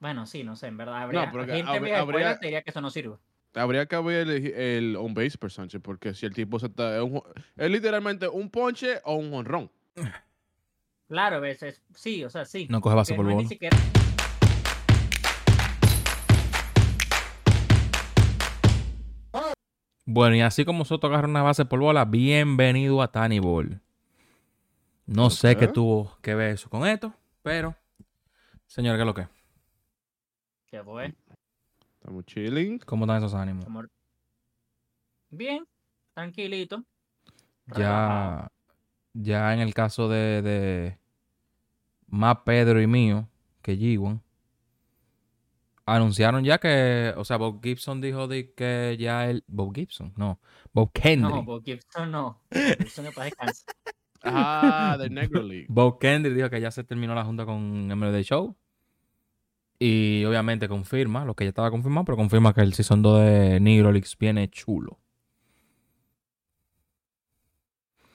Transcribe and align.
Bueno, 0.00 0.26
sí, 0.26 0.42
no 0.44 0.56
sé, 0.56 0.66
en 0.68 0.76
verdad. 0.78 1.02
Habría, 1.02 1.30
porque 1.30 1.52
gente 1.56 1.70
habría- 1.70 2.00
habría- 2.00 2.38
te 2.38 2.46
diría 2.46 2.62
que 2.62 2.70
eso 2.70 2.80
no 2.80 2.90
sirve. 2.90 3.16
Habría 3.54 3.86
que 3.86 3.96
ver 4.00 4.28
el, 4.28 4.46
el 4.46 4.96
on-base 4.96 5.36
percentage, 5.36 5.80
porque 5.80 6.14
si 6.14 6.24
el 6.24 6.32
tipo 6.32 6.58
se 6.58 6.66
está... 6.66 6.96
Es, 6.96 7.02
un- 7.02 7.22
es 7.56 7.70
literalmente 7.70 8.28
un 8.28 8.48
ponche 8.48 9.00
o 9.04 9.14
un 9.16 9.32
honrón. 9.34 9.70
Claro, 11.08 11.36
a 11.36 11.40
veces, 11.40 11.82
sí, 11.94 12.24
o 12.24 12.30
sea, 12.30 12.44
sí. 12.44 12.66
No 12.70 12.80
coge 12.80 12.94
base 12.94 13.14
por 13.14 13.24
no 13.24 13.30
es 13.32 13.36
ni 13.36 13.42
bola. 13.42 13.48
siquiera- 13.48 13.76
Bueno, 20.06 20.34
y 20.36 20.40
así 20.40 20.64
como 20.64 20.84
Soto 20.84 21.06
agarra 21.06 21.28
una 21.28 21.42
base 21.42 21.64
por 21.64 21.78
bola, 21.80 22.04
bienvenido 22.04 23.00
a 23.02 23.12
Tiny 23.12 23.38
Ball. 23.38 23.80
No 25.06 25.30
sé 25.30 25.56
qué 25.56 25.68
tuvo 25.68 26.16
que 26.22 26.34
ver 26.34 26.50
eso 26.54 26.68
con 26.70 26.86
esto, 26.86 27.12
pero, 27.42 27.74
señor, 28.66 28.96
¿qué 28.96 29.02
es 29.02 29.06
lo 29.06 29.14
que? 29.14 29.28
Que 30.70 30.82
fue, 30.84 31.14
Estamos 31.94 32.24
chilling. 32.24 32.78
¿Cómo 32.78 33.04
están 33.04 33.18
esos 33.18 33.34
ánimos? 33.34 33.66
Bien, 35.28 35.66
tranquilito. 36.14 36.82
Ya, 37.76 38.50
ya 39.12 39.52
en 39.52 39.60
el 39.60 39.74
caso 39.74 40.08
de, 40.08 40.42
de 40.42 40.98
más 42.06 42.38
Pedro 42.44 42.80
y 42.80 42.86
mío 42.86 43.28
que 43.62 43.76
G1, 43.76 44.20
anunciaron 45.84 46.44
ya 46.44 46.58
que, 46.58 47.12
o 47.16 47.24
sea, 47.24 47.36
Bob 47.36 47.60
Gibson 47.62 48.00
dijo 48.00 48.28
de 48.28 48.52
que 48.54 48.96
ya 48.98 49.28
el, 49.28 49.44
Bob 49.46 49.74
Gibson, 49.74 50.12
no, 50.16 50.40
Bob 50.72 50.92
Kendry. 50.92 51.32
No, 51.32 51.44
Bob 51.44 51.64
Gibson 51.64 52.10
no. 52.10 52.42
Bob 52.50 52.78
Gibson 52.78 53.06
para 53.14 53.24
descansar. 53.26 53.74
Ah, 54.22 54.96
de 54.98 55.10
Negro 55.10 55.42
League. 55.42 55.66
Bob 55.68 55.98
Kendry 55.98 56.34
dijo 56.34 56.50
que 56.50 56.60
ya 56.60 56.70
se 56.70 56.84
terminó 56.84 57.14
la 57.14 57.24
junta 57.24 57.44
con 57.44 57.88
MLB 57.88 58.22
Show. 58.22 58.56
Y 59.82 60.26
obviamente 60.26 60.68
confirma, 60.68 61.24
lo 61.24 61.34
que 61.34 61.44
ya 61.44 61.48
estaba 61.48 61.70
confirmado, 61.70 62.04
pero 62.04 62.16
confirma 62.16 62.52
que 62.52 62.60
el 62.60 62.74
Season 62.74 63.00
2 63.00 63.20
de 63.24 63.60
Negro 63.60 63.90
Leagues 63.90 64.14
viene 64.18 64.50
chulo. 64.50 64.98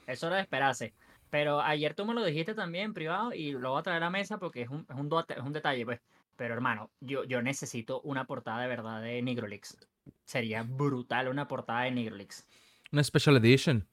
Eso 0.06 0.28
era 0.28 0.36
de 0.36 0.44
esperarse. 0.44 0.94
Pero 1.32 1.60
ayer 1.60 1.96
tú 1.96 2.06
me 2.06 2.14
lo 2.14 2.24
dijiste 2.24 2.54
también 2.54 2.94
privado 2.94 3.34
y 3.34 3.54
lo 3.54 3.72
voy 3.72 3.80
a 3.80 3.84
traer 3.84 3.98
a 4.04 4.06
la 4.06 4.10
mesa 4.12 4.38
porque 4.38 4.62
es 4.62 4.70
un, 4.70 4.86
es 4.88 4.96
un, 4.96 5.10
es 5.28 5.44
un 5.44 5.54
detalle, 5.54 5.84
pues. 5.86 6.00
Pero 6.36 6.54
hermano, 6.54 6.92
yo, 7.00 7.24
yo 7.24 7.42
necesito 7.42 8.00
una 8.02 8.26
portada 8.26 8.62
de 8.62 8.68
verdad 8.68 9.02
de 9.02 9.20
Nigrolix. 9.24 9.76
Sería 10.24 10.62
brutal 10.62 11.30
una 11.30 11.48
portada 11.48 11.82
de 11.82 11.92
Nigrolix. 11.92 12.46
Una 12.92 13.04
Special 13.04 13.38
Edition. 13.38 13.88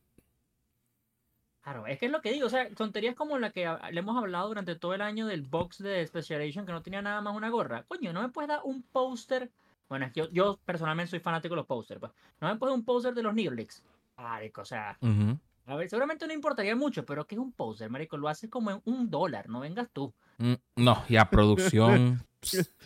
Claro, 1.62 1.86
es 1.86 1.98
que 1.98 2.06
es 2.06 2.12
lo 2.12 2.20
que 2.20 2.32
digo, 2.32 2.46
o 2.46 2.50
sea, 2.50 2.68
tonterías 2.70 3.14
como 3.14 3.38
la 3.38 3.50
que 3.50 3.72
le 3.92 4.00
hemos 4.00 4.16
hablado 4.16 4.48
durante 4.48 4.74
todo 4.74 4.94
el 4.94 5.00
año 5.00 5.26
del 5.26 5.42
box 5.42 5.78
de 5.78 6.04
Special 6.06 6.40
Edition 6.40 6.66
que 6.66 6.72
no 6.72 6.82
tenía 6.82 7.02
nada 7.02 7.20
más 7.20 7.36
una 7.36 7.50
gorra. 7.50 7.84
Coño, 7.84 8.12
¿no 8.12 8.20
me 8.20 8.30
puedes 8.30 8.48
dar 8.48 8.60
un 8.64 8.82
póster? 8.82 9.48
Bueno, 9.88 10.06
es 10.06 10.12
que 10.12 10.20
yo, 10.20 10.30
yo 10.30 10.58
personalmente 10.64 11.10
soy 11.10 11.20
fanático 11.20 11.54
de 11.54 11.60
los 11.60 11.66
pósters, 11.66 12.00
pues. 12.00 12.10
¿No 12.40 12.48
me 12.48 12.56
puedes 12.56 12.72
dar 12.72 12.78
un 12.80 12.84
póster 12.84 13.14
de 13.14 13.22
los 13.22 13.32
Nigrolix? 13.32 13.82
Marico, 14.16 14.62
o 14.62 14.64
sea, 14.64 14.98
Ujú. 15.00 15.38
a 15.66 15.76
ver, 15.76 15.88
seguramente 15.88 16.26
no 16.26 16.32
importaría 16.32 16.74
mucho, 16.74 17.04
pero 17.04 17.26
¿qué 17.26 17.36
es 17.36 17.40
un 17.40 17.52
póster, 17.52 17.88
marico? 17.90 18.16
Lo 18.16 18.28
haces 18.28 18.50
como 18.50 18.70
en 18.72 18.80
un 18.84 19.08
dólar, 19.08 19.48
no 19.48 19.60
vengas 19.60 19.88
tú. 19.92 20.12
Mm, 20.38 20.54
No, 20.76 21.04
y 21.08 21.16
a 21.16 21.30
producción. 21.30 22.24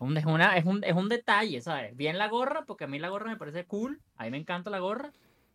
Un- 0.00 0.16
es, 0.16 0.26
una, 0.26 0.56
es, 0.56 0.64
un, 0.64 0.84
es 0.84 0.94
un 0.94 1.08
detalle, 1.08 1.60
¿sabes? 1.60 1.96
Bien 1.96 2.18
la 2.18 2.28
gorra, 2.28 2.64
porque 2.64 2.84
a 2.84 2.86
mí 2.86 2.98
la 3.00 3.08
gorra 3.08 3.30
me 3.30 3.36
parece 3.36 3.64
cool, 3.66 4.00
a 4.16 4.24
mí 4.24 4.30
me 4.30 4.38
encanta 4.38 4.70
la 4.70 4.78
gorra, 4.78 5.12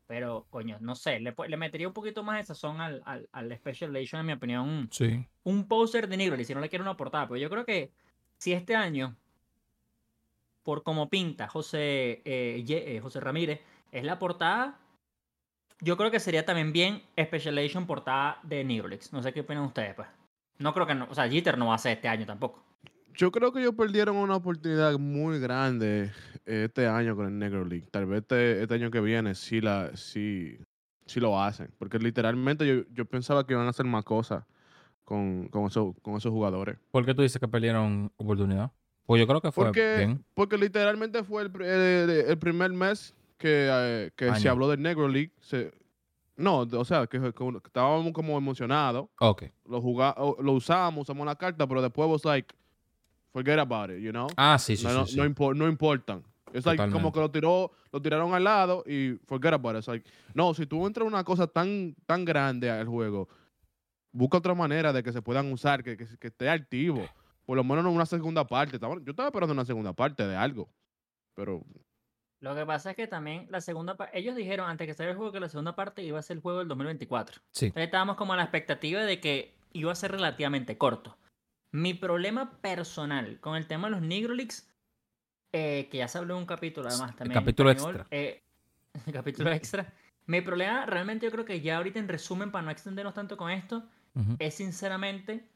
pero, 0.08 0.46
coño, 0.50 0.78
no 0.82 0.96
sé, 0.96 1.20
le, 1.20 1.34
le 1.48 1.58
metería 1.58 1.88
un 1.88 1.94
poquito 1.94 2.24
más 2.24 2.38
de 2.38 2.44
sazón 2.44 2.82
al, 2.82 3.02
al, 3.06 3.28
al 3.32 3.56
Special 3.56 3.96
Edition, 3.96 4.20
en 4.22 4.26
mi 4.28 4.34
opinión, 4.34 4.90
sí. 4.92 5.26
un 5.44 5.68
póster 5.68 6.08
de 6.08 6.18
Nigro, 6.18 6.42
si 6.44 6.54
no 6.54 6.60
le 6.62 6.70
quiero 6.70 6.84
una 6.84 6.98
portada, 6.98 7.28
pero 7.28 7.38
yo 7.38 7.50
creo 7.50 7.66
que 7.66 7.92
si 8.38 8.54
este 8.54 8.76
año, 8.76 9.16
por 10.64 10.84
como 10.84 11.10
pinta 11.10 11.48
José, 11.48 12.22
eh, 12.26 12.64
Ye- 12.66 12.96
eh, 12.96 13.00
José 13.00 13.20
Ramírez, 13.20 13.62
es 13.92 14.04
la 14.04 14.20
portada, 14.20 14.80
yo 15.82 15.98
creo 15.98 16.12
que 16.12 16.20
sería 16.20 16.46
también 16.46 16.72
bien 16.72 17.04
Special 17.20 17.58
Edition 17.58 17.86
portada 17.86 18.40
de 18.44 18.64
Nigrolix. 18.64 19.12
No 19.12 19.22
sé 19.22 19.34
qué 19.34 19.42
opinan 19.42 19.64
ustedes, 19.66 19.94
pues. 19.96 20.08
No 20.60 20.74
creo 20.74 20.88
que 20.88 20.96
no, 20.96 21.08
o 21.10 21.14
sea, 21.16 21.28
Jeter 21.30 21.58
no 21.58 21.68
va 21.68 21.76
a 21.76 21.78
ser 21.80 21.94
este 21.94 22.08
año 22.08 22.26
tampoco. 22.26 22.64
Yo 23.16 23.32
creo 23.32 23.52
que 23.52 23.60
ellos 23.62 23.76
perdieron 23.76 24.16
una 24.18 24.36
oportunidad 24.36 24.98
muy 24.98 25.40
grande 25.40 26.12
eh, 26.46 26.66
este 26.66 26.88
año 26.88 27.16
con 27.16 27.28
el 27.28 27.38
Negro 27.38 27.64
League. 27.66 27.88
Tal 27.92 28.06
vez 28.06 28.22
este, 28.22 28.62
este 28.64 28.74
año 28.76 28.90
que 28.92 29.02
viene 29.02 29.36
sí, 29.36 29.62
la, 29.62 29.96
sí, 29.96 30.58
sí 31.06 31.20
lo 31.20 31.40
hacen. 31.42 31.72
Porque 31.78 32.00
literalmente 32.00 32.66
yo, 32.68 32.84
yo 32.92 33.06
pensaba 33.06 33.46
que 33.46 33.54
iban 33.54 33.68
a 33.68 33.70
hacer 33.70 33.86
más 33.86 34.04
cosas 34.04 34.44
con, 35.04 35.48
con, 35.50 35.66
esos, 35.66 35.94
con 36.02 36.16
esos 36.16 36.32
jugadores. 36.32 36.78
¿Por 36.92 37.06
qué 37.06 37.14
tú 37.14 37.22
dices 37.22 37.40
que 37.40 37.48
perdieron 37.48 38.12
oportunidad? 38.18 38.72
Pues 39.06 39.20
yo 39.20 39.28
creo 39.28 39.42
que 39.42 39.52
fue 39.52 39.66
Porque, 39.66 39.96
bien. 39.98 40.26
porque 40.34 40.58
literalmente 40.58 41.24
fue 41.24 41.44
el, 41.44 41.62
el- 41.62 42.10
el 42.10 42.38
primer 42.40 42.72
mes 42.72 43.14
que, 43.38 43.68
eh, 43.70 44.12
que 44.16 44.34
se 44.36 44.50
habló 44.50 44.70
del 44.70 44.82
Negro 44.82 45.08
League. 45.08 45.34
Se, 45.42 45.72
no, 46.36 46.60
o 46.62 46.86
sea, 46.86 47.06
que, 47.06 47.20
que 47.20 47.58
estábamos 47.66 48.12
como 48.14 48.38
emocionados. 48.38 49.10
Ok. 49.20 49.44
Lo, 49.68 49.78
o- 49.80 50.42
lo 50.42 50.52
usamos, 50.54 51.04
usamos 51.04 51.26
la 51.28 51.36
carta, 51.36 51.68
pero 51.68 51.82
después 51.82 52.10
was 52.10 52.26
like, 52.26 52.56
forget 53.34 53.60
about 53.60 53.90
it, 53.90 54.00
you 54.00 54.12
know? 54.12 54.28
Ah, 54.38 54.58
sí, 54.58 54.78
sí, 54.78 54.84
no, 54.86 54.90
sí. 54.92 54.96
no, 54.98 55.06
sí. 55.08 55.18
no, 55.18 55.26
impor- 55.26 55.56
no 55.56 55.68
importan. 55.68 56.24
Es 56.54 56.66
like, 56.68 56.90
como 56.92 57.12
que 57.12 57.20
lo 57.20 57.32
tiró, 57.32 57.72
lo 57.92 58.00
tiraron 58.02 58.34
al 58.36 58.44
lado 58.44 58.84
y 58.86 59.18
forget 59.26 59.54
about 59.54 59.74
it. 59.74 59.80
It's 59.80 59.88
like, 59.88 60.08
no, 60.36 60.54
si 60.54 60.68
tú 60.68 60.86
entras 60.86 61.08
una 61.08 61.24
cosa 61.24 61.48
tan, 61.48 61.96
tan 62.06 62.24
grande 62.26 62.70
al 62.70 62.86
juego, 62.88 63.28
busca 64.12 64.38
otra 64.38 64.54
manera 64.54 64.94
de 64.94 65.02
que 65.02 65.12
se 65.12 65.22
puedan 65.24 65.52
usar, 65.52 65.84
que, 65.84 65.98
que, 65.98 66.06
que 66.20 66.28
esté 66.28 66.50
activo. 66.50 67.04
Por 67.46 67.58
lo 67.58 67.64
menos 67.64 67.84
en 67.86 67.92
una 67.92 68.06
segunda 68.06 68.46
parte. 68.46 68.76
Estaba- 68.78 68.96
Yo 69.04 69.10
estaba 69.12 69.30
esperando 69.30 69.54
una 69.54 69.66
segunda 69.66 69.94
parte 69.94 70.26
de 70.28 70.36
algo. 70.36 70.70
Pero 71.36 71.64
Lo 72.40 72.54
que 72.56 72.66
pasa 72.68 72.92
es 72.92 72.96
que 72.96 73.08
también 73.08 73.48
la 73.50 73.60
segunda 73.60 73.98
parte, 73.98 74.18
ellos 74.20 74.36
dijeron 74.36 74.70
antes 74.70 74.86
que 74.86 74.94
saliera 74.94 75.14
el 75.14 75.18
juego 75.18 75.32
que 75.32 75.40
la 75.40 75.50
segunda 75.50 75.76
parte 75.76 76.04
iba 76.04 76.20
a 76.20 76.22
ser 76.22 76.38
el 76.38 76.44
juego 76.44 76.60
del 76.60 76.68
2024. 76.68 77.42
Sí. 77.52 77.66
Entonces 77.66 77.86
estábamos 77.88 78.16
como 78.16 78.34
a 78.34 78.38
la 78.38 78.44
expectativa 78.44 79.02
de 79.02 79.20
que 79.20 79.56
iba 79.74 79.92
a 79.92 79.96
ser 79.96 80.12
relativamente 80.12 80.78
corto. 80.78 81.18
Mi 81.74 81.96
problema 81.96 82.52
personal 82.62 83.40
con 83.40 83.56
el 83.56 83.66
tema 83.66 83.88
de 83.88 83.92
los 83.92 84.02
Nigrolix, 84.04 84.70
eh, 85.52 85.88
que 85.92 85.98
ya 85.98 86.08
se 86.08 86.20
habló 86.20 86.36
en 86.36 86.42
un 86.42 86.46
capítulo 86.46 86.88
además 86.88 87.16
también. 87.16 87.40
capítulo 87.40 87.72
español, 87.72 87.96
extra. 88.02 88.18
eh, 88.18 88.44
capítulo 89.12 89.52
extra. 89.52 89.92
Mi 90.28 90.42
problema 90.42 90.86
realmente 90.86 91.26
yo 91.26 91.32
creo 91.32 91.46
que 91.46 91.62
ya 91.62 91.78
ahorita 91.78 91.98
en 91.98 92.08
resumen, 92.08 92.52
para 92.52 92.64
no 92.64 92.70
extendernos 92.72 93.16
tanto 93.16 93.38
con 93.38 93.50
esto, 93.50 93.84
Ujú. 94.14 94.36
es 94.38 94.54
sinceramente 94.54 95.48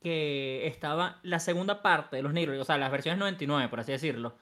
que 0.00 0.66
estaba 0.66 1.20
la 1.22 1.38
segunda 1.38 1.82
parte 1.82 2.16
de 2.16 2.22
los 2.22 2.32
Nigrolix, 2.32 2.62
o 2.62 2.64
sea, 2.64 2.76
las 2.76 2.90
versiones 2.90 3.20
99, 3.20 3.68
por 3.68 3.78
así 3.80 3.92
decirlo, 3.92 4.36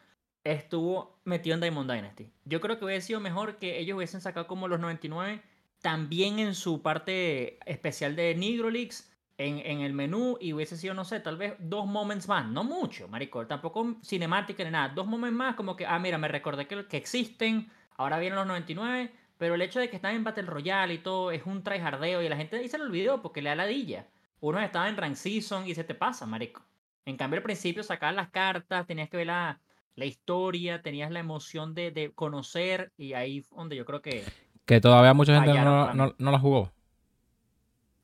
estuvo 0.45 1.21
metido 1.25 1.55
en 1.55 1.61
Diamond 1.61 1.93
Dynasty. 1.93 2.33
Yo 2.47 2.63
creo 2.63 2.79
que 2.79 2.87
hubiese 2.87 3.09
sido 3.09 3.21
mejor 3.21 3.57
que 3.59 3.79
ellos 3.79 3.97
hubiesen 3.99 4.23
sacado 4.23 4.47
como 4.47 4.67
los 4.67 4.81
99 4.81 5.43
también 5.83 6.39
en 6.39 6.55
su 6.55 6.81
parte 6.81 7.59
especial 7.71 8.17
de 8.17 8.35
Nigrolix 8.35 9.13
en, 9.39 9.59
en 9.61 9.81
el 9.81 9.93
menú 9.95 10.37
y 10.41 10.53
hubiese 10.53 10.77
sido, 10.77 10.95
no 10.95 11.05
sé, 11.05 11.21
tal 11.21 11.37
vez 11.37 11.55
dos 11.61 11.87
moments 11.87 12.29
más, 12.29 12.47
no 12.47 12.65
mucho, 12.65 13.09
marico, 13.09 13.47
tampoco 13.47 13.97
cinemática 14.03 14.65
ni 14.65 14.71
nada, 14.71 14.89
dos 14.91 15.07
moments 15.07 15.37
más 15.37 15.55
como 15.55 15.77
que, 15.77 15.87
ah, 15.87 15.99
mira, 15.99 16.19
me 16.19 16.29
recordé 16.29 16.67
que, 16.67 16.87
que 16.87 16.97
existen, 16.97 17.71
ahora 17.97 18.19
vienen 18.19 18.37
los 18.39 18.47
99, 18.49 19.13
pero 19.39 19.55
el 19.55 19.63
hecho 19.63 19.79
de 19.81 19.89
que 19.89 19.97
están 19.97 20.15
en 20.17 20.25
Battle 20.25 20.43
Royale 20.45 20.95
y 20.95 20.99
todo 20.99 21.31
es 21.31 21.47
un 21.47 21.63
tryhardeo 21.63 22.21
y 22.23 22.29
la 22.29 22.37
gente 22.37 22.57
ahí 22.57 22.69
se 22.69 22.79
lo 22.79 22.85
olvidó 22.85 23.23
porque 23.23 23.41
le 23.41 23.51
da 23.51 23.55
ladilla. 23.57 24.07
Uno 24.41 24.61
estaba 24.61 24.89
en 24.89 24.97
Rank 24.97 25.15
Season 25.15 25.67
y 25.67 25.75
se 25.75 25.85
te 25.85 25.95
pasa, 25.95 26.27
marico. 26.27 26.63
En 27.05 27.17
cambio, 27.17 27.39
al 27.39 27.43
principio 27.45 27.83
sacabas 27.83 28.15
las 28.17 28.31
cartas, 28.31 28.87
tenías 28.87 29.09
que 29.09 29.17
ver 29.19 29.27
la, 29.29 29.61
la 29.95 30.05
historia, 30.05 30.83
tenías 30.83 31.11
la 31.11 31.21
emoción 31.21 31.75
de, 31.75 31.91
de 31.93 32.13
conocer 32.13 32.93
y 32.97 33.13
ahí 33.15 33.45
donde 33.51 33.77
yo 33.77 33.85
creo 33.85 34.03
que 34.03 34.25
Que 34.67 34.81
todavía 34.81 35.15
mucha 35.15 35.33
gente 35.35 35.53
no, 35.65 35.87
no- 35.95 36.15
no 36.19 36.31
la 36.33 36.39
jugó. 36.39 36.73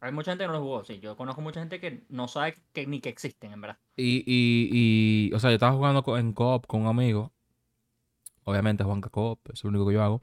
Hay 0.04 0.12
mucha 0.12 0.32
gente 0.32 0.44
que 0.44 0.48
no 0.48 0.52
lo 0.54 0.60
jugó. 0.60 0.84
Sí, 0.84 1.00
yo 1.00 1.16
conozco 1.16 1.40
mucha 1.40 1.60
gente 1.60 1.80
que 1.80 2.04
no 2.10 2.28
sabe 2.28 2.56
que, 2.74 2.86
ni 2.86 3.00
que 3.00 3.08
existen, 3.08 3.52
en 3.52 3.60
verdad. 3.62 3.78
Y, 3.96 4.22
y, 4.26 4.68
y, 4.70 5.32
o 5.32 5.38
sea, 5.38 5.48
yo 5.48 5.54
estaba 5.54 5.72
jugando 5.72 6.18
en 6.18 6.34
co-op 6.34 6.66
con 6.66 6.82
un 6.82 6.88
amigo. 6.88 7.32
Obviamente 8.44 8.84
Juanca 8.84 9.08
co-op, 9.08 9.40
es 9.50 9.64
lo 9.64 9.70
único 9.70 9.86
que 9.86 9.94
yo 9.94 10.02
hago. 10.02 10.20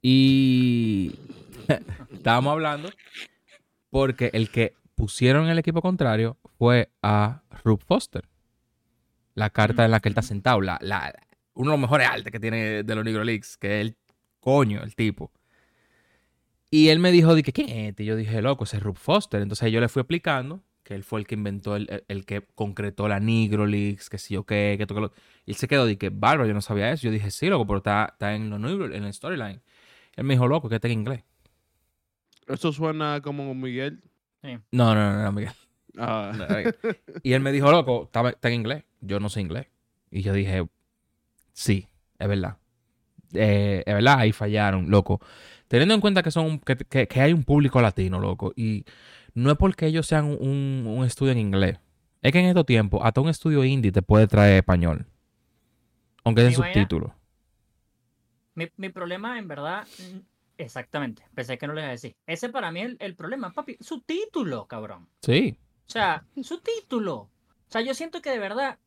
Y 0.00 1.16
estábamos 2.12 2.52
hablando 2.52 2.90
porque 3.90 4.30
el 4.34 4.50
que 4.50 4.74
pusieron 4.94 5.46
en 5.46 5.50
el 5.50 5.58
equipo 5.58 5.82
contrario 5.82 6.36
fue 6.56 6.92
a 7.02 7.42
Rube 7.64 7.82
Foster. 7.84 8.28
La 9.34 9.50
carta 9.50 9.84
en 9.84 9.90
la 9.90 9.98
que 9.98 10.10
él 10.10 10.12
está 10.12 10.22
sentado. 10.22 10.60
La, 10.60 10.78
la, 10.80 11.12
uno 11.54 11.72
de 11.72 11.76
los 11.76 11.80
mejores 11.80 12.06
artes 12.08 12.30
que 12.30 12.38
tiene 12.38 12.84
de 12.84 12.94
los 12.94 13.04
Negro 13.04 13.24
Leagues, 13.24 13.56
que 13.56 13.80
es 13.80 13.86
el 13.88 13.96
coño, 14.38 14.80
el 14.84 14.94
tipo. 14.94 15.32
Y 16.70 16.88
él 16.88 16.98
me 16.98 17.10
dijo, 17.10 17.34
de 17.34 17.42
que, 17.42 17.52
¿quién 17.52 17.68
es 17.68 17.88
este? 17.90 18.02
Y 18.02 18.06
yo 18.06 18.16
dije, 18.16 18.42
loco, 18.42 18.64
ese 18.64 18.76
es 18.76 18.82
Rube 18.82 18.98
Foster. 18.98 19.40
Entonces 19.40 19.72
yo 19.72 19.80
le 19.80 19.88
fui 19.88 20.00
explicando 20.00 20.62
que 20.82 20.94
él 20.94 21.02
fue 21.04 21.20
el 21.20 21.26
que 21.26 21.34
inventó, 21.34 21.76
el, 21.76 21.86
el- 21.90 22.04
el 22.08 22.24
que 22.26 22.42
concretó 22.54 23.08
la 23.08 23.20
Negro 23.20 23.66
Leagues, 23.66 24.08
que 24.10 24.18
sí 24.18 24.36
o 24.36 24.44
qué, 24.44 24.74
que 24.76 24.82
esto, 24.84 24.94
que 24.94 25.00
lo... 25.02 25.12
Y 25.46 25.52
él 25.52 25.56
se 25.56 25.68
quedó 25.68 25.86
de 25.86 25.96
que, 25.98 26.10
bárbaro, 26.10 26.46
yo 26.48 26.54
no 26.54 26.60
sabía 26.62 26.90
eso. 26.92 27.04
Yo 27.04 27.10
dije, 27.10 27.30
sí, 27.30 27.46
loco, 27.48 27.66
pero 27.66 27.78
está, 27.78 28.10
está 28.12 28.34
en, 28.34 28.50
los 28.50 28.60
Negro- 28.60 28.94
en 28.94 29.04
el 29.04 29.12
storyline. 29.14 29.60
Él 30.16 30.24
me 30.24 30.34
dijo, 30.34 30.46
loco, 30.48 30.68
que 30.68 30.74
está 30.76 30.88
en 30.88 30.94
inglés. 30.94 31.24
eso 32.46 32.72
suena 32.72 33.20
como 33.22 33.54
Miguel. 33.54 34.02
Sí. 34.42 34.58
No, 34.72 34.94
no, 34.94 35.12
no, 35.14 35.22
no, 35.22 35.32
Miguel. 35.32 35.52
Ah, 35.96 36.32
Y 37.22 37.32
él 37.32 37.40
me 37.40 37.50
dijo, 37.52 37.70
loco, 37.72 38.04
está, 38.04 38.28
está 38.28 38.48
en 38.48 38.54
inglés. 38.54 38.84
Yo 39.00 39.20
no 39.20 39.28
sé 39.28 39.40
inglés. 39.40 39.66
Y 40.10 40.22
yo 40.22 40.32
dije, 40.32 40.66
sí, 41.52 41.88
es 42.18 42.28
verdad. 42.28 42.56
Eh, 43.34 43.82
es 43.84 43.94
verdad, 43.94 44.18
ahí 44.18 44.32
fallaron, 44.32 44.90
loco. 44.90 45.20
Teniendo 45.68 45.94
en 45.94 46.00
cuenta 46.00 46.22
que 46.22 46.30
son 46.30 46.58
que, 46.60 46.76
que- 46.76 47.06
que 47.06 47.20
hay 47.20 47.32
un 47.32 47.44
público 47.44 47.80
latino, 47.80 48.18
loco. 48.20 48.52
Y 48.56 48.84
no 49.34 49.50
es 49.50 49.56
porque 49.58 49.86
ellos 49.86 50.06
sean 50.06 50.24
un, 50.26 50.84
un 50.86 51.04
estudio 51.04 51.32
en 51.32 51.38
inglés. 51.38 51.78
Es 52.22 52.32
que 52.32 52.40
en 52.40 52.46
estos 52.46 52.66
tiempos, 52.66 53.00
hasta 53.04 53.20
un 53.20 53.28
estudio 53.28 53.62
indie 53.64 53.92
te 53.92 54.02
puede 54.02 54.26
traer 54.26 54.56
español. 54.56 55.06
Aunque 56.24 56.42
Mi 56.42 56.54
vaina- 56.54 56.56
subtítulos. 56.72 57.12
Mi, 58.54 58.68
mi 58.76 58.88
problema, 58.88 59.38
en 59.38 59.46
verdad, 59.46 59.86
exactamente, 60.56 61.22
pensé 61.34 61.58
que 61.58 61.66
no 61.68 61.74
le 61.74 61.82
iba 61.82 61.88
a 61.88 61.92
decir. 61.92 62.16
Ese 62.26 62.48
para 62.48 62.72
mí 62.72 62.80
es 62.80 62.86
el, 62.86 62.96
el 63.00 63.14
problema, 63.14 63.52
papi, 63.52 63.76
su 63.80 64.00
título, 64.00 64.66
cabrón. 64.66 65.08
Sí. 65.22 65.56
O 65.86 65.90
sea, 65.90 66.24
su 66.42 66.58
título. 66.60 67.14
O 67.16 67.30
sea, 67.68 67.82
yo 67.82 67.94
siento 67.94 68.20
que 68.20 68.30
de 68.30 68.38
verdad, 68.40 68.78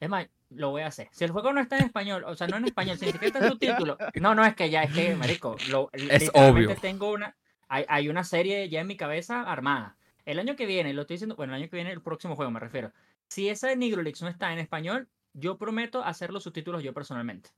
es 0.00 0.08
más, 0.10 0.28
lo 0.50 0.70
voy 0.70 0.82
a 0.82 0.86
hacer. 0.88 1.08
Si 1.12 1.24
el 1.24 1.30
juego 1.30 1.52
no 1.52 1.60
está 1.60 1.78
en 1.78 1.84
español, 1.84 2.24
o 2.26 2.34
sea, 2.34 2.46
no 2.46 2.56
en 2.56 2.64
español, 2.64 2.98
si 2.98 3.06
ni 3.06 3.12
siquiera 3.12 3.38
está 3.38 3.46
en 3.46 3.52
subtítulo. 3.52 3.98
No, 4.20 4.34
no, 4.34 4.44
es 4.44 4.54
que 4.54 4.70
ya, 4.70 4.82
es 4.82 4.92
que, 4.92 5.14
marico, 5.14 5.56
lo, 5.70 5.90
literalmente 5.92 6.30
obvio. 6.34 6.76
tengo 6.80 7.12
una, 7.12 7.36
hay, 7.68 7.84
hay 7.88 8.08
una 8.08 8.24
serie 8.24 8.68
ya 8.68 8.80
en 8.80 8.86
mi 8.86 8.96
cabeza 8.96 9.42
armada. 9.42 9.96
El 10.24 10.38
año 10.38 10.56
que 10.56 10.66
viene, 10.66 10.92
lo 10.92 11.02
estoy 11.02 11.14
diciendo, 11.14 11.36
bueno, 11.36 11.54
el 11.54 11.62
año 11.62 11.70
que 11.70 11.76
viene, 11.76 11.92
el 11.92 12.02
próximo 12.02 12.36
juego 12.36 12.50
me 12.50 12.60
refiero. 12.60 12.92
Si 13.28 13.48
esa 13.48 13.68
de 13.68 13.76
Nigrolix 13.76 14.22
no 14.22 14.28
está 14.28 14.52
en 14.52 14.58
español, 14.58 15.08
yo 15.32 15.58
prometo 15.58 16.02
hacer 16.02 16.32
los 16.32 16.44
subtítulos 16.44 16.82
yo 16.82 16.94
personalmente. 16.94 17.50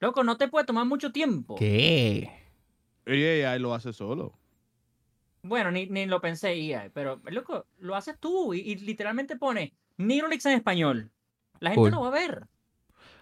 Loco, 0.00 0.22
no 0.22 0.36
te 0.36 0.48
puede 0.48 0.64
tomar 0.66 0.86
mucho 0.86 1.12
tiempo. 1.12 1.56
¿Qué? 1.56 2.30
y 3.06 3.24
AI 3.24 3.58
lo 3.58 3.74
hace 3.74 3.92
solo. 3.92 4.38
Bueno, 5.42 5.70
ni, 5.70 5.86
ni 5.86 6.06
lo 6.06 6.20
pensé, 6.20 6.56
IA, 6.56 6.90
pero 6.92 7.20
loco, 7.24 7.66
lo 7.78 7.94
haces 7.96 8.18
tú 8.18 8.52
y, 8.54 8.60
y 8.60 8.76
literalmente 8.76 9.36
pone 9.36 9.72
Nigrolix 9.96 10.44
en 10.46 10.52
español. 10.52 11.10
La 11.60 11.70
gente 11.70 11.80
Cool. 11.82 11.90
lo 11.92 12.00
va 12.02 12.08
a 12.08 12.10
ver. 12.10 12.46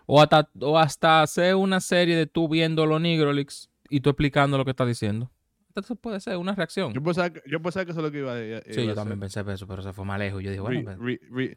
O 0.06 0.20
hasta, 0.22 0.48
o 0.60 0.78
hasta 0.78 1.22
hacer 1.22 1.54
una 1.56 1.80
serie 1.80 2.16
de 2.16 2.26
tú 2.26 2.48
viendo 2.48 2.86
los 2.86 3.00
Nigrolix 3.00 3.68
y 3.90 4.00
tú 4.00 4.10
explicando 4.10 4.56
lo 4.56 4.64
que 4.64 4.70
estás 4.70 4.86
diciendo. 4.86 5.30
Entonces 5.68 5.96
puede 6.00 6.20
ser 6.20 6.36
una 6.38 6.54
reacción. 6.54 6.92
Yo 6.94 7.02
pensaba, 7.02 7.30
que- 7.30 7.42
yo 7.46 7.60
pensaba 7.60 7.84
que 7.84 7.90
eso 7.90 8.00
es 8.00 8.04
lo 8.06 8.12
que 8.12 8.18
iba 8.18 8.32
a 8.32 8.42
iba 8.44 8.60
Sí, 8.62 8.70
a 8.70 8.74
yo 8.74 8.82
hacer. 8.82 8.94
también 8.94 9.20
pensé 9.20 9.44
eso, 9.52 9.66
pero 9.66 9.82
se 9.82 9.92
fue 9.92 10.04
más 10.04 10.18
lejos. 10.18 10.42
Yo 10.42 10.50
dije, 10.50 10.60
bueno, 10.60 10.78
Re- 10.78 10.96
pues, 10.96 10.98
re- 10.98 11.20
re- 11.30 11.56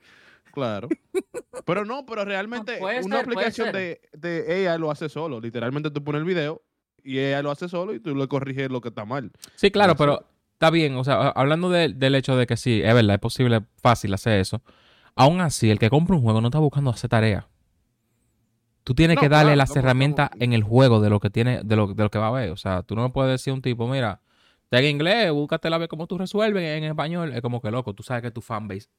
claro. 0.52 0.90
pero 1.66 1.86
no, 1.86 2.06
pero 2.06 2.26
realmente 2.26 2.78
puede 2.80 3.02
una 3.04 3.18
ser, 3.18 3.26
aplicación 3.26 3.72
de, 3.72 4.02
de 4.14 4.68
AI 4.68 4.80
lo 4.80 4.92
hace 4.92 5.10
solo. 5.10 5.40
Literalmente 5.40 5.92
tú 5.92 6.04
pones 6.04 6.20
el 6.20 6.26
video 6.26 6.62
y 7.04 7.20
AI 7.20 7.44
lo 7.44 7.52
hace 7.52 7.70
solo 7.70 7.94
y 7.94 8.00
tú 8.00 8.16
le 8.16 8.28
corriges 8.28 8.70
lo 8.70 8.82
que 8.82 8.90
está 8.90 9.06
mal. 9.06 9.32
Sí, 9.56 9.72
claro, 9.72 9.96
pero 9.96 10.26
está 10.54 10.70
bien. 10.70 10.96
O 10.96 11.04
sea, 11.04 11.30
hablando 11.30 11.70
de- 11.70 11.90
del 11.94 12.16
hecho 12.16 12.36
de 12.36 12.46
que 12.48 12.58
sí, 12.58 12.82
es 12.84 12.94
verdad, 12.94 13.14
es 13.16 13.22
posible, 13.22 13.62
fácil 13.82 14.14
hacer 14.14 14.40
eso. 14.40 14.62
Aún 15.16 15.42
así, 15.42 15.70
el 15.70 15.80
que 15.80 15.90
compra 15.90 16.16
un 16.16 16.22
juego 16.24 16.42
no 16.42 16.48
está 16.48 16.60
buscando 16.60 16.90
hacer 16.92 17.10
tarea. 17.10 17.48
Tú 18.84 18.96
tienes 18.96 19.16
No, 19.16 19.22
que 19.22 19.30
darle 19.30 19.54
claro, 19.54 19.58
las 19.58 19.76
herramientas 19.76 20.32
en 20.40 20.54
el 20.54 20.64
juego 20.64 21.00
de 21.02 21.10
lo 21.10 21.20
que 21.20 21.30
tiene, 21.30 21.62
de 21.64 21.76
lo, 21.76 21.88
de 21.94 22.04
lo 22.04 22.10
que 22.10 22.18
va 22.18 22.28
a 22.30 22.32
ver. 22.32 22.50
O 22.52 22.58
sea, 22.58 22.82
tú 22.84 22.96
no 22.96 23.04
me 23.04 23.10
puedes 23.10 23.32
decir 23.32 23.52
a 23.52 23.54
un 23.54 23.62
tipo, 23.62 23.88
mira, 23.88 24.22
está 24.64 24.80
en 24.80 24.86
inglés, 24.86 25.32
búscate 25.32 25.70
la 25.70 25.78
vez 25.78 25.88
cómo 25.90 26.08
tú 26.08 26.18
resuelves 26.18 26.64
en 26.78 26.84
español. 26.86 27.34
Es 27.34 27.42
como 27.42 27.62
que 27.62 27.70
loco, 27.72 27.94
tú 27.94 28.04
sabes 28.04 28.24
que 28.24 28.32
tu 28.32 28.42
fanbase 28.42 28.90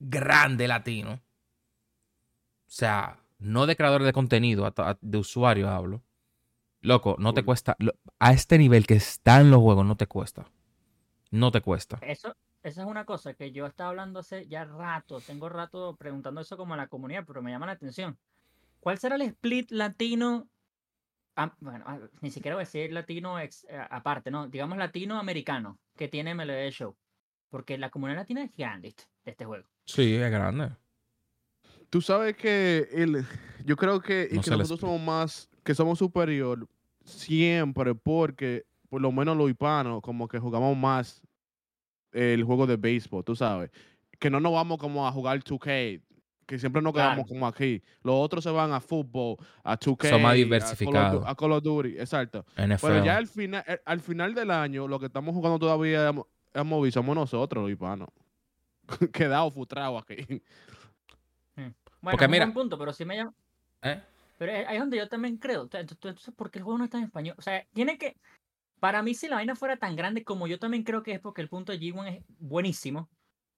grande 0.00 0.68
latino. 0.68 1.12
O 1.14 2.74
sea, 2.74 3.18
no 3.38 3.66
de 3.66 3.76
creadores 3.76 4.06
de 4.06 4.12
contenido, 4.12 4.72
de 5.00 5.18
usuarios 5.18 5.68
hablo. 5.68 6.02
Loco, 6.80 7.16
no 7.18 7.34
te 7.34 7.44
cuesta. 7.44 7.76
A 8.18 8.32
este 8.32 8.58
nivel 8.58 8.86
que 8.86 8.94
están 8.94 9.50
los 9.50 9.60
juegos, 9.60 9.86
no 9.86 9.96
te 9.96 10.06
cuesta. 10.06 10.50
No 11.30 11.50
te 11.52 11.60
cuesta. 11.60 11.98
Eso, 12.02 12.34
esa 12.62 12.82
es 12.82 12.86
una 12.88 13.04
cosa 13.04 13.34
que 13.34 13.52
yo 13.52 13.66
estaba 13.66 13.90
hablando 13.90 14.20
hace 14.20 14.46
ya 14.46 14.64
rato. 14.64 15.20
Tengo 15.20 15.48
rato 15.48 15.96
preguntando 15.96 16.40
eso 16.40 16.56
como 16.56 16.74
a 16.74 16.76
la 16.76 16.88
comunidad, 16.88 17.24
pero 17.26 17.42
me 17.42 17.50
llama 17.50 17.66
la 17.66 17.72
atención. 17.72 18.18
¿Cuál 18.80 18.98
será 18.98 19.16
el 19.16 19.22
split 19.22 19.70
latino? 19.70 20.48
ah, 21.36 21.54
bueno, 21.60 21.84
ah, 21.86 21.98
ni 22.20 22.30
siquiera 22.30 22.56
voy 22.56 22.62
a 22.62 22.66
decir 22.66 22.92
latino 22.92 23.38
ex- 23.38 23.64
eh, 23.68 23.86
aparte, 23.90 24.30
¿no? 24.30 24.48
Digamos 24.48 24.78
latinoamericano 24.78 25.78
que 25.96 26.08
tiene 26.08 26.30
MLB 26.32 26.70
Show. 26.70 26.96
Porque 27.48 27.76
la 27.78 27.90
comunidad 27.90 28.20
latina 28.20 28.42
es 28.44 28.50
¿viste? 28.80 29.04
de 29.24 29.30
este 29.30 29.44
juego. 29.44 29.66
Sí, 29.84 30.14
es 30.14 30.30
grande. 30.30 30.70
Tú 31.90 32.00
sabes 32.00 32.36
que 32.36 32.88
el, 32.92 33.26
yo 33.66 33.76
creo 33.76 34.00
que, 34.00 34.28
y 34.30 34.36
No 34.36 34.42
que 34.42 34.50
nosotros 34.50 34.80
somos 34.80 35.00
más, 35.00 35.50
que 35.62 35.74
somos 35.74 35.98
superior 35.98 36.66
siempre 37.04 37.94
porque 37.94 38.64
por 38.88 39.00
lo 39.00 39.12
menos 39.12 39.36
los 39.36 39.50
hispanos 39.50 40.00
como 40.00 40.28
que 40.28 40.38
jugamos 40.38 40.76
más 40.76 41.22
el 42.12 42.44
juego 42.44 42.66
de 42.66 42.76
béisbol, 42.76 43.24
tú 43.24 43.34
sabes. 43.36 43.70
Que 44.18 44.30
no 44.30 44.38
nos 44.40 44.52
vamos 44.52 44.78
como 44.78 45.06
a 45.06 45.12
jugar 45.12 45.38
2K, 45.42 46.00
que 46.46 46.58
siempre 46.58 46.80
nos 46.82 46.92
quedamos 46.92 47.14
Claro. 47.24 47.28
como 47.28 47.46
aquí. 47.46 47.82
Los 48.02 48.14
otros 48.16 48.44
se 48.44 48.50
van 48.50 48.72
a 48.72 48.80
fútbol, 48.80 49.36
a 49.64 49.76
2K, 49.78 50.10
Son 50.10 50.22
más 50.22 50.34
diversificados. 50.34 51.24
A 51.26 51.34
Call 51.34 51.52
of 51.52 51.62
Duty, 51.62 51.98
exacto. 51.98 52.44
NFL. 52.56 52.86
Pero 52.86 53.04
ya 53.04 53.16
al 53.16 53.26
final, 53.26 53.64
eh, 53.66 53.80
al 53.84 54.00
final 54.00 54.34
del 54.34 54.50
año, 54.50 54.86
lo 54.86 54.98
que 55.00 55.06
estamos 55.06 55.34
jugando 55.34 55.58
todavía 55.58 56.08
hemos, 56.08 56.26
hemos 56.54 56.82
visto 56.84 57.00
somos 57.00 57.14
nosotros, 57.16 57.62
los 57.64 57.70
hispanos. 57.72 58.08
Quedados 59.12 59.54
frustrados 59.54 60.02
aquí. 60.02 60.42
Bueno, 61.56 61.74
Porque 62.02 62.24
es 62.24 62.28
un 62.28 62.32
mira- 62.32 62.44
buen 62.46 62.54
punto, 62.54 62.78
pero 62.78 62.92
sí 62.92 63.04
me 63.04 63.16
llama. 63.16 63.32
¿Eh? 63.82 64.00
Pero 64.38 64.52
es- 64.52 64.66
ahí 64.66 64.74
es 64.76 64.80
donde 64.80 64.96
yo 64.96 65.08
también 65.08 65.36
creo. 65.36 65.68
Entonces, 65.72 66.34
¿por 66.34 66.50
qué 66.50 66.58
el 66.58 66.64
juego 66.64 66.78
no 66.78 66.84
está 66.84 66.98
en 66.98 67.04
español? 67.04 67.36
O 67.38 67.42
sea, 67.42 67.64
tiene 67.72 67.96
que. 67.98 68.16
Para 68.82 69.00
mí, 69.00 69.14
si 69.14 69.28
la 69.28 69.36
vaina 69.36 69.54
fuera 69.54 69.76
tan 69.76 69.94
grande 69.94 70.24
como 70.24 70.48
yo 70.48 70.58
también 70.58 70.82
creo 70.82 71.04
que 71.04 71.12
es 71.12 71.20
porque 71.20 71.40
el 71.40 71.48
punto 71.48 71.70
de 71.70 71.78
G1 71.78 72.08
es 72.08 72.24
buenísimo. 72.40 73.08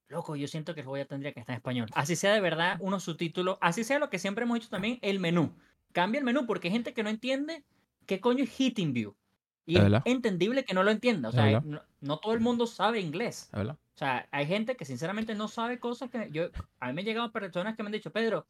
Loco, 0.07 0.35
yo 0.35 0.47
siento 0.47 0.75
que 0.75 0.81
el 0.81 0.85
juego 0.85 1.03
ya 1.03 1.09
tendría 1.09 1.33
que 1.33 1.39
estar 1.39 1.55
en 1.55 1.57
español. 1.57 1.89
Así 1.95 2.15
sea 2.15 2.31
de 2.31 2.41
verdad 2.41 2.77
unos 2.79 3.01
subtítulos. 3.05 3.57
Así 3.59 3.83
sea 3.83 3.97
lo 3.97 4.11
que 4.11 4.19
siempre 4.19 4.43
hemos 4.43 4.59
dicho 4.59 4.69
también, 4.69 4.99
el 5.01 5.19
menú. 5.19 5.51
Cambia 5.93 6.19
el 6.19 6.25
menú 6.25 6.45
porque 6.45 6.67
hay 6.67 6.73
gente 6.73 6.93
que 6.93 7.01
no 7.01 7.09
entiende 7.09 7.65
qué 8.05 8.19
coño 8.19 8.43
es 8.43 8.51
Hitting 8.51 8.93
View. 8.93 9.15
Y 9.65 9.79
Es 9.79 9.91
entendible 10.05 10.63
que 10.63 10.75
no 10.75 10.83
lo 10.83 10.91
entienda. 10.91 11.29
O 11.29 11.31
sea, 11.31 11.59
no, 11.59 11.81
no 12.01 12.19
todo 12.19 12.35
el 12.35 12.39
mundo 12.39 12.67
sabe 12.67 12.99
inglés. 12.99 13.49
O 13.51 13.97
sea, 13.97 14.27
hay 14.29 14.45
gente 14.45 14.77
que 14.77 14.85
sinceramente 14.85 15.33
no 15.33 15.47
sabe 15.47 15.79
cosas 15.79 16.11
que 16.11 16.29
yo 16.31 16.51
a 16.79 16.85
mí 16.85 16.93
me 16.93 17.01
han 17.01 17.07
llegado 17.07 17.31
personas 17.31 17.75
que 17.75 17.81
me 17.81 17.87
han 17.87 17.93
dicho, 17.93 18.11
Pedro, 18.11 18.45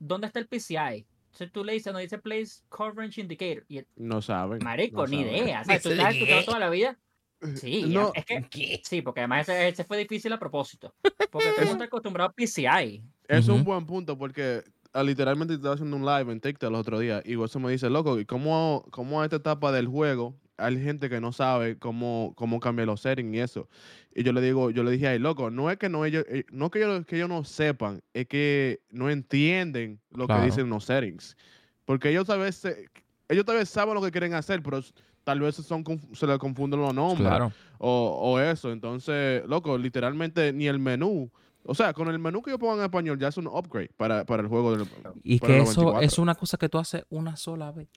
¿dónde 0.00 0.26
está 0.26 0.40
el 0.40 0.48
PCI? 0.48 1.06
Entonces 1.32 1.52
tú 1.52 1.64
le 1.64 1.72
dices, 1.72 1.92
no 1.92 1.98
dice 1.98 2.18
Place 2.18 2.62
Coverage 2.68 3.20
Indicator. 3.20 3.64
Y 3.68 3.78
el- 3.78 3.86
No 3.96 4.20
saben. 4.20 4.62
marico, 4.62 5.02
no 5.02 5.08
ni 5.08 5.24
saben. 5.24 5.36
idea. 5.44 5.60
O 5.62 5.64
sea, 5.64 5.80
tú 5.80 5.88
¿Eso 5.88 5.90
estás 5.92 6.08
de 6.12 6.18
escuchando 6.18 6.40
qué? 6.40 6.46
toda 6.46 6.58
la 6.58 6.70
vida. 6.70 6.98
Sí, 7.56 7.84
No, 7.88 8.12
es 8.14 8.24
que 8.24 8.80
sí, 8.84 9.02
porque 9.02 9.20
además 9.20 9.48
ese, 9.48 9.68
ese 9.68 9.84
fue 9.84 9.96
difícil 9.98 10.32
a 10.32 10.38
propósito. 10.38 10.94
Porque 11.30 11.48
todo 11.48 11.62
el 11.62 11.66
mundo 11.68 11.72
está 11.72 11.84
acostumbrado 11.86 12.30
a 12.30 12.32
PCI. 12.34 13.02
Es 13.26 13.48
un 13.48 13.64
buen 13.64 13.84
punto 13.86 14.16
porque 14.18 14.62
ah, 14.92 15.02
literalmente 15.02 15.54
estaba 15.54 15.74
haciendo 15.74 15.96
un 15.96 16.04
live 16.04 16.30
en 16.30 16.40
TikTok 16.40 16.68
el 16.68 16.74
otro 16.76 16.98
día 17.00 17.22
y 17.24 17.42
eso 17.42 17.58
me 17.58 17.72
dice, 17.72 17.88
loco, 17.90 18.20
¿y 18.20 18.26
cómo, 18.26 18.84
cómo 18.90 19.22
a 19.22 19.24
esta 19.24 19.36
etapa 19.36 19.72
del 19.72 19.88
juego 19.88 20.34
hay 20.62 20.82
gente 20.82 21.08
que 21.10 21.20
no 21.20 21.32
sabe 21.32 21.78
cómo, 21.78 22.32
cómo 22.36 22.60
cambiar 22.60 22.86
los 22.88 23.00
settings 23.00 23.34
y 23.34 23.38
eso? 23.40 23.68
Y 24.14 24.22
yo 24.22 24.32
le 24.32 24.40
digo, 24.40 24.70
yo 24.70 24.82
le 24.84 24.90
dije 24.92 25.08
ahí, 25.08 25.18
loco, 25.18 25.50
no 25.50 25.70
es 25.70 25.78
que 25.78 25.88
no 25.88 26.04
ellos, 26.04 26.24
eh, 26.28 26.44
no 26.50 26.70
que 26.70 26.78
ellos, 26.82 27.04
que 27.06 27.16
ellos 27.16 27.28
no 27.28 27.44
sepan, 27.44 28.02
es 28.14 28.26
que 28.26 28.80
no 28.90 29.10
entienden 29.10 30.00
lo 30.10 30.26
Claro. 30.26 30.42
que 30.42 30.46
dicen 30.46 30.68
los 30.68 30.84
settings. 30.84 31.36
Porque 31.84 32.10
ellos 32.10 32.26
tal 32.26 32.40
vez, 32.40 32.56
se- 32.56 32.88
ellos 33.28 33.44
tal 33.44 33.56
vez 33.56 33.68
saben 33.68 33.94
lo 33.94 34.02
que 34.02 34.10
quieren 34.10 34.34
hacer, 34.34 34.62
pero 34.62 34.80
tal 35.24 35.40
vez 35.40 35.56
son, 35.56 35.84
se 36.12 36.26
les 36.26 36.38
confunden 36.38 36.80
los 36.80 36.94
nombres 36.94 37.28
Claro. 37.28 37.52
o, 37.78 38.18
o 38.22 38.40
eso. 38.40 38.70
Entonces, 38.72 39.42
loco, 39.46 39.76
literalmente 39.78 40.52
ni 40.52 40.66
el 40.68 40.78
menú. 40.78 41.30
O 41.64 41.74
sea, 41.76 41.92
con 41.92 42.08
el 42.08 42.18
menú 42.18 42.42
que 42.42 42.50
yo 42.50 42.58
pongo 42.58 42.76
en 42.76 42.82
español 42.82 43.18
ya 43.20 43.28
es 43.28 43.36
un 43.36 43.46
upgrade 43.46 43.90
para, 43.96 44.24
para 44.24 44.42
el 44.42 44.48
juego 44.48 44.76
del. 44.76 44.86
Y 45.22 45.38
que 45.38 45.58
eso 45.58 45.80
94. 45.80 46.00
es 46.00 46.18
una 46.18 46.34
cosa 46.34 46.56
que 46.58 46.68
tú 46.68 46.78
haces 46.78 47.04
una 47.08 47.36
sola 47.36 47.70
vez. 47.70 47.88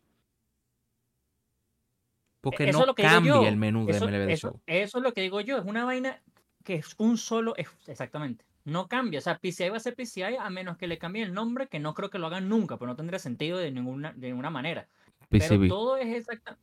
Porque 2.45 2.69
Eso 2.69 2.69
es 2.69 2.85
no 2.87 2.93
digo 2.93 2.95
cambia 2.95 3.49
el 3.49 3.57
menú 3.57 3.85
de 3.87 3.93
Eso, 3.93 4.05
MLB 4.07 4.29
eso- 4.31 4.47
Show. 4.51 4.61
eso 4.67 4.97
es 4.99 5.03
lo 5.03 5.13
que 5.13 5.21
digo 5.21 5.41
yo. 5.41 5.57
Es 5.57 5.65
una 5.65 5.83
vaina 5.83 6.21
que 6.63 6.75
es 6.75 6.93
un 6.99 7.17
solo. 7.17 7.55
es- 7.57 7.67
exactamente. 7.87 8.45
No 8.65 8.87
cambia. 8.87 9.17
O 9.19 9.21
sea, 9.21 9.37
PCI 9.39 9.69
va 9.69 9.77
a 9.77 9.79
ser 9.79 9.95
PCI 9.95 10.35
a 10.39 10.49
menos 10.51 10.77
que 10.77 10.85
le 10.87 10.97
cambie 10.99 11.23
el 11.23 11.33
nombre, 11.33 11.67
que 11.67 11.79
no 11.79 11.93
creo 11.95 12.09
que 12.11 12.19
lo 12.19 12.27
hagan 12.27 12.47
nunca, 12.49 12.77
pero 12.77 12.87
no 12.89 12.95
tendría 12.95 13.17
sentido 13.19 13.57
de 13.57 13.71
ninguna, 13.71 14.13
de 14.13 14.27
ninguna 14.27 14.49
manera. 14.51 14.87
Pero 15.29 15.43
PCB. 15.45 15.67
todo 15.67 15.97
es 15.97 16.07
exacta, 16.15 16.57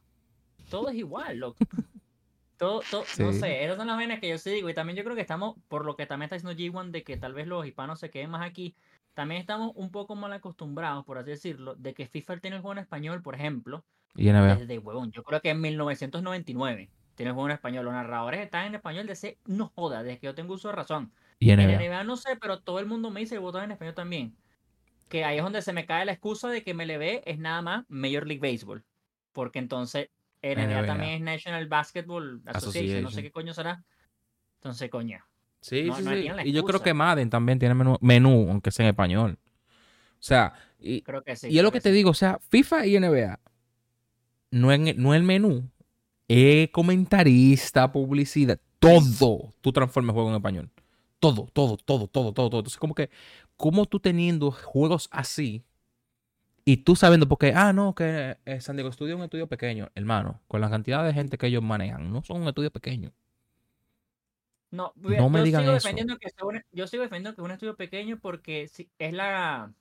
todo 0.70 0.88
es 0.88 0.94
igual, 0.96 1.38
loco. 1.38 1.56
Todo, 2.58 2.80
todo, 2.92 3.02
no 3.18 3.32
sé, 3.32 3.64
esas 3.64 3.76
son 3.76 3.88
las 3.88 3.96
vainas 3.96 4.20
que 4.20 4.28
yo 4.28 4.38
sí 4.38 4.50
digo. 4.50 4.70
Y 4.70 4.74
también 4.74 4.96
yo 4.96 5.02
creo 5.02 5.16
que 5.16 5.22
estamos, 5.22 5.56
por 5.66 5.84
lo 5.84 5.96
que 5.96 6.06
también 6.06 6.26
está 6.32 6.36
diciendo 6.36 6.56
G1, 6.80 6.92
de 6.92 7.02
que 7.02 7.16
tal 7.16 7.34
vez 7.34 7.48
los 7.48 7.66
hispanos 7.66 7.98
se 7.98 8.08
queden 8.08 8.30
más 8.30 8.46
aquí. 8.48 8.76
También 9.14 9.40
estamos 9.40 9.72
un 9.74 9.90
poco 9.90 10.14
mal 10.16 10.32
acostumbrados, 10.32 11.04
por 11.04 11.18
así 11.18 11.30
decirlo, 11.30 11.74
de 11.74 11.92
que 11.94 12.06
FIFA 12.06 12.38
tiene 12.38 12.56
el 12.56 12.62
juego 12.62 12.72
en 12.72 12.78
español, 12.78 13.22
por 13.22 13.34
ejemplo, 13.34 13.84
Y 14.14 14.30
NBA. 14.30 14.56
desde 14.56 14.78
huevón. 14.78 15.10
Yo 15.12 15.22
creo 15.22 15.40
que 15.40 15.50
en 15.50 15.60
1999 15.60 16.90
tiene 17.14 17.28
el 17.30 17.34
juego 17.34 17.48
en 17.48 17.54
español. 17.54 17.84
Los 17.84 17.94
narradores 17.94 18.40
están 18.40 18.66
en 18.66 18.74
español 18.74 19.06
desde, 19.06 19.38
no 19.44 19.68
joda, 19.74 20.02
desde 20.02 20.18
que 20.18 20.26
yo 20.26 20.34
tengo 20.34 20.54
uso 20.54 20.68
de 20.68 20.74
razón. 20.76 21.12
Y 21.38 21.50
En 21.50 21.60
NBA. 21.60 21.78
NBA 21.78 22.04
no 22.04 22.16
sé, 22.16 22.36
pero 22.40 22.60
todo 22.60 22.78
el 22.78 22.86
mundo 22.86 23.10
me 23.10 23.20
dice 23.20 23.34
el 23.34 23.40
botón 23.40 23.64
en 23.64 23.72
español 23.72 23.94
también. 23.94 24.36
Que 25.08 25.24
ahí 25.24 25.36
es 25.36 25.42
donde 25.42 25.60
se 25.60 25.74
me 25.74 25.84
cae 25.84 26.06
la 26.06 26.12
excusa 26.12 26.48
de 26.48 26.62
que 26.62 26.72
MLB 26.72 27.22
es 27.26 27.38
nada 27.38 27.60
más 27.60 27.84
Major 27.88 28.26
League 28.26 28.40
Baseball. 28.40 28.84
Porque 29.32 29.58
entonces 29.58 30.08
NBA, 30.42 30.66
NBA. 30.66 30.86
también 30.86 31.10
es 31.12 31.20
National 31.20 31.68
Basketball 31.68 32.40
Association, 32.46 33.02
no 33.02 33.10
sé 33.10 33.20
Association. 33.20 33.22
qué 33.24 33.30
coño 33.30 33.52
será. 33.52 33.84
Entonces, 34.56 34.88
coño. 34.90 35.18
Sí, 35.62 35.84
No- 35.84 35.96
sí, 35.96 36.02
no 36.02 36.10
sí. 36.12 36.28
Y 36.44 36.52
yo 36.52 36.64
creo 36.64 36.82
que 36.82 36.92
Madden 36.92 37.30
también 37.30 37.58
tiene 37.58 37.74
menú, 37.74 37.96
menú, 38.02 38.48
aunque 38.50 38.70
sea 38.70 38.84
en 38.84 38.90
español. 38.90 39.38
O 39.42 40.24
sea, 40.24 40.52
y, 40.78 41.00
Creo 41.02 41.22
que 41.22 41.34
sí. 41.36 41.48
y 41.48 41.56
es 41.56 41.64
lo 41.64 41.72
que 41.72 41.80
te 41.80 41.88
sí. 41.90 41.94
digo, 41.94 42.10
o 42.10 42.14
sea, 42.14 42.38
FIFA 42.50 42.86
y 42.86 42.96
NBA 42.98 43.40
no 44.50 44.70
es, 44.72 44.96
no 44.96 45.14
el 45.14 45.22
menú, 45.22 45.70
es 46.28 46.68
comentarista, 46.70 47.90
publicidad, 47.90 48.60
todo. 48.78 49.52
Tú 49.60 49.72
transformas 49.72 50.14
juego 50.14 50.28
en 50.30 50.36
español. 50.36 50.70
Todo, 51.20 51.48
todo, 51.52 51.76
todo, 51.76 52.08
todo, 52.08 52.32
todo, 52.32 52.50
todo. 52.50 52.60
Entonces, 52.60 52.78
como 52.78 52.94
que, 52.94 53.08
como 53.56 53.86
tú 53.86 54.00
teniendo 54.00 54.50
juegos 54.50 55.08
así 55.12 55.64
y 56.64 56.78
tú 56.78 56.96
sabiendo, 56.96 57.28
porque, 57.28 57.52
ah, 57.54 57.72
no, 57.72 57.94
que 57.94 58.36
eh, 58.44 58.60
San 58.60 58.76
Diego 58.76 58.90
Studio 58.92 59.14
es 59.14 59.18
un 59.18 59.24
estudio 59.24 59.46
pequeño, 59.48 59.90
hermano, 59.94 60.40
con 60.48 60.60
la 60.60 60.68
cantidad 60.70 61.04
de 61.04 61.12
gente 61.12 61.38
que 61.38 61.46
ellos 61.46 61.62
manejan, 61.62 62.12
no 62.12 62.22
son 62.22 62.42
un 62.42 62.48
estudio 62.48 62.70
pequeño. 62.72 63.12
No, 64.72 64.92
No 64.96 65.28
me 65.28 65.38
yo 65.40 65.44
digan 65.44 65.60
sigo 65.62 65.76
eso. 65.76 65.86
defendiendo 65.86 66.16
que 66.18 66.28
un- 66.42 66.64
yo 66.72 66.86
sigo 66.88 67.02
defendiendo 67.04 67.36
que 67.36 67.42
es 67.42 67.44
un 67.44 67.50
estudio 67.52 67.76
pequeño 67.76 68.18
porque 68.18 68.62
es 68.98 69.12
la, 69.12 69.72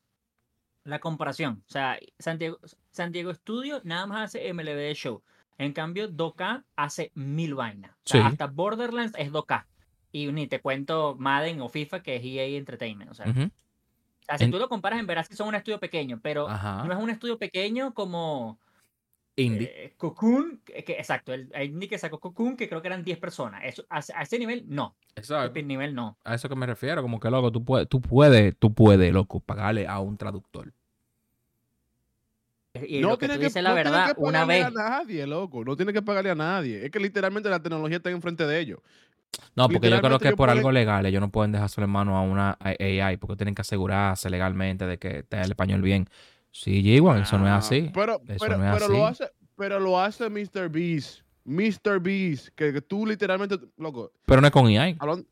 la 0.83 1.00
comparación. 1.00 1.63
O 1.67 1.71
sea, 1.71 1.98
San 2.19 2.38
Diego, 2.38 2.60
San 2.91 3.12
Diego 3.12 3.33
Studio 3.33 3.81
nada 3.86 4.05
más 4.05 4.25
hace 4.36 4.50
MLB 4.53 4.93
Show. 4.93 5.24
En 5.57 5.74
cambio, 5.74 6.10
2K 6.10 6.65
hace 6.75 7.12
mil 7.15 7.55
vainas. 7.55 7.91
O 7.91 8.10
sea, 8.10 8.21
Sí. 8.21 8.27
hasta 8.27 8.48
Borderlands 8.48 9.13
es 9.17 9.31
2K. 9.31 9.65
Y 10.12 10.29
ni 10.33 10.48
te 10.48 10.60
cuento 10.60 11.15
Madden 11.17 11.62
o 11.62 11.69
FIFA, 11.69 12.03
que 12.03 12.17
es 12.17 12.24
EA 12.25 12.43
Entertainment. 12.57 13.12
O 13.12 13.13
sea, 13.13 13.29
Ujú. 13.29 13.43
o 13.43 14.24
sea, 14.25 14.38
si 14.38 14.43
En- 14.43 14.51
tú 14.51 14.60
lo 14.60 14.67
comparas, 14.67 15.00
en 15.00 15.07
verdad 15.07 15.25
sí 15.29 15.36
son 15.38 15.48
un 15.48 15.55
estudio 15.55 15.79
pequeño, 15.79 16.19
pero 16.21 16.50
Ajá. 16.50 16.83
no 16.83 16.91
es 16.91 17.00
un 17.00 17.10
estudio 17.10 17.38
pequeño 17.38 17.93
como 17.93 18.60
Indie. 19.36 19.72
eh, 19.74 19.94
Cocoon, 19.98 20.62
que, 20.66 20.84
que- 20.84 20.94
exacto, 20.94 21.34
el, 21.34 21.50
el 21.54 21.70
indie 21.72 21.88
que 21.90 21.98
sacó 21.98 22.20
Cocoon, 22.20 22.58
que 22.58 22.68
creo 22.68 22.82
que 22.82 22.88
eran 22.90 23.04
10 23.04 23.18
personas. 23.18 23.62
Eso, 23.64 23.86
a, 23.90 23.98
a 24.16 24.22
ese 24.24 24.38
nivel, 24.38 24.66
no. 24.68 24.96
A 25.16 25.20
Exacto. 25.20 25.58
ese 25.60 25.66
nivel, 25.66 25.96
no. 25.96 26.18
A 26.24 26.36
eso 26.36 26.50
que 26.50 26.56
me 26.56 26.66
refiero, 26.66 27.02
como 27.02 27.20
que 27.20 27.30
loco, 27.30 27.52
tú 27.52 27.64
puedes, 27.64 27.88
tú 27.88 28.02
puedes, 28.02 28.56
tú 28.58 28.74
puedes, 28.74 29.12
loco, 29.14 29.40
pagarle 29.40 29.88
a 29.88 30.00
un 30.00 30.18
traductor. 30.18 30.74
Y 32.88 33.02
no 33.02 33.10
lo 33.10 33.18
que 33.18 33.28
tiene 33.28 33.34
tú 33.36 33.40
que, 33.42 33.46
dices 33.48 33.64
la 33.64 33.70
no 33.72 33.76
tiene 33.76 33.90
verdad, 33.92 34.16
que 34.16 34.22
una 34.22 34.32
pagarle 34.46 34.54
vez. 34.56 34.66
a 34.66 34.70
nadie, 34.72 35.28
loco. 35.28 35.66
No 35.66 35.76
tiene 35.76 35.92
que 35.94 36.02
pagarle 36.02 36.30
a 36.32 36.36
nadie. 36.36 36.86
Es 36.86 36.92
que 36.92 37.00
literalmente 37.00 37.50
la 37.50 37.62
tecnología 37.62 37.98
está 37.98 38.10
enfrente 38.12 38.46
de 38.46 38.60
ellos. 38.60 38.80
No, 39.56 39.68
porque 39.70 39.90
yo 39.90 40.02
creo 40.02 40.20
que 40.20 40.34
por 40.36 40.50
algo 40.50 40.72
legal 40.72 41.06
ellos 41.06 41.22
no 41.22 41.30
pueden 41.32 41.52
dejárselo 41.52 41.86
en 41.86 41.92
mano 41.92 42.18
a 42.18 42.22
una 42.22 42.58
AI 42.60 43.18
porque 43.18 43.36
tienen 43.38 43.56
que 43.56 43.62
asegurarse 43.62 44.30
legalmente 44.30 44.86
de 44.86 44.98
que 44.98 45.20
esté 45.20 45.42
el 45.42 45.52
español 45.52 45.82
bien. 45.82 46.08
Sí, 46.51 46.84
G1, 46.84 47.22
eso 47.24 47.38
no 47.38 47.46
es 47.48 47.51
Ah, 47.53 47.58
así. 47.58 47.89
Pero, 47.93 48.22
Eso 48.27 48.46
pero, 48.46 48.58
no 48.58 48.65
es 48.65 48.74
pero 48.74 48.86
así. 48.86 48.93
lo 48.93 49.05
hace, 49.08 49.31
pero 49.55 49.79
lo 49.79 50.00
hace 50.00 50.29
Mr. 50.29 50.70
Beast. 50.70 51.22
Mr. 51.46 52.00
Beast, 52.00 52.50
que, 52.55 52.72
que 52.74 52.81
tú 52.81 53.05
literalmente, 53.05 53.58
loco, 53.77 54.12
Pero 54.25 54.41
no 54.41 54.48
es 54.48 54.53
con 54.53 54.67
AI. 54.67 54.96
hablando- 55.00 55.25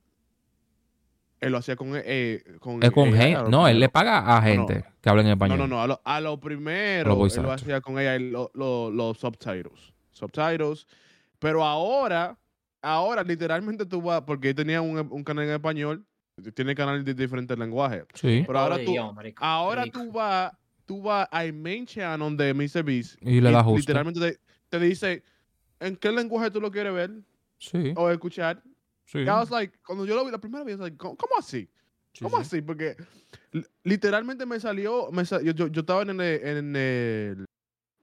él 1.40 1.52
lo 1.54 1.58
hacía 1.60 1.76
con, 1.76 1.92
eh, 1.94 2.44
con 2.60 2.82
Es 2.84 2.92
con 2.92 3.10
AI, 3.10 3.14
gente. 3.14 3.36
a 3.36 3.42
lo 3.44 3.50
No, 3.50 3.68
él 3.68 3.80
le 3.80 3.90
paga 3.90 4.38
a 4.38 4.42
gente 4.42 4.84
que 5.02 5.10
habla 5.10 5.22
en 5.22 5.28
No, 5.30 5.34
español. 5.34 5.58
no, 5.60 5.68
no, 5.68 5.82
a 5.82 5.88
lo, 5.88 6.02
a 6.04 6.20
lo 6.20 6.40
primero 6.40 7.16
voice 7.16 7.40
él 7.40 7.46
lo 7.46 7.52
hacía 7.52 7.80
con 7.80 7.98
ella 8.00 8.18
lo- 8.20 8.52
lo- 8.54 8.90
los 8.92 9.18
subtitles. 9.20 9.94
Subtitles. 10.12 10.86
Pero 11.38 11.64
ahora, 11.64 12.38
ahora 12.82 13.24
literalmente 13.24 13.86
tú 13.86 14.02
vas, 14.02 14.22
porque 14.24 14.50
él 14.50 14.56
tenía 14.56 14.82
un, 14.82 14.98
un 15.12 15.24
canal 15.24 15.46
en 15.46 15.52
español, 15.52 16.06
tiene 16.56 16.76
canales 16.76 17.06
de 17.06 17.14
diferentes 17.14 17.58
lenguajes. 17.58 18.04
Sí. 18.16 18.44
Pero 18.46 18.60
ahora 18.60 18.78
tú- 18.84 18.96
Ahora 19.38 19.86
tú 19.86 20.12
vas, 20.12 20.52
tú 20.90 21.04
vas 21.04 21.28
al 21.32 21.54
main 21.54 21.86
channel 21.86 22.36
de 22.36 22.52
Mr. 22.52 22.82
Beast 22.84 23.16
Y 23.22 23.40
le 23.42 23.52
das 23.52 23.64
justo. 23.64 23.78
literalmente 23.80 24.20
te, 24.20 24.40
te 24.70 24.80
dice 24.80 25.24
en 25.80 25.96
qué 25.96 26.12
lenguaje 26.12 26.50
tú 26.50 26.60
lo 26.60 26.72
quieres 26.72 26.92
ver 26.94 27.12
Sí. 27.60 27.94
o 27.96 28.10
escuchar. 28.10 28.64
Sí. 29.06 29.20
I 29.20 29.26
was 29.30 29.52
like, 29.52 29.78
cuando 29.86 30.04
yo 30.08 30.16
lo 30.16 30.26
vi 30.26 30.32
la 30.32 30.40
primera 30.40 30.64
vez, 30.64 30.78
I 30.78 30.80
was 30.80 30.90
like, 30.90 30.98
¿cómo, 30.98 31.16
cómo 31.16 31.34
así? 31.38 31.70
Sí, 32.14 32.24
¿Cómo 32.24 32.38
sí. 32.38 32.42
así? 32.42 32.62
Porque 32.64 32.96
li- 33.52 33.64
literalmente 33.84 34.48
me 34.48 34.60
salió, 34.60 35.12
me 35.12 35.26
sa- 35.26 35.44
yo, 35.44 35.52
yo, 35.52 35.68
yo 35.68 35.82
estaba 35.82 36.02
en 36.02 36.10
el, 36.10 36.22
en 36.22 36.76
el, 36.76 37.46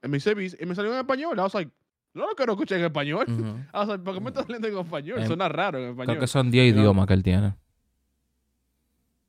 en 0.03 0.11
mi 0.11 0.19
service 0.21 0.55
y 0.57 0.65
me 0.65 0.73
salió 0.73 0.93
en 0.93 0.99
español. 0.99 1.37
I 1.37 1.41
was 1.41 1.53
like, 1.53 1.69
no 2.13 2.25
lo 2.29 2.35
quiero 2.35 2.53
escuchar 2.53 2.79
en 2.79 2.85
español. 2.85 3.25
Ujú. 3.27 3.41
I 3.73 3.77
was 3.79 3.87
like, 3.89 4.03
¿por 4.05 4.13
qué 4.13 4.21
me 4.21 4.29
estás 4.29 4.47
leyendo 4.47 4.67
en 4.69 4.77
español? 4.85 5.19
Em, 5.19 5.27
Suena 5.27 5.49
raro 5.49 5.77
en 5.79 5.89
español. 5.89 6.15
Creo 6.15 6.21
que 6.21 6.27
son 6.27 6.49
10 6.51 6.71
Pero- 6.71 6.81
idiomas 6.83 7.05
que 7.07 7.13
él 7.15 7.23
tiene. 7.23 7.53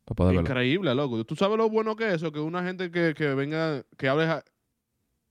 Para 0.09 0.17
poder 0.17 0.37
verlo. 0.37 0.49
Increíble, 0.51 0.95
loco. 0.95 1.25
¿Tú 1.25 1.37
sabes 1.37 1.59
lo 1.59 1.69
bueno 1.69 1.95
que 1.97 2.09
es 2.09 2.15
eso? 2.15 2.33
Que 2.33 2.41
una 2.41 2.63
gente 2.65 2.91
que, 2.91 3.13
que 3.15 3.35
venga, 3.35 3.83
que 3.99 4.09
hable 4.09 4.27
ja- 4.27 4.45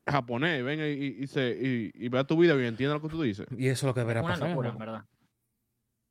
japonés, 0.08 0.64
venga 0.64 0.88
y, 0.88 1.18
y, 1.20 1.28
se, 1.28 1.50
y, 1.50 1.92
y 1.94 2.10
vea 2.10 2.24
tu 2.26 2.38
video 2.38 2.62
y 2.62 2.66
entienda 2.66 2.96
lo 2.96 3.02
que 3.02 3.10
tú 3.10 3.22
dices. 3.22 3.48
Y 3.58 3.68
eso 3.68 3.88
es 3.88 3.90
lo 3.90 3.94
que 3.94 4.02
Una 4.10 4.22
pasar. 4.22 4.50
locura, 4.50 4.72
verdad. 4.72 5.06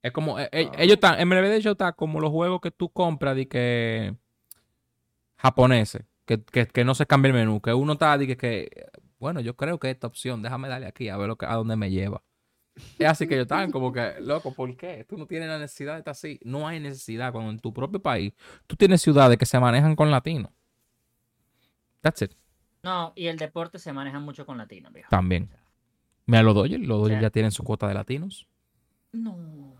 Es 0.03 0.13
como, 0.13 0.39
eh, 0.39 0.49
eh, 0.53 0.69
Ah. 0.73 0.77
ellos 0.79 0.95
están, 0.95 1.27
MLB 1.29 1.43
de 1.49 1.57
hecho 1.57 1.71
está 1.73 1.93
como 1.93 2.21
los 2.21 2.31
juegos 2.31 2.61
que 2.61 2.71
tú 2.71 2.89
compras 2.91 3.35
de 3.37 3.49
que 3.49 4.15
japoneses, 5.39 6.03
que, 6.25 6.43
que, 6.43 6.67
que 6.67 6.85
no 6.85 6.95
se 6.95 7.07
cambia 7.07 7.29
el 7.31 7.35
menú, 7.35 7.61
que 7.61 7.73
uno 7.73 7.95
está 7.95 8.17
de 8.19 8.27
que, 8.27 8.37
que, 8.37 8.69
bueno, 9.19 9.41
yo 9.41 9.55
creo 9.57 9.79
que 9.79 9.91
esta 9.91 10.07
opción, 10.07 10.43
déjame 10.43 10.69
darle 10.69 10.87
aquí 10.87 11.09
a 11.09 11.17
ver 11.17 11.29
lo 11.29 11.37
que, 11.37 11.47
a 11.47 11.55
dónde 11.55 11.77
me 11.77 11.91
lleva. 11.91 12.23
Es 12.99 13.07
así 13.07 13.27
que 13.27 13.35
ellos 13.35 13.45
están 13.45 13.71
como 13.71 13.93
que, 13.93 14.15
loco, 14.21 14.53
¿por 14.53 14.77
qué? 14.77 15.05
Tú 15.09 15.17
no 15.17 15.27
tienes 15.27 15.49
la 15.49 15.59
necesidad 15.59 15.95
de 15.95 15.99
estar 16.01 16.13
así. 16.13 16.39
No 16.45 16.67
hay 16.69 16.79
necesidad 16.81 17.33
cuando 17.33 17.51
en 17.51 17.59
tu 17.59 17.73
propio 17.73 18.01
país 18.01 18.33
tú 18.67 18.77
tienes 18.77 19.01
ciudades 19.03 19.39
que 19.39 19.47
se 19.47 19.59
manejan 19.59 19.97
con 19.97 20.11
latinos. 20.11 20.51
That's 22.01 22.23
it. 22.23 22.33
No, 22.83 23.13
y 23.17 23.27
el 23.27 23.37
deporte 23.37 23.79
se 23.79 23.93
maneja 23.93 24.19
mucho 24.21 24.47
con 24.47 24.59
latinos, 24.59 24.93
viejo. 24.93 25.09
También. 25.11 25.49
Mira, 26.27 26.43
los 26.43 26.55
Dodgers, 26.55 26.87
los 26.87 27.01
Dodgers 27.01 27.23
ya 27.23 27.31
tienen 27.31 27.51
su 27.51 27.63
cuota 27.65 27.89
de 27.89 27.95
latinos. 27.95 28.47
No. 29.13 29.75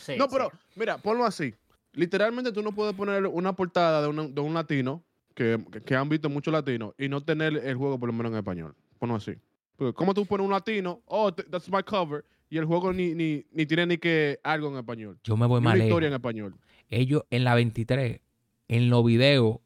Sí, 0.00 0.16
no, 0.18 0.24
sí. 0.24 0.30
pero 0.32 0.50
mira, 0.76 0.98
ponlo 0.98 1.24
así. 1.24 1.54
Literalmente 1.92 2.52
tú 2.52 2.62
no 2.62 2.72
puedes 2.72 2.94
poner 2.94 3.26
una 3.26 3.52
portada 3.54 4.02
de, 4.02 4.08
una- 4.08 4.26
de 4.28 4.40
un 4.40 4.52
latino 4.54 5.02
que, 5.34 5.64
que- 5.86 5.94
han 5.96 6.08
visto 6.08 6.28
muchos 6.28 6.52
latinos 6.52 6.94
y 6.98 7.08
no 7.08 7.22
tener 7.22 7.56
el 7.56 7.76
juego 7.76 7.98
por 7.98 8.08
lo 8.08 8.12
menos 8.12 8.32
en 8.32 8.38
español. 8.38 8.74
Ponlo 8.98 9.14
así. 9.16 9.34
Porque 9.76 9.94
¿cómo 9.94 10.12
tú 10.14 10.26
pones 10.26 10.44
un 10.44 10.52
latino? 10.52 11.00
Oh, 11.06 11.32
th- 11.32 11.48
that's 11.50 11.68
my 11.70 11.82
cover. 11.82 12.24
Y 12.50 12.58
el 12.58 12.64
juego 12.66 12.92
ni, 12.92 13.14
ni, 13.14 13.44
ni 13.52 13.66
tiene 13.66 13.86
ni 13.86 13.98
que 13.98 14.38
algo 14.44 14.68
en 14.68 14.76
español. 14.76 15.18
Yo 15.24 15.36
me 15.36 15.46
voy 15.46 15.60
lejos. 15.62 15.78
historia 15.80 16.06
en 16.08 16.14
español. 16.14 16.54
ellos 16.88 17.22
en 17.30 17.44
la 17.44 17.54
23, 17.54 18.20
en 18.68 18.90
los 18.90 19.04
videos, 19.04 19.58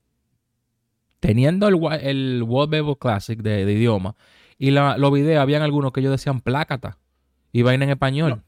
teniendo 1.21 1.69
el, 1.69 1.77
el 2.03 2.43
World 2.45 2.71
Baseball 2.71 2.99
Classic 2.99 3.41
de, 3.41 3.65
de 3.65 3.73
idioma, 3.73 4.15
y 4.57 4.71
la- 4.71 4.97
los 4.97 5.13
videos, 5.13 5.41
habían 5.41 5.63
algunos 5.63 5.93
que 5.93 6.01
ellos 6.01 6.13
decían 6.13 6.41
plácata 6.41 6.99
y 7.53 7.63
vaina 7.63 7.85
en 7.85 7.91
español. 7.91 8.31
No. 8.31 8.45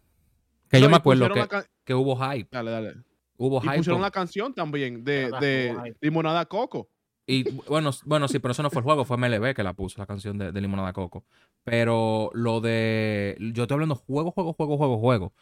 Que 0.68 0.78
No, 0.78 0.84
yo 0.84 0.90
me 0.90 0.96
acuerdo 0.96 1.28
que, 1.32 1.46
can- 1.48 1.64
que 1.84 1.94
hubo 1.94 2.16
hype. 2.16 2.48
Dale, 2.50 2.70
dale. 2.70 2.94
Hubo 3.36 3.58
Y 3.58 3.62
hype. 3.62 3.76
pusieron 3.78 3.98
con- 3.98 4.02
la 4.02 4.10
canción 4.10 4.54
también 4.54 5.02
de, 5.04 5.30
de 5.40 5.74
hype. 5.84 5.96
Limonada 6.00 6.44
Coco. 6.46 6.88
Y 7.30 7.44
bueno, 7.68 7.90
bueno, 8.06 8.26
sí, 8.28 8.38
pero 8.40 8.52
eso 8.52 8.62
no 8.62 8.70
fue 8.70 8.80
el 8.80 8.84
juego, 8.84 9.04
fue 9.04 9.16
MLB 9.16 9.54
que 9.54 9.62
la 9.62 9.72
puso, 9.74 9.98
la 10.00 10.06
canción 10.06 10.36
de, 10.38 10.50
de 10.52 10.60
Limonada 10.60 10.92
Coco. 10.92 11.24
Pero 11.64 12.30
lo 12.34 12.60
de. 12.60 13.36
Yo 13.52 13.62
estoy 13.64 13.74
hablando 13.76 13.94
juego, 13.94 14.30
juego, 14.32 14.52
juego, 14.54 14.76
juego, 14.76 14.98
juego. 14.98 15.32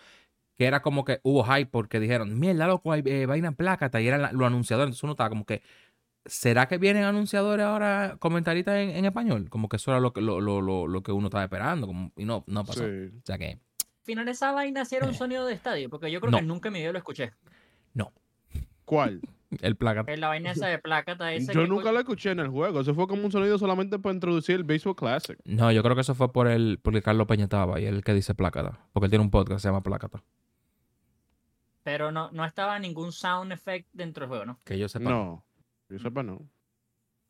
Que 0.58 0.66
era 0.66 0.82
como 0.82 1.04
que 1.04 1.20
hubo 1.22 1.44
hype 1.44 1.66
porque 1.70 2.00
dijeron, 2.00 2.38
mierda, 2.38 2.66
loco, 2.66 2.90
hay 2.92 3.02
eh, 3.06 3.26
vaina 3.26 3.48
en 3.48 3.54
plácata. 3.54 4.00
Y 4.00 4.08
eran 4.08 4.22
la- 4.22 4.32
los 4.32 4.46
anunciadores. 4.46 4.88
Entonces 4.88 5.04
uno 5.04 5.12
estaba 5.12 5.28
como 5.30 5.44
que. 5.46 5.62
¿Será 6.26 6.66
que 6.68 6.76
vienen 6.76 7.04
anunciadores 7.04 7.64
ahora, 7.64 8.16
comentaristas 8.18 8.74
en, 8.76 8.90
en 8.90 9.04
español? 9.06 9.48
Como 9.48 9.68
que 9.70 9.76
eso 9.76 9.92
era 9.92 10.00
lo 10.00 10.12
que, 10.12 10.20
lo, 10.20 10.40
lo, 10.42 10.60
lo, 10.60 10.86
lo 10.86 11.02
que 11.02 11.12
uno 11.12 11.28
estaba 11.28 11.44
esperando. 11.44 11.86
como- 11.86 12.12
y 12.16 12.24
no, 12.26 12.44
no 12.48 12.64
pasó. 12.64 12.84
Sí. 12.84 12.90
O 13.16 13.22
sea 13.24 13.38
que. 13.38 13.52
Al 13.52 14.04
final 14.04 14.28
esa 14.28 14.52
vaina 14.52 14.84
sí 14.84 14.96
era 14.96 15.06
un 15.06 15.12
Eh. 15.14 15.16
sonido 15.16 15.46
de 15.46 15.54
estadio, 15.54 15.88
porque 15.88 16.10
yo 16.10 16.20
creo 16.20 16.30
No. 16.32 16.38
que 16.38 16.44
nunca 16.44 16.68
en 16.68 16.72
mi 16.74 16.80
vida 16.80 16.92
lo 16.92 16.98
escuché. 16.98 17.32
¿Cuál? 18.84 19.20
El 19.62 19.76
plácata. 19.76 20.12
Es 20.12 20.18
la 20.18 20.28
vaina 20.28 20.50
esa 20.50 20.66
de 20.66 20.74
esa 21.36 21.52
Yo 21.52 21.62
que 21.62 21.68
nunca 21.68 21.90
lo 21.90 21.98
escuché 22.00 22.30
en 22.32 22.40
el 22.40 22.48
juego. 22.48 22.80
Eso 22.80 22.94
fue 22.94 23.06
como 23.08 23.24
un 23.24 23.32
sonido 23.32 23.56
solamente 23.58 23.98
para 23.98 24.14
introducir 24.14 24.56
el 24.56 24.64
Baseball 24.64 24.94
Classic. 24.94 25.38
No, 25.44 25.72
yo 25.72 25.82
creo 25.82 25.94
que 25.94 26.02
eso 26.02 26.14
fue 26.14 26.30
por 26.32 26.48
el, 26.48 26.78
porque 26.82 27.00
Carlos 27.00 27.26
Peña 27.26 27.44
estaba 27.44 27.80
y 27.80 27.86
él 27.86 28.04
que 28.04 28.12
dice 28.12 28.34
plácata. 28.34 28.86
Porque 28.92 29.06
él 29.06 29.10
tiene 29.10 29.24
un 29.24 29.30
podcast 29.30 29.56
que 29.58 29.62
se 29.62 29.68
llama 29.68 29.82
Plácata. 29.82 30.22
Pero 31.82 32.12
no, 32.12 32.30
no 32.32 32.44
estaba 32.44 32.78
ningún 32.78 33.12
sound 33.12 33.50
effect 33.52 33.88
dentro 33.94 34.22
del 34.22 34.28
juego, 34.28 34.44
¿no? 34.44 34.60
Que 34.64 34.78
yo 34.78 34.88
sepa. 34.88 35.08
No. 35.08 35.42
Yo 35.88 35.98
sepa, 35.98 36.22
no. 36.22 36.46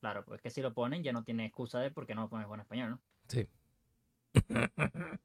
Claro, 0.00 0.24
pues 0.24 0.40
que 0.40 0.50
si 0.50 0.60
lo 0.60 0.74
ponen 0.74 1.04
ya 1.04 1.12
no 1.12 1.22
tiene 1.22 1.44
excusa 1.44 1.78
de 1.78 1.92
por 1.92 2.06
qué 2.06 2.16
no 2.16 2.22
lo 2.22 2.28
pones 2.28 2.48
en 2.52 2.60
español, 2.60 2.90
¿no? 2.90 3.00
Sí. 3.28 3.46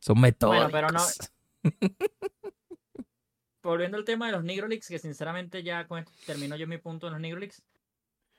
Son 0.00 0.20
metódicos. 0.20 0.72
pero 0.72 0.88
no- 0.88 1.00
Volviendo 3.64 3.96
al 3.96 4.04
tema 4.04 4.26
de 4.26 4.32
los 4.32 4.44
Negro 4.44 4.68
Leaks, 4.68 4.88
que 4.88 4.98
sinceramente 4.98 5.62
ya 5.62 5.86
con 5.86 5.98
esto 5.98 6.12
termino 6.26 6.54
yo 6.56 6.66
mi 6.66 6.78
punto 6.78 7.06
en 7.06 7.14
los 7.14 7.20
Negro 7.22 7.40
Leaks. 7.40 7.62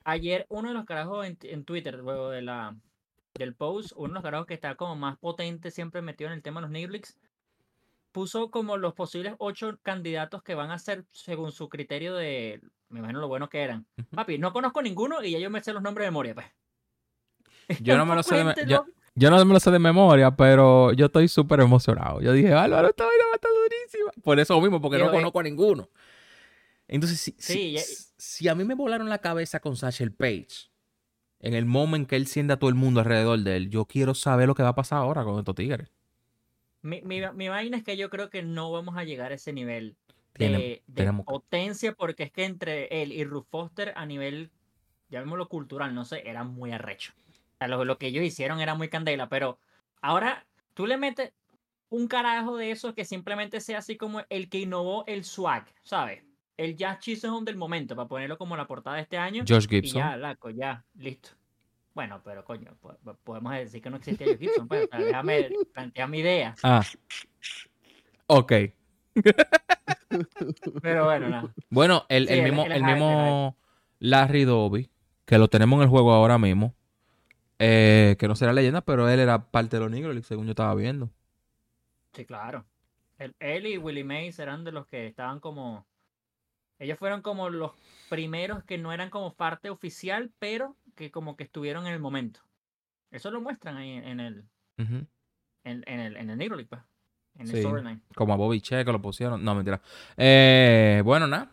Ayer 0.04 0.46
uno 0.50 0.70
de 0.70 0.76
los 0.76 0.86
carajos 0.86 1.26
en, 1.26 1.38
en 1.42 1.66
Twitter, 1.66 1.96
luego 1.96 2.30
de 2.30 2.44
la, 2.44 2.76
del 3.34 3.56
post, 3.56 3.92
uno 3.96 4.10
de 4.10 4.14
los 4.14 4.24
carajos 4.24 4.46
que 4.48 4.54
está 4.54 4.76
como 4.76 4.96
más 4.96 5.18
potente 5.18 5.72
siempre 5.72 6.02
metido 6.04 6.30
en 6.30 6.36
el 6.36 6.44
tema 6.44 6.60
de 6.60 6.64
los 6.64 6.72
Negro 6.72 6.92
Leaks, 6.92 7.18
puso 8.12 8.52
como 8.52 8.78
los 8.78 8.94
posibles 8.94 9.34
ocho 9.40 9.80
candidatos 9.82 10.44
que 10.44 10.54
van 10.56 10.70
a 10.72 10.78
ser 10.80 11.06
según 11.12 11.52
su 11.52 11.70
criterio 11.70 12.14
de, 12.16 12.62
me 12.90 13.00
imagino 13.00 13.20
lo 13.20 13.28
bueno 13.28 13.50
que 13.50 13.62
eran. 13.64 13.88
Papi, 14.12 14.38
no 14.38 14.54
conozco 14.54 14.82
ninguno 14.84 15.24
y 15.24 15.32
ya 15.32 15.40
yo 15.40 15.50
me 15.50 15.62
sé 15.64 15.74
los 15.74 15.82
nombres 15.82 16.06
de 16.06 16.12
memoria, 16.12 16.36
pues. 16.36 16.46
Yo 17.82 17.98
no 17.98 18.06
me 18.06 18.14
lo 18.16 18.22
sé 18.24 18.36
de 18.36 18.44
me- 18.44 18.54
Gente, 18.54 18.72
yo- 18.72 18.86
no- 18.86 18.94
Yo 19.16 19.30
no 19.32 19.44
me 19.46 19.54
lo 19.54 19.60
sé 19.60 19.72
de 19.72 19.80
memoria, 19.80 20.36
pero 20.36 20.92
yo 20.94 21.06
estoy 21.06 21.28
súper 21.28 21.62
emocionado. 21.62 22.22
Yo 22.22 22.34
dije, 22.34 22.54
Álvaro, 22.54 22.90
esta 22.90 23.06
vaina 23.06 23.24
va 23.26 23.32
a 23.32 23.36
estar 23.36 23.52
durísima. 23.52 24.12
Por 24.24 24.40
eso 24.40 24.60
mismo, 24.60 24.82
porque 24.82 24.98
no 24.98 25.08
eh, 25.08 25.12
conozco 25.12 25.40
a 25.40 25.44
ninguno. 25.44 25.90
Entonces, 26.88 27.34
si, 27.38 27.78
Sí, 28.18 28.48
a 28.48 28.56
mí 28.56 28.64
me 28.64 28.76
volaron 28.76 29.10
la 29.10 29.20
cabeza 29.20 29.60
con 29.60 29.76
Satchel 29.76 30.12
Page, 30.12 30.70
en 31.40 31.54
el 31.54 31.66
momento 31.66 32.10
que 32.10 32.16
él 32.16 32.28
sienta 32.28 32.56
a 32.56 32.58
todo 32.58 32.70
el 32.70 32.76
mundo 32.76 33.00
alrededor 33.00 33.40
de 33.40 33.58
él, 33.58 33.70
yo 33.70 33.86
quiero 33.86 34.16
saber 34.16 34.48
lo 34.48 34.56
que 34.56 34.64
va 34.64 34.70
a 34.70 34.76
pasar 34.76 35.00
ahora 35.00 35.24
con 35.24 35.40
estos 35.40 35.56
tigres. 35.56 35.90
Mi, 36.82 37.02
mi, 37.02 37.22
mi 37.34 37.50
vaina 37.50 37.78
es 37.78 37.84
que 37.84 37.98
yo 37.98 38.10
creo 38.10 38.30
que 38.30 38.44
no 38.44 38.72
vamos 38.72 38.98
a 38.98 39.04
llegar 39.04 39.32
a 39.32 39.36
ese 39.36 39.54
nivel 39.54 39.96
de, 40.38 40.82
potencia, 41.26 41.94
porque 41.94 42.24
es 42.24 42.32
que 42.32 42.46
entre 42.46 43.02
él 43.02 43.12
y 43.12 43.24
Ruth 43.24 43.48
Foster 43.50 43.94
a 43.96 44.06
nivel, 44.06 44.52
llamémoslo 45.10 45.48
cultural, 45.48 45.96
no 45.96 46.06
sé, 46.06 46.28
era 46.28 46.44
muy 46.44 46.72
arrecho. 46.72 47.14
Sea, 47.68 47.78
lo, 47.78 47.86
lo 47.86 47.98
que 47.98 48.08
ellos 48.08 48.24
hicieron 48.24 48.60
era 48.60 48.76
muy 48.76 48.90
candela, 48.90 49.30
pero 49.30 49.60
ahora 50.02 50.46
tú 50.74 50.86
le 50.88 50.98
metes 50.98 51.34
un 51.90 52.08
carajo 52.08 52.58
de 52.58 52.72
eso 52.72 52.94
que 52.94 53.06
simplemente 53.06 53.62
sea 53.62 53.78
así 53.80 53.96
como 53.98 54.22
el 54.30 54.50
que 54.50 54.60
innovó 54.60 55.04
el 55.08 55.24
swag, 55.24 55.66
¿sabes? 55.84 56.24
El 56.58 56.76
Jazz 56.76 57.00
Chisholm 57.00 57.44
del 57.46 57.58
momento, 57.58 57.96
para 57.96 58.08
ponerlo 58.08 58.38
como 58.38 58.56
la 58.58 58.66
portada 58.68 58.96
de 58.98 59.02
este 59.04 59.18
año. 59.18 59.44
Josh 59.48 59.66
Y 59.66 59.82
Gibson. 59.82 60.00
ya, 60.02 60.18
laco, 60.18 60.50
ya, 60.50 60.84
listo. 60.96 61.30
Bueno, 61.94 62.22
pero 62.24 62.44
coño, 62.44 62.76
po- 62.82 62.98
po- 63.04 63.18
podemos 63.24 63.54
decir 63.54 63.82
que 63.82 63.90
no 63.90 63.98
existía 63.98 64.28
Josh 64.28 64.38
Gibson, 64.40 64.68
pues, 64.68 64.86
o 64.86 64.88
sea, 64.90 65.00
déjame 65.06 65.50
plantear 65.74 66.10
mi 66.10 66.20
idea. 66.20 66.56
Ah. 66.64 66.82
Ok. 68.28 68.52
Pero 70.82 71.06
bueno, 71.06 71.30
nada. 71.30 71.54
Bueno, 71.70 72.06
el, 72.10 72.28
Sí, 72.28 72.34
el 72.34 72.44
mismo, 72.44 72.66
el 72.66 72.84
mismo 72.84 73.58
Larry 74.00 74.44
Doby, 74.44 74.90
que 75.26 75.38
lo 75.38 75.48
tenemos 75.48 75.78
en 75.78 75.84
el 75.84 75.90
juego 75.90 76.14
ahora 76.14 76.38
mismo, 76.38 76.74
eh, 77.60 78.16
que 78.20 78.28
no 78.28 78.36
será 78.36 78.54
leyenda, 78.54 78.82
pero 78.82 79.10
él 79.10 79.20
era 79.20 79.50
parte 79.52 79.78
de 79.78 79.82
los 79.82 79.92
Negros, 79.92 80.26
según 80.26 80.46
yo 80.46 80.52
estaba 80.52 80.74
viendo. 80.76 81.10
Sí, 82.14 82.26
claro. 82.26 82.66
Él, 83.18 83.36
él 83.40 83.68
y 83.68 83.78
Willie 83.78 84.04
Mays 84.04 84.40
eran 84.40 84.64
de 84.64 84.72
los 84.72 84.88
que 84.88 85.08
estaban 85.08 85.40
como. 85.40 85.86
Ellos 86.80 87.00
fueron 87.00 87.22
como 87.22 87.50
los 87.50 87.72
primeros 88.10 88.64
que 88.66 88.78
no 88.78 88.92
eran 88.92 89.10
como 89.10 89.34
parte 89.34 89.70
oficial, 89.70 90.32
pero 90.40 90.76
que 90.96 91.12
como 91.12 91.38
que 91.38 91.46
estuvieron 91.46 91.88
en 91.88 91.94
el 91.94 92.00
momento. 92.00 92.42
Eso 93.12 93.32
lo 93.32 93.40
muestran 93.40 93.78
ahí 93.78 93.92
en 93.92 94.20
el, 94.20 94.44
Ujú. 94.78 95.06
en, 95.64 95.84
en 95.86 96.00
el, 96.00 96.18
en 96.18 96.30
el 96.30 96.38
Negro 96.38 96.56
League, 96.58 96.68
pues, 96.70 96.82
En 97.40 97.48
Sí. 97.48 97.54
el 97.58 97.60
storyline. 97.64 98.02
Como 98.14 98.34
a 98.34 98.38
Bobby 98.38 98.60
Che, 98.62 98.84
que 98.84 98.92
lo 98.92 99.02
pusieron. 99.02 99.44
No, 99.44 99.56
mentira. 99.56 99.82
Eh, 100.18 101.02
bueno, 101.06 101.28
nada. 101.28 101.50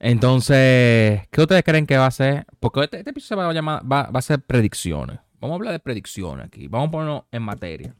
Entonces, 0.00 1.26
¿qué 1.30 1.40
ustedes 1.40 1.62
creen 1.64 1.86
que 1.86 1.96
va 1.96 2.06
a 2.06 2.10
ser? 2.10 2.46
Porque 2.60 2.84
este, 2.84 2.98
este 2.98 3.10
episodio 3.10 3.28
se 3.28 3.44
va 3.46 3.50
a 3.50 3.52
llamar, 3.52 3.82
va, 3.90 4.04
va 4.10 4.18
a 4.18 4.22
ser 4.22 4.40
predicciones. 4.40 5.18
Vamos 5.40 5.54
a 5.54 5.56
hablar 5.56 5.72
de 5.72 5.80
predicciones 5.80 6.46
aquí. 6.46 6.68
Vamos 6.68 6.88
a 6.88 6.90
ponernos 6.92 7.22
en 7.32 7.42
materia. 7.42 7.94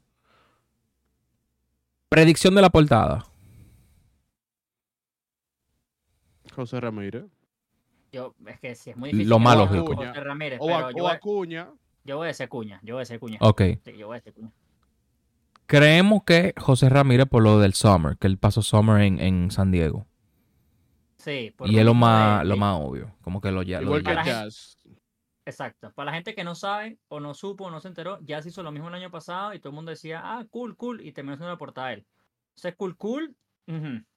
Predicción 2.08 2.54
de 2.54 2.62
la 2.62 2.70
portada. 2.70 3.24
José 6.54 6.80
Ramírez. 6.80 7.24
Yo, 8.12 8.34
es 8.46 8.58
que 8.60 8.74
sí, 8.74 8.90
es 8.90 8.96
muy 8.96 9.10
Lo 9.12 9.18
difícil. 9.18 9.40
más 9.42 9.54
Yo- 9.54 9.60
lógico. 9.66 9.96
José 9.96 10.20
Ramírez, 10.20 10.58
O, 10.62 10.66
pero 10.66 10.86
a- 10.86 10.92
yo, 10.92 11.04
o 11.04 11.08
Acuña. 11.08 11.68
yo 12.04 12.16
voy 12.16 12.24
a 12.24 12.28
decir 12.28 12.48
cuña. 12.48 12.80
Yo 12.82 12.94
voy 12.94 13.00
a 13.00 13.02
decir 13.02 13.18
cuña. 13.20 13.38
Ok. 13.40 13.62
Sí, 13.84 13.92
yo 13.98 14.06
voy 14.06 14.14
a 14.16 14.20
decir 14.20 14.32
cuña. 14.32 14.50
Creemos 15.66 16.22
que 16.24 16.54
José 16.56 16.88
Ramírez 16.88 17.26
por 17.28 17.42
lo 17.42 17.58
del 17.60 17.74
Summer, 17.74 18.16
que 18.16 18.26
él 18.26 18.38
pasó 18.38 18.62
Summer 18.62 19.02
en, 19.02 19.20
en 19.20 19.50
San 19.50 19.70
Diego. 19.70 20.06
Sí, 21.28 21.50
por 21.50 21.68
Y 21.68 21.78
es 21.78 21.84
lo 21.84 21.92
más, 21.92 22.46
lo 22.46 22.56
más 22.56 22.80
obvio. 22.80 23.14
Como 23.20 23.40
que 23.40 23.52
lo 23.52 23.62
ya. 23.62 23.82
Igual 23.82 24.02
que 24.02 24.14
gente- 24.14 24.30
Jazz. 24.30 24.78
Exacto. 25.44 25.92
Para 25.92 26.06
la 26.10 26.14
gente 26.14 26.34
que 26.34 26.42
no 26.42 26.54
sabe, 26.54 26.98
o 27.08 27.20
no 27.20 27.34
supo, 27.34 27.64
o 27.64 27.70
no 27.70 27.80
se 27.80 27.88
enteró, 27.88 28.18
ya 28.22 28.40
se 28.40 28.48
hizo 28.48 28.62
lo 28.62 28.72
mismo 28.72 28.88
el 28.88 28.94
año 28.94 29.10
pasado 29.10 29.52
y 29.52 29.58
todo 29.58 29.70
el 29.70 29.74
mundo 29.74 29.90
decía, 29.90 30.20
ah, 30.24 30.46
cool, 30.50 30.76
cool, 30.76 31.00
y 31.02 31.12
terminó 31.12 31.36
siendo 31.36 31.50
la 31.50 31.58
portada 31.58 31.88
de 31.88 31.94
él. 31.94 32.06
Entonces, 32.50 32.74
cool, 32.76 32.96
cool, 32.96 33.36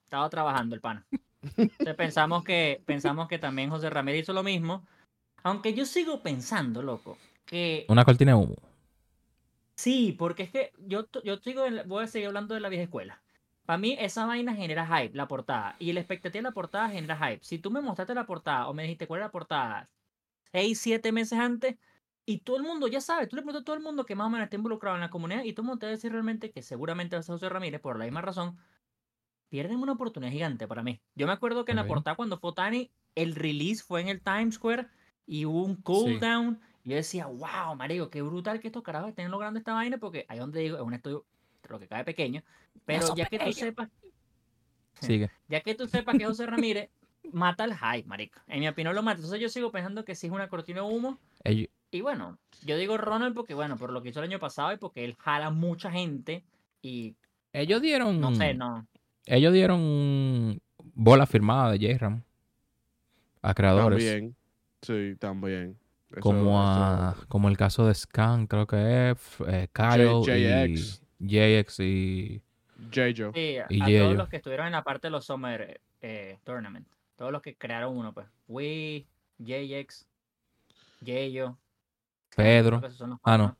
estaba 0.03 0.29
trabajando 0.29 0.73
el 0.75 0.81
pana. 0.81 1.05
Entonces 1.57 1.95
pensamos 1.95 2.43
que, 2.43 2.81
pensamos 2.85 3.27
que 3.27 3.39
también 3.39 3.69
José 3.69 3.89
Ramírez 3.89 4.21
hizo 4.23 4.33
lo 4.33 4.43
mismo. 4.43 4.85
Aunque 5.43 5.73
yo 5.73 5.85
sigo 5.85 6.21
pensando, 6.21 6.81
loco, 6.81 7.17
que 7.45 7.85
Una 7.89 8.05
cortina 8.05 8.31
de 8.31 8.37
humo. 8.37 8.55
sí, 9.75 10.15
porque 10.17 10.43
es 10.43 10.51
que 10.51 10.71
yo, 10.79 11.07
yo 11.23 11.37
sigo, 11.37 11.63
voy 11.87 12.03
a 12.03 12.07
seguir 12.07 12.27
hablando 12.27 12.53
de 12.53 12.61
la 12.61 12.69
vieja 12.69 12.83
escuela. 12.83 13.21
Para 13.65 13.77
mí, 13.77 13.95
esa 13.99 14.25
vaina 14.25 14.53
genera 14.55 14.85
hype, 14.87 15.15
la 15.15 15.27
portada. 15.27 15.75
Y 15.79 15.93
la 15.93 15.99
expectativa 16.01 16.39
de 16.41 16.49
la 16.49 16.53
portada 16.53 16.89
genera 16.89 17.17
hype. 17.17 17.43
Si 17.43 17.59
tú 17.59 17.71
me 17.71 17.81
mostraste 17.81 18.13
la 18.15 18.25
portada 18.25 18.67
o 18.67 18.73
me 18.73 18.83
dijiste 18.83 19.07
cuál 19.07 19.19
era 19.19 19.27
la 19.27 19.31
portada 19.31 19.91
6, 20.51 20.79
7 20.79 21.11
meses 21.11 21.39
antes, 21.39 21.77
y 22.25 22.39
todo 22.39 22.57
el 22.57 22.63
mundo 22.63 22.87
ya 22.87 23.01
sabe, 23.01 23.27
tú 23.27 23.35
le 23.35 23.41
preguntas 23.41 23.61
a 23.61 23.65
todo 23.65 23.75
el 23.75 23.81
mundo 23.83 24.05
que 24.05 24.15
más 24.15 24.27
o 24.27 24.29
menos 24.29 24.45
está 24.45 24.55
involucrado 24.57 24.95
en 24.97 25.01
la 25.01 25.09
comunidad, 25.09 25.43
y 25.43 25.53
todo 25.53 25.63
el 25.63 25.67
mundo 25.67 25.79
te 25.79 25.85
va 25.87 25.91
a 25.91 25.95
decir 25.95 26.11
realmente 26.11 26.51
que 26.51 26.61
seguramente 26.61 27.15
va 27.15 27.21
a 27.21 27.23
ser 27.23 27.33
José 27.35 27.49
Ramírez, 27.49 27.81
por 27.81 27.97
la 27.97 28.05
misma 28.05 28.21
razón, 28.21 28.57
pierden 29.49 29.79
una 29.79 29.93
oportunidad 29.93 30.31
gigante 30.31 30.67
para 30.67 30.83
mí. 30.83 31.01
Yo 31.15 31.27
me 31.27 31.33
acuerdo 31.33 31.65
que 31.65 31.71
en 31.73 31.77
la 31.77 31.87
portada 31.87 32.15
cuando 32.15 32.39
fue 32.39 32.53
Tani, 32.53 32.91
el 33.15 33.35
release 33.35 33.83
fue 33.83 34.01
en 34.01 34.07
el 34.09 34.21
Times 34.21 34.55
Square 34.55 34.87
y 35.25 35.45
hubo 35.45 35.63
un 35.65 35.75
Sí. 35.75 35.83
cooldown. 35.83 36.61
Y 36.83 36.89
yo 36.91 36.95
decía, 36.95 37.27
wow, 37.27 37.75
marico, 37.77 38.09
qué 38.09 38.21
brutal 38.21 38.59
que 38.59 38.67
estos 38.67 38.83
carajos 38.83 39.09
estén 39.09 39.29
logrando 39.31 39.59
esta 39.59 39.73
vaina, 39.73 39.97
porque 39.97 40.25
ahí 40.29 40.39
donde 40.39 40.61
digo, 40.61 40.77
es 40.77 40.83
un 40.83 40.93
estudio, 40.93 41.27
lo 41.69 41.79
que 41.79 41.87
cabe 41.87 42.03
pequeño. 42.03 42.43
Pero 42.85 43.15
ya 43.15 43.25
que 43.25 43.39
tú 43.39 43.51
sepas, 43.53 43.89
Sigue. 44.99 45.29
ya 45.47 45.61
que 45.61 45.75
tú 45.75 45.87
sepas 45.87 46.17
que 46.17 46.25
José 46.25 46.45
Ramírez 46.45 46.89
mata 47.31 47.63
el 47.65 47.73
hype, 47.75 48.07
marico. 48.07 48.39
En 48.47 48.59
mi 48.59 48.67
opinión 48.67 48.95
lo 48.95 49.03
mata. 49.03 49.17
Entonces 49.17 49.39
yo 49.39 49.49
sigo 49.49 49.71
pensando 49.71 50.03
que 50.05 50.15
sí 50.15 50.27
es 50.27 50.33
una 50.33 50.49
cortina 50.49 50.81
de 50.81 50.87
humo. 50.87 51.17
Ellos- 51.43 51.69
Y 51.91 52.01
bueno, 52.01 52.37
yo 52.65 52.77
digo 52.77 52.97
Ronald 52.97 53.35
porque, 53.35 53.53
bueno, 53.53 53.77
por 53.77 53.91
lo 53.91 54.01
que 54.01 54.09
hizo 54.09 54.19
el 54.19 54.29
año 54.29 54.39
pasado 54.39 54.71
y 54.73 54.77
porque 54.77 55.03
él 55.05 55.15
jala 55.19 55.49
mucha 55.49 55.91
gente. 55.91 56.43
Y 56.81 57.15
ellos 57.53 57.81
dieron. 57.81 58.19
no 58.19 58.33
sé, 58.35 58.53
no. 58.53 58.87
Ellos 59.25 59.53
dieron 59.53 60.59
bola 60.93 61.25
firmada 61.27 61.71
de 61.71 61.77
J-Ram 61.79 62.23
a 63.41 63.53
creadores. 63.53 64.03
También. 64.03 64.35
Sí, 64.81 65.15
también. 65.19 65.77
Eso- 66.11 66.19
como 66.21 66.59
a 66.61 67.13
eso- 67.15 67.27
como 67.27 67.47
el 67.49 67.55
caso 67.57 67.85
de 67.85 67.93
Scan, 67.93 68.47
creo 68.47 68.65
que 68.67 69.11
es 69.11 69.17
eh, 69.47 69.67
Kyle 69.71 70.21
JX. 70.25 71.01
Y 71.21 71.27
JX 71.61 71.79
y 71.81 72.41
J-Jo. 72.93 73.31
Sí, 73.33 73.57
a, 73.57 73.67
Y 73.69 73.97
a 73.97 73.99
todos 74.03 74.15
los 74.15 74.29
que 74.29 74.37
estuvieron 74.37 74.65
en 74.67 74.71
la 74.73 74.83
parte 74.83 75.07
de 75.07 75.11
los 75.11 75.25
Summer 75.25 75.79
eh, 76.01 76.39
Tournament. 76.43 76.87
Todos 77.15 77.31
los 77.31 77.41
que 77.41 77.55
crearon 77.55 77.95
uno, 77.95 78.13
pues. 78.13 78.25
Wii, 78.47 79.05
JX, 79.37 80.07
Yayo. 81.01 81.57
Pedro. 82.35 82.81
son 82.91 83.11
los 83.11 83.19
Ah, 83.23 83.37
no. 83.37 83.57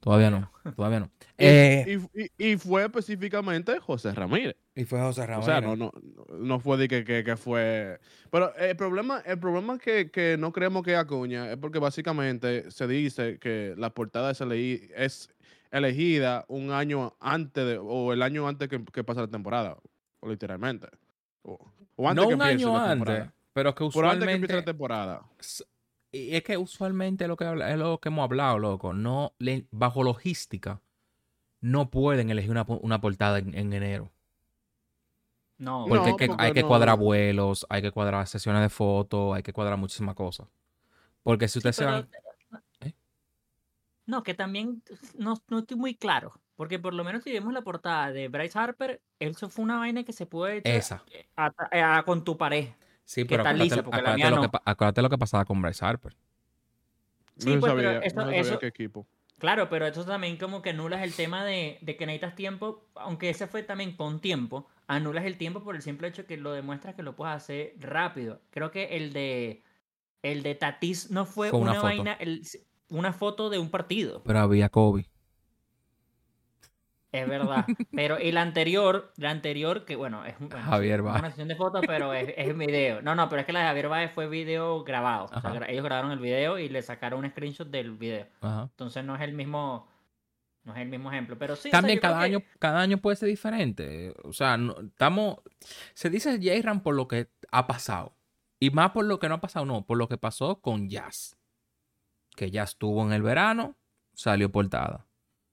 Todavía 0.00 0.30
no, 0.30 0.50
todavía 0.76 1.00
no. 1.00 1.10
Y, 1.36 1.44
Eh, 1.44 2.00
y- 2.14 2.22
y- 2.46 2.52
y 2.52 2.56
fue 2.56 2.82
específicamente 2.84 3.78
José 3.80 4.12
Ramírez. 4.14 4.56
y 4.74 4.84
fue 4.84 4.98
José 4.98 5.22
O 5.34 5.42
sea, 5.42 5.60
no, 5.60 5.76
no, 5.76 5.92
no 6.38 6.58
fue 6.58 6.78
de 6.78 6.88
que, 6.88 7.04
que, 7.04 7.22
que 7.22 7.36
fue. 7.36 8.00
Pero 8.30 8.54
el 8.56 8.76
problema, 8.76 9.20
el 9.26 9.38
problema 9.38 9.78
que, 9.78 10.10
que 10.10 10.36
no 10.38 10.52
creemos 10.52 10.82
que 10.82 10.92
es 10.92 10.98
Acuña 10.98 11.50
es 11.52 11.58
porque 11.58 11.78
básicamente 11.78 12.70
se 12.70 12.86
dice 12.88 13.38
que 13.38 13.74
la 13.76 13.90
portada 13.90 14.30
es, 14.30 14.40
elegí- 14.40 14.90
es 14.96 15.28
elegida 15.70 16.44
un 16.48 16.72
año 16.72 17.14
antes 17.20 17.64
de, 17.66 17.78
o 17.78 18.12
el 18.12 18.22
año 18.22 18.46
antes 18.48 18.68
que, 18.68 18.84
que 18.84 19.04
pasa 19.04 19.22
la 19.22 19.28
temporada, 19.28 19.76
o 20.20 20.28
literalmente. 20.28 20.88
O, 21.42 21.58
o 21.96 22.08
antes 22.08 22.22
No 22.22 22.28
que 22.28 22.34
un 22.34 22.42
año 22.42 22.72
la 22.72 22.82
antes, 22.84 22.90
temporada. 23.06 23.34
pero 23.52 23.74
que 23.74 23.88
Por 23.90 24.04
antes 24.06 24.26
que 24.28 24.34
empiece 24.34 24.52
la 24.54 24.60
usualmente 24.60 24.72
temporada. 24.72 25.22
Y 26.12 26.34
es 26.34 26.42
que 26.42 26.56
usualmente 26.56 27.28
lo 27.28 27.36
que 27.36 27.44
habla- 27.44 27.70
es 27.70 27.78
lo 27.78 27.98
que 28.00 28.08
hemos 28.08 28.24
hablado, 28.24 28.58
loco. 28.58 28.92
No, 28.92 29.32
le- 29.38 29.66
bajo 29.70 30.02
logística, 30.02 30.80
no 31.60 31.88
pueden 31.90 32.30
elegir 32.30 32.50
una, 32.50 32.64
una 32.68 33.00
portada 33.00 33.38
en, 33.38 33.54
en 33.54 33.72
enero. 33.72 34.10
No, 35.58 35.84
Porque, 35.88 35.98
No, 35.98 36.04
hay, 36.06 36.16
que, 36.16 36.26
porque 36.28 36.44
hay 36.44 36.52
que 36.52 36.62
no. 36.62 36.68
cuadrar 36.68 36.98
vuelos, 36.98 37.66
hay 37.68 37.82
que 37.82 37.90
cuadrar 37.92 38.26
sesiones 38.26 38.62
de 38.62 38.70
fotos, 38.70 39.36
hay 39.36 39.42
que 39.42 39.52
cuadrar 39.52 39.76
muchísimas 39.78 40.14
cosas. 40.14 40.46
Porque 41.22 41.48
si 41.48 41.52
Sí, 41.52 41.58
ustedes 41.58 41.76
se 41.76 41.84
pero- 41.84 41.92
van. 41.96 42.08
¿Eh? 44.10 44.16
No, 44.16 44.22
que 44.22 44.34
también 44.34 44.82
no, 45.16 45.40
no 45.48 45.60
estoy 45.60 45.76
muy 45.76 45.94
claro. 45.94 46.32
Porque 46.56 46.78
por 46.78 46.92
lo 46.92 47.04
menos 47.04 47.22
si 47.22 47.32
vemos 47.32 47.52
la 47.54 47.62
portada 47.62 48.12
de 48.12 48.28
Bryce 48.28 48.58
Harper, 48.58 49.00
eso 49.18 49.48
fue 49.48 49.64
una 49.64 49.78
vaina 49.78 50.04
que 50.04 50.12
se 50.12 50.26
puede 50.26 50.58
echar 50.58 50.74
Esa. 50.74 51.04
a- 51.36 51.98
a- 51.98 52.02
con 52.02 52.22
tu 52.24 52.36
pared. 52.36 52.68
Sí, 53.04 53.22
que 53.22 53.28
pero 53.30 53.42
está 53.42 53.50
acuérdate, 53.50 53.64
lisa, 53.76 53.80
acuérdate 53.80 54.16
mía 54.16 54.30
lo 54.30 54.36
no. 54.36 54.50
que, 54.50 54.58
acuérdate 54.64 55.02
lo 55.02 55.08
que 55.10 55.18
pasaba 55.18 55.44
con 55.44 55.62
Bryce 55.62 55.84
Harper. 55.84 56.14
Sí, 57.38 57.54
no 57.54 57.60
pues, 57.60 57.72
sabía, 57.72 58.00
pero 58.00 58.14
no 58.14 58.22
sabía 58.22 58.40
eso- 58.40 58.58
qué 58.58 58.66
equipo. 58.66 59.06
Claro, 59.38 59.70
pero 59.70 59.86
eso 59.86 60.04
también 60.04 60.36
como 60.36 60.60
que 60.60 60.70
anulas 60.70 61.02
el 61.02 61.14
tema 61.14 61.46
de, 61.46 61.78
de 61.80 61.96
que 61.96 62.04
necesitas 62.04 62.34
tiempo, 62.36 62.84
aunque 62.94 63.30
ese 63.30 63.46
fue 63.46 63.62
también 63.62 63.96
con 63.96 64.20
tiempo, 64.20 64.68
anulas 64.86 65.24
el 65.24 65.38
tiempo 65.38 65.64
por 65.64 65.74
el 65.76 65.80
simple 65.80 66.08
hecho 66.08 66.26
que 66.26 66.36
lo 66.36 66.52
demuestras 66.52 66.94
que 66.94 67.02
lo 67.02 67.16
puedes 67.16 67.34
hacer 67.36 67.72
rápido. 67.78 68.42
Creo 68.50 68.70
que 68.70 68.96
el 68.98 69.14
de 69.14 69.62
el 70.22 70.42
de 70.42 70.54
Tatis 70.54 71.10
no 71.10 71.24
fue, 71.24 71.48
Fue 71.48 71.58
una 71.58 71.80
vaina, 71.80 72.12
el- 72.20 72.42
una 72.90 73.12
foto 73.12 73.48
de 73.50 73.58
un 73.58 73.70
partido. 73.70 74.22
Pero 74.24 74.38
había 74.40 74.68
Kobe. 74.68 75.06
Es 77.12 77.28
verdad. 77.28 77.66
Pero 77.92 78.18
el 78.18 78.36
anterior, 78.36 79.12
la 79.16 79.30
anterior, 79.30 79.84
que 79.84 79.96
bueno, 79.96 80.24
es 80.24 80.38
bueno, 80.38 80.60
Javier 80.62 81.02
Baez. 81.02 81.18
una 81.18 81.30
sesión 81.30 81.48
de 81.48 81.56
fotos, 81.56 81.82
pero 81.84 82.14
es, 82.14 82.32
es 82.36 82.56
video. 82.56 83.02
No, 83.02 83.16
no, 83.16 83.28
pero 83.28 83.40
es 83.40 83.46
que 83.46 83.52
la 83.52 83.60
de 83.60 83.66
Javier 83.66 83.88
Baez 83.88 84.12
fue 84.12 84.28
video 84.28 84.84
grabado. 84.84 85.24
O 85.34 85.40
sea, 85.40 85.66
ellos 85.68 85.82
grabaron 85.84 86.12
el 86.12 86.20
video 86.20 86.56
y 86.58 86.68
le 86.68 86.82
sacaron 86.82 87.24
un 87.24 87.30
screenshot 87.30 87.66
del 87.68 87.90
video. 87.96 88.28
Ajá. 88.40 88.62
Entonces 88.70 89.04
no 89.04 89.16
es 89.16 89.22
el 89.22 89.32
mismo. 89.32 89.88
No 90.62 90.72
es 90.74 90.78
el 90.82 90.88
mismo 90.88 91.10
ejemplo. 91.10 91.36
Pero 91.36 91.56
sí. 91.56 91.68
o 91.68 91.70
sea, 91.72 91.80
También 91.80 91.96
yo 91.96 92.00
creo 92.02 92.12
cada 92.12 92.20
que- 92.22 92.26
año, 92.26 92.42
cada 92.60 92.80
año 92.80 92.98
puede 92.98 93.16
ser 93.16 93.28
diferente. 93.28 94.14
O 94.22 94.32
sea, 94.32 94.56
no- 94.56 94.78
estamos. 94.80 95.38
Se 95.94 96.10
dice 96.10 96.38
J-Ram 96.40 96.80
por 96.82 96.94
lo 96.94 97.08
que 97.08 97.28
ha 97.50 97.66
pasado. 97.66 98.14
Y 98.60 98.70
más 98.70 98.90
por 98.92 99.04
lo 99.06 99.18
que 99.18 99.28
no 99.28 99.34
ha 99.36 99.40
pasado, 99.40 99.64
no, 99.66 99.84
por 99.84 99.98
lo 99.98 100.06
que 100.06 100.16
pasó 100.18 100.60
con 100.60 100.88
Jazz. 100.88 101.36
Que 102.36 102.50
Jazz 102.50 102.70
estuvo 102.70 103.02
en 103.04 103.12
el 103.12 103.22
verano, 103.22 103.76
salió 104.14 104.50
portada. 104.50 105.06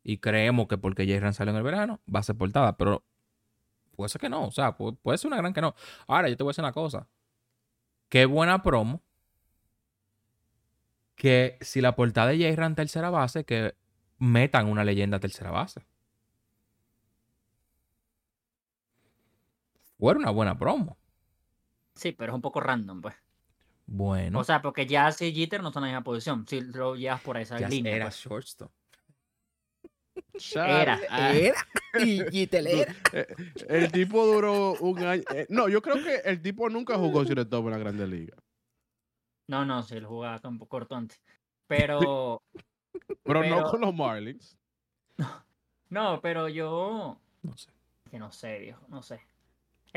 Y 0.04 0.20
creemos 0.20 0.68
que 0.68 0.78
porque 0.78 1.06
J-Ram 1.06 1.34
salió 1.34 1.52
en 1.52 1.58
el 1.58 1.64
verano, 1.64 2.00
va 2.14 2.20
a 2.22 2.24
ser 2.24 2.38
portada. 2.38 2.78
Pero 2.78 3.04
puede 3.96 4.10
ser 4.10 4.22
que 4.22 4.30
no. 4.30 4.46
O 4.46 4.52
sea, 4.52 4.78
pu- 4.78 4.98
puede 5.02 5.18
ser 5.18 5.28
una 5.28 5.38
gran 5.38 5.54
que 5.54 5.62
no. 5.62 5.76
Ahora, 6.08 6.30
yo 6.30 6.38
te 6.38 6.44
voy 6.44 6.52
a 6.52 6.54
decir 6.54 6.64
una 6.64 6.72
cosa. 6.74 7.08
Qué 8.10 8.26
buena 8.26 8.64
promo. 8.64 9.02
Que 11.16 11.58
si 11.62 11.82
la 11.82 11.96
portada 11.96 12.28
de 12.30 12.38
J-Ram 12.38 12.76
tercera 12.76 13.10
base, 13.10 13.44
que 13.44 13.76
metan 14.20 14.68
una 14.68 14.84
leyenda 14.84 15.20
tercera 15.20 15.52
base. 15.52 15.86
Fue 20.00 20.14
una 20.16 20.30
buena 20.30 20.58
promo. 20.58 20.98
Sí, 21.96 22.12
pero 22.12 22.32
es 22.34 22.36
un 22.36 22.42
poco 22.42 22.60
random, 22.60 23.02
pues. 23.02 23.16
Bueno. 23.88 24.40
O 24.40 24.44
sea, 24.44 24.62
porque 24.62 24.86
Jazz 24.86 25.22
y 25.22 25.34
Jeter 25.34 25.62
no 25.62 25.70
están 25.70 25.84
en 25.86 25.92
la 25.92 26.00
misma 26.00 26.04
posición. 26.04 26.46
Si 26.48 26.62
lo 26.62 26.96
llevas 26.96 27.22
por 27.22 27.38
esa 27.38 27.58
ya 27.60 27.70
línea. 27.70 27.96
era 27.96 28.06
pues. 28.06 28.18
shortstop. 28.18 28.72
Era. 30.56 31.00
ah, 31.10 31.32
Y 32.00 32.20
Jeter 32.32 32.68
era. 32.68 32.96
Eh, 33.14 33.28
El 33.70 33.92
tipo 33.92 34.26
duró 34.26 34.74
un 34.74 35.00
año. 35.04 35.24
eh, 35.34 35.46
no, 35.50 35.68
yo 35.70 35.82
creo 35.82 36.04
que 36.04 36.18
el 36.26 36.42
tipo 36.42 36.70
nunca 36.70 36.96
jugó 36.98 37.24
shortstop 37.24 37.66
en 37.66 37.72
la 37.72 37.78
Grande 37.78 38.08
Liga. 38.08 38.36
No, 39.48 39.66
no, 39.66 39.82
sí, 39.84 40.00
lo 40.00 40.10
jugaba 40.10 40.40
un 40.50 40.58
poco 40.60 40.70
corto 40.70 40.96
antes. 40.96 41.22
Pero. 41.68 42.44
Pero, 42.52 42.62
Pero- 43.42 43.46
no 43.62 43.72
con 43.72 43.82
los 43.82 43.94
Marlins. 43.96 44.58
No, 45.90 46.20
pero 46.22 46.50
yo. 46.50 47.18
No 47.44 47.56
sé. 47.56 47.72
Que 48.12 48.20
no 48.20 48.30
sé, 48.34 48.60
viejo, 48.60 48.86
no 48.90 49.02
sé. 49.02 49.22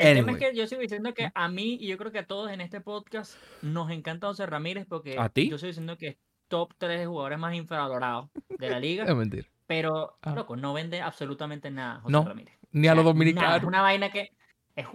El 0.08 0.16
tema 0.18 0.32
es 0.32 0.38
que 0.38 0.54
yo 0.56 0.66
sigo 0.66 0.80
diciendo 0.80 1.12
que 1.14 1.30
a 1.34 1.48
mí, 1.48 1.76
y 1.80 1.86
yo 1.88 1.96
creo 1.98 2.10
que 2.12 2.18
a 2.20 2.26
todos 2.26 2.50
en 2.50 2.60
este 2.60 2.80
podcast, 2.80 3.34
nos 3.62 3.90
encanta 3.90 4.26
José 4.28 4.46
Ramírez 4.46 4.86
porque 4.88 5.18
¿A 5.18 5.28
ti? 5.28 5.48
yo 5.48 5.58
sigo 5.58 5.68
diciendo 5.68 5.96
que 5.96 6.06
es 6.08 6.16
top 6.48 6.72
3 6.78 6.98
de 7.00 7.06
jugadores 7.06 7.38
más 7.38 7.54
infravalorados 7.54 8.28
de 8.58 8.70
la 8.70 8.80
liga, 8.80 9.04
Es 9.08 9.14
mentira. 9.14 9.46
pero, 9.66 10.16
Ah. 10.22 10.34
loco, 10.34 10.56
no 10.56 10.72
vende 10.72 11.00
absolutamente 11.00 11.70
nada 11.70 12.00
José 12.00 12.12
No, 12.12 12.24
Ramírez. 12.24 12.54
Ni 12.72 12.88
a 12.88 12.94
los 12.94 13.04
dominicanos. 13.04 13.58
es 13.58 13.64
una 13.64 13.82
vaina 13.82 14.10
que 14.10 14.30
es 14.76 14.86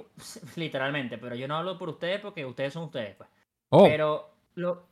literalmente, 0.56 1.18
pero 1.18 1.36
yo 1.36 1.48
no 1.48 1.56
hablo 1.58 1.78
por 1.78 1.90
ustedes 1.90 2.20
porque 2.22 2.46
ustedes 2.46 2.74
son 2.74 2.84
ustedes, 2.84 3.16
pues. 3.16 3.30
Oh, 3.70 3.84
Pero 3.86 4.30
lo 4.56 4.88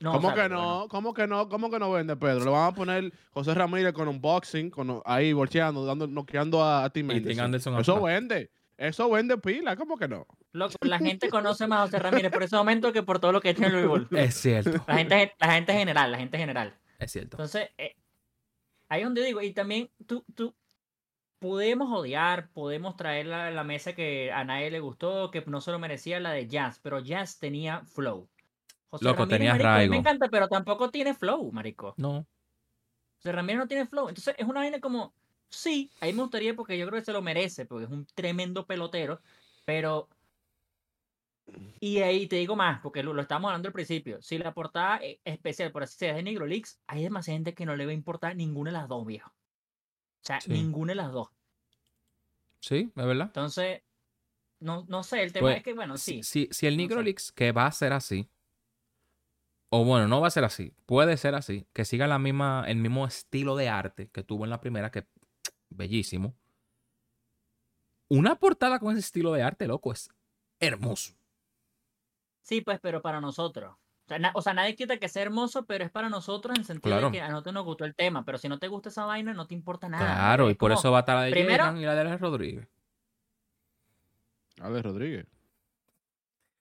no, 0.00 0.12
¿Cómo 0.12 0.34
sea, 0.34 0.42
que 0.42 0.48
no? 0.48 0.86
¿Cómo 0.88 1.14
que 1.14 1.26
no? 1.28 1.48
¿Cómo 1.48 1.70
que 1.70 1.78
no 1.78 1.92
vende, 1.92 2.16
Pedro? 2.16 2.44
Le 2.44 2.50
van 2.50 2.72
a 2.72 2.74
poner 2.74 3.12
José 3.30 3.54
Ramírez 3.54 3.92
con 3.92 4.08
unboxing, 4.08 4.68
con, 4.70 5.00
ahí 5.04 5.32
bolcheando, 5.32 5.84
dando, 5.86 6.08
noqueando 6.08 6.60
a, 6.62 6.82
a 6.84 6.90
Tim 6.90 7.08
Anderson. 7.10 7.44
Anderson 7.44 7.78
Eso 7.80 8.02
vende. 8.02 8.50
Eso 8.76 9.10
vende 9.10 9.38
pila. 9.38 9.76
¿Cómo 9.76 9.96
que 9.96 10.08
no? 10.08 10.26
Loco, 10.52 10.74
la 10.82 10.98
gente 10.98 11.28
conoce 11.28 11.66
más 11.66 11.78
a 11.78 11.82
José 11.82 11.98
Ramírez 11.98 12.32
por 12.32 12.42
ese 12.42 12.56
momento 12.56 12.92
que 12.92 13.02
por 13.02 13.20
todo 13.20 13.32
lo 13.32 13.40
que 13.40 13.54
tiene 13.54 13.68
el 13.68 13.76
béisbol. 13.76 14.08
es 14.18 14.34
cierto. 14.34 14.84
La 14.86 14.96
gente, 14.96 15.34
la 15.38 15.52
gente 15.52 15.72
general, 15.72 16.12
la 16.12 16.18
gente 16.18 16.38
general. 16.38 16.76
Es 16.98 17.12
cierto. 17.12 17.36
Entonces, 17.36 17.70
eh, 17.78 17.96
ahí 18.88 19.00
es 19.00 19.06
donde 19.06 19.24
digo, 19.24 19.40
y 19.40 19.52
también 19.52 19.90
tú, 20.06 20.24
tú, 20.34 20.54
podemos 21.38 21.90
odiar, 21.90 22.50
podemos 22.52 22.96
traer 22.96 23.26
la, 23.26 23.50
la 23.50 23.64
mesa 23.64 23.94
que 23.94 24.30
a 24.30 24.44
nadie 24.44 24.70
le 24.70 24.80
gustó, 24.80 25.30
que 25.30 25.42
no 25.46 25.60
se 25.60 25.72
lo 25.72 25.78
merecía 25.78 26.20
la 26.20 26.30
de 26.30 26.46
Jazz, 26.46 26.78
pero 26.82 27.00
Jazz 27.00 27.38
tenía 27.38 27.82
flow. 27.84 28.28
José 28.88 29.04
Loco, 29.04 29.20
Ramírez, 29.20 29.38
tenía 29.38 29.52
marico, 29.52 29.66
a 29.66 29.70
mí 29.70 29.74
arraigo. 29.74 29.90
Me 29.90 29.98
encanta, 29.98 30.28
pero 30.28 30.48
tampoco 30.48 30.90
tiene 30.90 31.14
flow, 31.14 31.50
marico. 31.50 31.94
No. 31.96 32.26
José 33.16 33.32
Ramírez 33.32 33.58
no 33.58 33.66
tiene 33.66 33.86
flow. 33.86 34.08
Entonces, 34.08 34.34
es 34.38 34.46
una 34.46 34.60
vaina 34.60 34.80
como, 34.80 35.14
sí, 35.52 35.90
ahí 36.00 36.12
me 36.12 36.22
gustaría 36.22 36.54
porque 36.56 36.76
yo 36.78 36.86
creo 36.88 37.00
que 37.00 37.04
se 37.04 37.12
lo 37.12 37.22
merece, 37.22 37.66
porque 37.66 37.84
es 37.84 37.90
un 37.90 38.06
tremendo 38.14 38.66
pelotero, 38.66 39.20
pero... 39.64 40.08
Y 41.80 41.98
ahí 41.98 42.26
te 42.28 42.36
digo 42.36 42.56
más, 42.56 42.80
porque 42.80 43.02
lo, 43.02 43.12
lo 43.12 43.22
estábamos 43.22 43.48
hablando 43.50 43.68
al 43.68 43.72
principio. 43.72 44.22
Si 44.22 44.38
la 44.38 44.54
portada 44.54 44.98
eh, 45.02 45.20
especial, 45.24 45.72
por 45.72 45.82
así 45.82 45.98
sea, 45.98 46.10
es 46.10 46.16
de 46.16 46.22
Negro 46.22 46.46
Leaks, 46.46 46.80
hay 46.86 47.02
demasiada 47.02 47.36
gente 47.36 47.54
que 47.54 47.66
no 47.66 47.76
le 47.76 47.84
va 47.84 47.90
a 47.90 47.94
importar 47.94 48.36
ninguna 48.36 48.70
de 48.70 48.78
las 48.78 48.88
dos, 48.88 49.04
viejo. 49.06 49.30
O 49.30 49.34
sea, 50.24 50.40
Sí. 50.40 50.52
ninguna 50.52 50.92
de 50.92 50.96
las 50.96 51.12
dos. 51.12 51.28
Sí, 52.60 52.92
es 52.94 53.06
verdad. 53.06 53.26
Entonces, 53.26 53.82
no, 54.60 54.84
no 54.88 55.02
sé, 55.02 55.22
el 55.22 55.32
tema 55.32 55.48
Pues, 55.48 55.58
es 55.58 55.62
que, 55.64 55.74
bueno, 55.74 55.96
sí. 55.98 56.22
Si, 56.22 56.48
si 56.52 56.66
el 56.66 56.76
no 56.76 56.82
Negro 56.82 56.98
sé. 57.00 57.04
Leaks, 57.04 57.32
que 57.32 57.52
va 57.52 57.66
a 57.66 57.72
ser 57.72 57.92
así, 57.92 58.30
o 59.70 59.84
bueno, 59.84 60.06
no 60.06 60.20
va 60.20 60.28
a 60.28 60.30
ser 60.30 60.44
así, 60.44 60.74
puede 60.86 61.16
ser 61.16 61.34
así, 61.34 61.66
que 61.72 61.84
siga 61.84 62.06
la 62.06 62.18
misma, 62.18 62.64
el 62.68 62.76
mismo 62.76 63.06
estilo 63.06 63.56
de 63.56 63.68
arte 63.68 64.08
que 64.10 64.22
tuvo 64.22 64.44
en 64.44 64.50
la 64.50 64.60
primera, 64.60 64.90
que 64.90 65.06
bellísimo. 65.74 66.34
Una 68.08 68.34
portada 68.36 68.78
con 68.78 68.90
ese 68.92 69.00
estilo 69.00 69.32
de 69.32 69.42
arte, 69.42 69.66
loco, 69.66 69.92
es 69.92 70.10
hermoso. 70.60 71.14
Sí, 72.42 72.60
pues, 72.60 72.78
pero 72.80 73.00
para 73.02 73.20
nosotros. 73.20 73.74
O 74.04 74.08
sea, 74.08 74.18
na- 74.18 74.32
o 74.34 74.42
sea, 74.42 74.52
nadie 74.52 74.74
quita 74.74 74.98
que 74.98 75.08
sea 75.08 75.22
hermoso, 75.22 75.64
pero 75.64 75.84
es 75.84 75.90
para 75.90 76.08
nosotros 76.08 76.54
en 76.56 76.60
el 76.60 76.66
sentido 76.66 76.92
Claro. 76.96 77.06
de 77.06 77.12
que 77.12 77.20
a 77.22 77.28
nosotros 77.28 77.54
nos 77.54 77.64
gustó 77.64 77.84
el 77.84 77.94
tema. 77.94 78.24
Pero 78.24 78.36
si 78.38 78.48
no 78.48 78.58
te 78.58 78.68
gusta 78.68 78.88
esa 78.90 79.04
vaina, 79.06 79.32
no 79.32 79.46
te 79.46 79.54
importa 79.54 79.88
nada. 79.88 80.04
claro, 80.04 80.50
y 80.50 80.54
por 80.54 80.70
como- 80.70 80.80
eso 80.80 80.90
va 80.90 80.98
a 80.98 81.00
estar 81.00 81.16
la 81.16 81.22
de 81.22 81.30
primero- 81.30 81.64
Jordan 81.64 81.80
y 81.80 81.84
la 81.86 81.94
de 81.94 82.00
Alex 82.00 82.20
Rodríguez. 82.20 82.68
Alex 84.60 84.82
Rodríguez. 84.84 85.26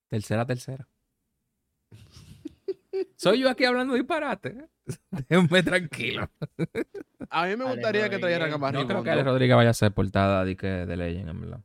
Tercera, 0.07 0.45
tercera. 0.45 0.87
Soy 3.15 3.39
yo 3.39 3.49
aquí 3.49 3.65
hablando 3.65 3.93
disparate. 3.95 4.67
Déjenme 5.29 5.63
tranquilo. 5.63 6.29
A 7.29 7.45
mí 7.45 7.55
me 7.55 7.65
gustaría 7.65 8.09
que 8.09 8.19
trajeran 8.19 8.53
a. 8.53 8.57
Barry 8.57 8.79
No 8.79 8.87
creo 8.87 9.03
que. 9.03 9.09
Alex 9.11 9.25
Rodríguez 9.25 9.55
vaya 9.55 9.69
a 9.69 9.73
ser 9.73 9.91
portada 9.93 10.43
de, 10.45 10.55
que, 10.55 10.67
de 10.67 10.97
Legend, 10.97 11.29
en 11.29 11.41
verdad. 11.41 11.61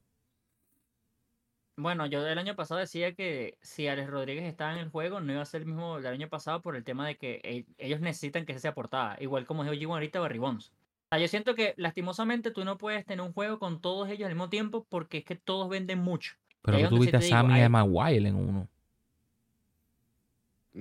Bueno, 1.78 2.06
yo 2.06 2.26
el 2.26 2.38
año 2.38 2.56
pasado 2.56 2.80
decía 2.80 3.14
que 3.14 3.58
si 3.60 3.86
Alex 3.86 4.08
Rodríguez 4.08 4.44
estaba 4.44 4.72
en 4.72 4.78
el 4.78 4.88
juego, 4.88 5.20
no 5.20 5.32
iba 5.32 5.42
a 5.42 5.46
ser 5.46 5.60
el 5.60 5.66
mismo 5.66 6.00
del 6.00 6.14
año 6.14 6.28
pasado 6.28 6.62
por 6.62 6.74
el 6.74 6.84
tema 6.84 7.06
de 7.06 7.18
que 7.18 7.66
ellos 7.76 8.00
necesitan 8.00 8.46
que 8.46 8.52
ese 8.52 8.62
sea 8.62 8.74
portada. 8.74 9.16
Igual 9.20 9.44
como 9.44 9.62
dijo 9.62 9.74
G1 9.74 9.92
ahorita, 9.92 10.20
Barry 10.20 10.38
Bonds. 10.38 10.68
O 10.68 11.08
sea, 11.10 11.18
yo 11.18 11.28
siento 11.28 11.54
que 11.54 11.74
lastimosamente 11.76 12.50
tú 12.50 12.64
no 12.64 12.78
puedes 12.78 13.04
tener 13.04 13.24
un 13.24 13.34
juego 13.34 13.58
con 13.58 13.82
todos 13.82 14.08
ellos 14.08 14.26
al 14.26 14.34
mismo 14.34 14.48
tiempo 14.48 14.86
porque 14.88 15.18
es 15.18 15.24
que 15.24 15.36
todos 15.36 15.68
venden 15.68 15.98
mucho. 15.98 16.34
Pero 16.62 16.78
tú 16.78 16.84
es 16.84 16.88
sí 16.88 16.96
tuviste 16.96 17.16
a 17.18 17.20
Sammy 17.20 17.58
y 17.58 17.62
a 17.62 17.68
Maguire 17.68 18.28
en 18.28 18.36
uno. 18.36 18.68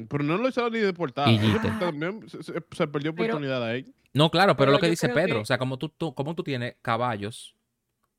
Pero 0.09 0.23
no 0.23 0.37
lo 0.37 0.49
hizo 0.49 0.69
ni 0.69 0.79
de 0.79 0.93
portada. 0.93 1.31
Y 1.31 1.35
Eso 1.37 1.47
Jeter. 1.59 1.79
También 1.79 2.27
se, 2.29 2.87
perdió 2.87 3.13
Pero- 3.15 3.33
oportunidad 3.35 3.63
ahí. 3.63 3.85
No, 4.13 4.29
claro, 4.31 4.55
pero, 4.55 4.67
Pero 4.67 4.71
lo 4.73 4.79
que 4.79 4.89
dice 4.89 5.09
Pedro, 5.09 5.35
que- 5.35 5.41
o 5.41 5.45
sea, 5.45 5.57
como 5.57 5.77
tú, 5.77 5.89
tú- 5.89 6.13
como 6.13 6.35
tú 6.35 6.43
tienes 6.43 6.75
caballos 6.81 7.55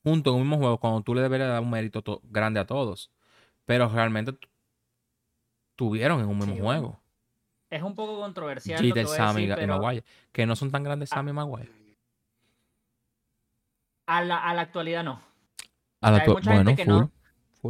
junto 0.03 0.31
en 0.31 0.37
un 0.37 0.43
mismo 0.43 0.59
juego, 0.59 0.79
cuando 0.79 1.01
tú 1.03 1.15
le 1.15 1.23
deberías 1.23 1.49
dar 1.49 1.61
un 1.63 1.71
mérito 1.71 2.03
to- 2.03 2.21
grande 2.25 2.61
a 2.61 2.67
todos. 2.67 3.11
Pero 3.65 3.89
realmente 3.89 4.33
tu- 4.33 4.49
tuvieron 5.75 6.21
en 6.21 6.27
un 6.29 6.39
mismo 6.39 6.55
Sí, 6.55 6.61
bueno, 6.61 6.81
juego. 6.81 7.01
Es 7.71 7.83
un 7.83 7.95
poco 7.95 8.21
controversial. 8.21 8.77
lo 8.79 8.83
que 8.83 8.89
Jeter, 8.89 9.05
voy 9.07 9.15
a 9.15 9.17
Sammy 9.17 9.41
decir, 9.47 9.53
y 9.59 9.61
pero 9.67 9.79
Maguire. 9.81 10.05
Que 10.33 10.47
no 10.47 10.55
son 10.57 10.71
tan 10.71 10.83
grandes 10.85 11.11
Ah. 11.13 11.17
Sammy 11.17 11.31
y 11.31 11.35
Maguire. 11.35 11.71
a 14.07 14.23
la, 14.23 14.39
a 14.39 14.55
la 14.55 14.63
actualidad 14.63 15.03
no. 15.03 15.21
A 16.01 16.11
la 16.11 16.19
hay 16.19 16.25
tu- 16.27 16.33
mucha 16.35 16.53
gente 16.53 16.63
bueno, 16.65 16.77
que 16.77 16.85
full, 16.85 16.95
no. 16.95 17.11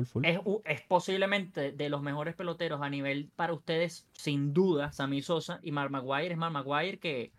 Full, 0.04 0.22
full. 0.22 0.24
Es, 0.24 0.40
es 0.64 0.80
posiblemente 0.82 1.72
de 1.72 1.88
los 1.88 2.02
mejores 2.02 2.35
peloteros 2.35 2.80
a 2.82 2.90
nivel 2.90 3.30
para 3.37 3.52
ustedes, 3.52 4.06
sin 4.12 4.52
duda, 4.52 4.92
Sammy 4.92 5.22
Sosa 5.22 5.59
y 5.62 5.72
Mark 5.72 5.90
Maguire. 5.90 6.32
Es 6.32 6.38
Mark 6.38 6.52
Maguire 6.52 6.98
que. 6.98 7.32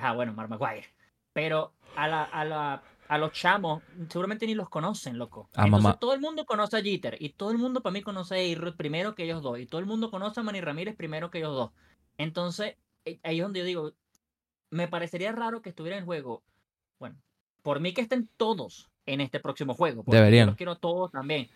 Ah, 0.00 0.12
bueno, 0.12 0.32
Mark 0.32 0.48
Maguire. 0.50 0.86
Pero 1.32 1.72
a, 1.96 2.06
la, 2.08 2.24
a, 2.24 2.44
la, 2.44 2.82
a 3.08 3.18
los 3.18 3.32
chamos, 3.32 3.82
seguramente 4.08 4.46
ni 4.46 4.54
los 4.54 4.68
conocen, 4.68 5.18
loco. 5.18 5.48
A 5.54 5.64
Entonces 5.64 5.84
mamá- 5.84 5.98
todo 5.98 6.14
el 6.14 6.20
mundo 6.20 6.46
conoce 6.46 6.76
a 6.76 6.82
Jeter. 6.82 7.16
Y 7.20 7.30
todo 7.30 7.50
el 7.50 7.58
mundo 7.58 7.82
para 7.82 7.92
mí 7.92 8.02
conoce 8.02 8.34
a 8.54 8.72
primero 8.76 9.14
que 9.14 9.24
ellos 9.24 9.42
dos. 9.42 9.58
Y 9.58 9.66
todo 9.66 9.80
el 9.80 9.86
mundo 9.86 10.10
conoce 10.10 10.40
a 10.40 10.42
Manny 10.42 10.60
Ramírez 10.60 10.96
primero 10.96 11.30
que 11.30 11.38
ellos 11.38 11.54
dos. 11.54 11.70
Entonces, 12.18 12.76
eh, 13.04 13.18
ahí 13.22 13.38
es 13.38 13.42
donde 13.42 13.60
yo 13.60 13.66
digo. 13.66 13.92
Me 14.70 14.88
parecería 14.88 15.30
raro 15.32 15.62
que 15.62 15.68
estuviera 15.68 15.96
en 15.98 16.04
juego. 16.04 16.42
Bueno, 16.98 17.16
por 17.62 17.78
mí 17.80 17.92
que 17.94 18.00
estén 18.00 18.28
todos 18.36 18.90
en 19.06 19.20
este 19.20 19.38
próximo 19.38 19.74
juego. 19.74 20.02
Deberían. 20.06 20.46
Los 20.48 20.56
quiero 20.56 20.72
a 20.72 20.78
todos 20.78 21.12
también. 21.12 21.48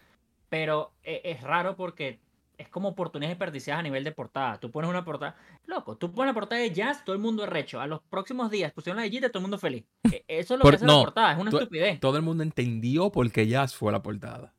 Pero 0.48 0.92
eh, 1.02 1.20
es 1.24 1.42
raro 1.42 1.76
porque 1.76 2.20
es 2.56 2.68
como 2.68 2.88
oportunidades 2.88 3.38
desperdiciadas 3.38 3.80
a 3.80 3.82
nivel 3.82 4.02
de 4.02 4.12
portada. 4.12 4.58
Tú 4.58 4.70
pones 4.70 4.90
una 4.90 5.04
portada, 5.04 5.36
loco, 5.66 5.96
tú 5.96 6.12
pones 6.12 6.30
la 6.30 6.34
portada 6.34 6.60
de 6.60 6.72
Jazz, 6.72 7.04
todo 7.04 7.14
el 7.14 7.22
mundo 7.22 7.44
es 7.44 7.50
recho. 7.50 7.80
A 7.80 7.86
los 7.86 8.00
próximos 8.02 8.50
días 8.50 8.72
pusieron 8.72 8.96
la 8.96 9.02
de 9.04 9.10
Jeter, 9.10 9.30
todo 9.30 9.38
el 9.40 9.42
mundo 9.42 9.58
feliz. 9.58 9.84
E- 10.12 10.24
Eso 10.26 10.54
es 10.54 10.58
lo 10.58 10.62
Por- 10.62 10.72
que 10.72 10.76
hace 10.76 10.86
no, 10.86 10.98
la 10.98 11.04
portada, 11.04 11.32
es 11.32 11.38
una 11.38 11.50
tú- 11.50 11.58
estupidez. 11.58 12.00
Todo 12.00 12.16
el 12.16 12.22
mundo 12.22 12.42
entendió 12.42 13.10
por 13.12 13.30
qué 13.30 13.46
Jazz 13.46 13.74
fue 13.76 13.92
la 13.92 14.02
portada. 14.02 14.54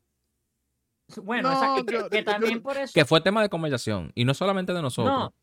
Bueno, 1.23 1.49
No, 1.49 1.55
exacto, 1.55 1.85
que, 1.85 1.93
yo- 1.95 2.09
que 2.09 2.17
yo- 2.19 2.23
también 2.23 2.61
por 2.61 2.77
eso. 2.77 2.93
Que 2.93 3.03
fue 3.03 3.19
tema 3.21 3.41
de 3.41 3.49
conversación. 3.49 4.11
Y 4.15 4.25
no 4.25 4.33
solamente 4.33 4.73
de 4.73 4.81
nosotros. 4.81 5.11
No. 5.17 5.33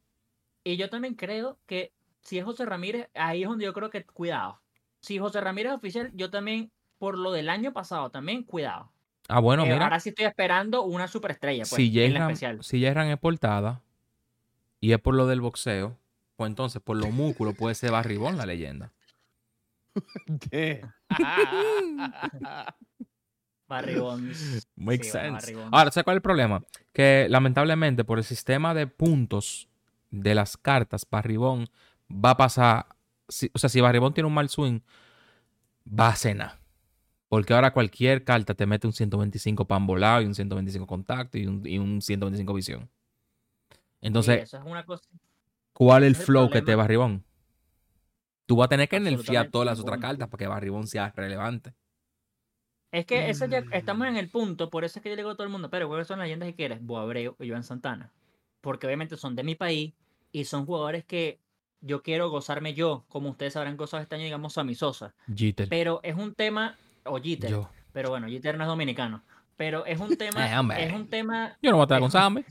Y 0.64 0.76
yo 0.76 0.88
también 0.88 1.14
creo 1.14 1.58
que 1.66 1.92
si 2.22 2.38
es 2.38 2.44
José 2.44 2.64
Ramírez, 2.66 3.08
ahí 3.14 3.42
es 3.42 3.48
donde 3.48 3.64
yo 3.64 3.72
creo 3.72 3.90
que 3.90 4.04
cuidado. 4.04 4.60
Si 5.00 5.18
José 5.18 5.40
Ramírez 5.40 5.72
es 5.72 5.78
oficial, 5.78 6.10
yo 6.14 6.30
también, 6.30 6.70
por 6.98 7.18
lo 7.18 7.32
del 7.32 7.48
año 7.48 7.72
pasado, 7.72 8.10
también 8.10 8.42
cuidado. 8.44 8.90
Ah, 9.28 9.40
bueno, 9.40 9.64
Eh, 9.64 9.70
mira. 9.72 9.84
ahora 9.84 10.00
sí 10.00 10.10
estoy 10.10 10.24
esperando 10.26 10.82
una 10.84 11.08
superestrella, 11.08 11.62
pues, 11.62 11.68
si 11.70 11.90
especial. 12.26 12.62
si 12.62 12.84
es 12.86 13.18
portada 13.18 13.82
y 14.80 14.92
es 14.92 14.98
por 15.00 15.14
lo 15.14 15.26
del 15.26 15.40
boxeo, 15.40 15.98
pues 16.36 16.48
entonces 16.48 16.80
por 16.82 16.96
los 16.96 17.10
músculos 17.12 17.54
puede 17.56 17.74
ser 17.74 17.90
Barribón 17.92 18.36
la 18.36 18.46
leyenda. 18.46 18.92
Barry 23.68 23.98
Bonds. 23.98 24.68
Makes 24.76 25.06
Sí, 25.06 25.10
sense. 25.10 25.30
Barry 25.32 25.54
Bonds. 25.54 25.70
Ahora, 25.72 25.90
¿sabes 25.90 26.04
cuál 26.04 26.14
es 26.16 26.18
el 26.18 26.22
problema? 26.22 26.62
Que 26.92 27.26
lamentablemente 27.28 28.04
por 28.04 28.18
el 28.18 28.24
sistema 28.24 28.74
de 28.74 28.86
puntos 28.86 29.68
de 30.10 30.34
las 30.36 30.56
cartas, 30.56 31.06
Barribón 31.10 31.68
va 32.10 32.30
a 32.30 32.36
pasar. 32.36 32.86
si- 33.28 33.50
o 33.54 33.58
sea, 33.58 33.68
si 33.68 33.80
Barribón 33.80 34.14
tiene 34.14 34.28
un 34.28 34.34
mal 34.34 34.48
swing, 34.48 34.78
va 35.88 36.10
a 36.10 36.16
cenar. 36.16 36.60
Porque 37.36 37.52
ahora 37.52 37.74
cualquier 37.74 38.24
carta 38.24 38.54
te 38.54 38.64
mete 38.64 38.86
un 38.86 38.94
125 38.94 39.66
pan 39.66 39.86
volado 39.86 40.22
y 40.22 40.24
un 40.24 40.34
125 40.34 40.86
contacto 40.86 41.36
y 41.36 41.46
un, 41.46 41.66
y 41.66 41.76
un 41.76 42.00
125 42.00 42.54
visión. 42.54 42.88
Sí, 43.68 43.76
Entonces, 44.00 44.44
eso 44.44 44.56
es 44.56 44.64
una 44.64 44.86
cosa. 44.86 45.06
¿cuál 45.74 46.04
es 46.04 46.18
el 46.18 46.24
flow 46.24 46.48
que 46.48 46.60
te 46.60 46.62
problema. 46.62 46.82
Barribón? 46.84 47.24
Tú 48.46 48.56
vas 48.56 48.64
a 48.64 48.68
tener 48.70 48.88
que 48.88 48.98
nerfear 49.00 49.50
todas 49.50 49.66
las 49.66 49.78
otras 49.78 50.00
cartas 50.00 50.28
para 50.30 50.38
que 50.38 50.46
Barribón 50.46 50.86
sea 50.86 51.12
relevante. 51.14 51.74
Es 52.90 53.04
que 53.04 53.28
ese 53.28 53.50
ya 53.50 53.60
Mm. 53.60 53.72
estamos 53.72 54.06
en 54.06 54.16
el 54.16 54.30
punto, 54.30 54.70
por 54.70 54.84
eso 54.84 54.98
es 54.98 55.02
que 55.02 55.10
yo 55.10 55.16
le 55.16 55.20
digo 55.20 55.32
a 55.32 55.34
todo 55.34 55.44
el 55.44 55.52
mundo, 55.52 55.68
pero 55.68 55.88
¿cuáles 55.88 56.06
son 56.08 56.18
las 56.20 56.24
leyendas 56.28 56.48
que 56.48 56.54
quieres? 56.54 56.82
Boabreu 56.82 57.36
y 57.38 57.50
Joan 57.50 57.64
Santana. 57.64 58.14
Porque 58.62 58.86
obviamente 58.86 59.18
son 59.18 59.36
de 59.36 59.42
mi 59.44 59.56
país 59.56 59.92
y 60.32 60.46
son 60.46 60.64
jugadores 60.64 61.04
que 61.04 61.38
yo 61.82 62.02
quiero 62.02 62.30
gozarme 62.30 62.72
yo, 62.72 63.04
como 63.08 63.28
ustedes 63.28 63.56
habrán 63.56 63.76
gozado 63.76 64.02
este 64.02 64.14
año, 64.14 64.24
digamos, 64.24 64.56
a 64.56 64.64
mi 64.64 64.74
Sosa. 64.74 65.14
Jeter. 65.36 65.68
Pero 65.68 66.00
es 66.02 66.16
un 66.16 66.34
tema, 66.34 66.78
o 67.08 67.20
Jeter, 67.20 67.50
Yo. 67.50 67.70
pero 67.92 68.10
bueno, 68.10 68.28
Jeter 68.28 68.56
no 68.56 68.64
es 68.64 68.68
dominicano. 68.68 69.22
Pero 69.56 69.86
es 69.86 69.98
un 70.00 70.16
tema, 70.18 70.46
Eh, 70.46 70.84
es 70.86 70.92
un 70.92 71.08
tema 71.08 71.56
Yo 71.62 71.70
no 71.70 71.76
voy 71.76 71.82
a 71.82 71.86
estar 71.86 72.00
con 72.00 72.10
Sammy. 72.10 72.44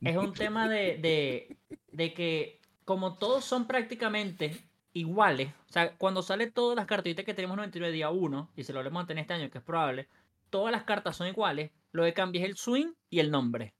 es 0.00 0.16
un 0.16 0.32
tema 0.32 0.68
de, 0.68 0.96
de, 0.98 1.56
de 1.92 2.14
que 2.14 2.60
como 2.84 3.18
todos 3.18 3.44
son 3.44 3.66
prácticamente 3.66 4.56
iguales, 4.94 5.52
o 5.68 5.72
sea, 5.72 5.94
cuando 5.96 6.22
sale 6.22 6.50
todas 6.50 6.74
las 6.76 6.86
cartitas 6.86 7.24
que 7.24 7.34
tenemos 7.34 7.56
99 7.56 7.92
día 7.92 8.10
1, 8.10 8.50
y 8.56 8.64
se 8.64 8.72
lo 8.72 8.78
volvemos 8.78 9.04
a 9.04 9.06
tener 9.06 9.22
este 9.22 9.34
año, 9.34 9.50
que 9.50 9.58
es 9.58 9.64
probable, 9.64 10.08
todas 10.50 10.72
las 10.72 10.84
cartas 10.84 11.16
son 11.16 11.26
iguales, 11.28 11.70
lo 11.92 12.04
que 12.04 12.14
cambia 12.14 12.42
es 12.42 12.48
el 12.48 12.56
swing 12.56 12.92
y 13.10 13.20
el 13.20 13.30
nombre. 13.30 13.74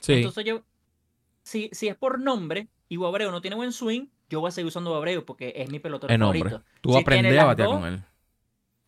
Sí. 0.00 0.14
Entonces 0.14 0.44
yo, 0.44 0.62
si, 1.42 1.68
si 1.72 1.88
es 1.88 1.96
por 1.96 2.18
nombre 2.18 2.68
y 2.88 2.96
Boabreu 2.96 3.30
no 3.30 3.40
tiene 3.42 3.56
buen 3.56 3.72
swing, 3.72 4.06
yo 4.30 4.40
voy 4.40 4.48
a 4.48 4.52
seguir 4.52 4.68
usando 4.68 4.90
Boabreu 4.90 5.24
porque 5.24 5.52
es 5.56 5.70
mi 5.70 5.78
pelotero 5.78 6.12
el 6.12 6.18
nombre. 6.18 6.40
favorito. 6.40 6.64
Tú 6.80 6.90
vas 6.90 6.96
a 6.96 6.98
Si 7.00 7.04
tiene 7.04 7.18
aprender 7.28 7.38
a 7.40 7.44
batear 7.44 7.68
dos, 7.68 7.78
con 7.78 7.86
él. 7.88 8.02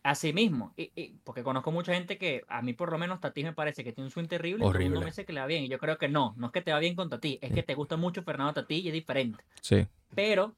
Así 0.09 0.33
mismo, 0.33 0.73
y, 0.75 0.91
y- 0.95 1.19
porque 1.23 1.43
conozco 1.43 1.71
mucha 1.71 1.93
gente 1.93 2.17
que 2.17 2.43
a 2.47 2.63
mí 2.63 2.73
por 2.73 2.91
lo 2.91 2.97
menos 2.97 3.19
Tati 3.19 3.43
me 3.43 3.53
parece 3.53 3.83
que 3.83 3.93
tiene 3.93 4.07
un 4.07 4.11
swing 4.11 4.25
terrible 4.25 4.65
y 4.65 4.67
todo 4.67 4.71
el 4.71 4.85
mundo 4.85 4.97
Horrible. 4.97 4.99
me 5.01 5.11
dice 5.11 5.23
que 5.23 5.33
le 5.33 5.39
va 5.39 5.45
bien. 5.45 5.63
Y 5.63 5.67
yo 5.67 5.77
creo 5.77 5.99
que 5.99 6.07
no, 6.09 6.33
no 6.35 6.47
es 6.47 6.51
que 6.51 6.63
te 6.63 6.71
va 6.71 6.79
bien 6.79 6.95
con 6.95 7.09
Tati, 7.09 7.37
es 7.43 7.53
que 7.53 7.61
te 7.61 7.75
gusta 7.75 7.95
mucho 7.95 8.23
Fernando 8.23 8.53
Tati 8.53 8.79
y 8.79 8.87
es 8.87 8.93
diferente. 8.93 9.43
Sí. 9.61 9.87
Pero 10.15 10.55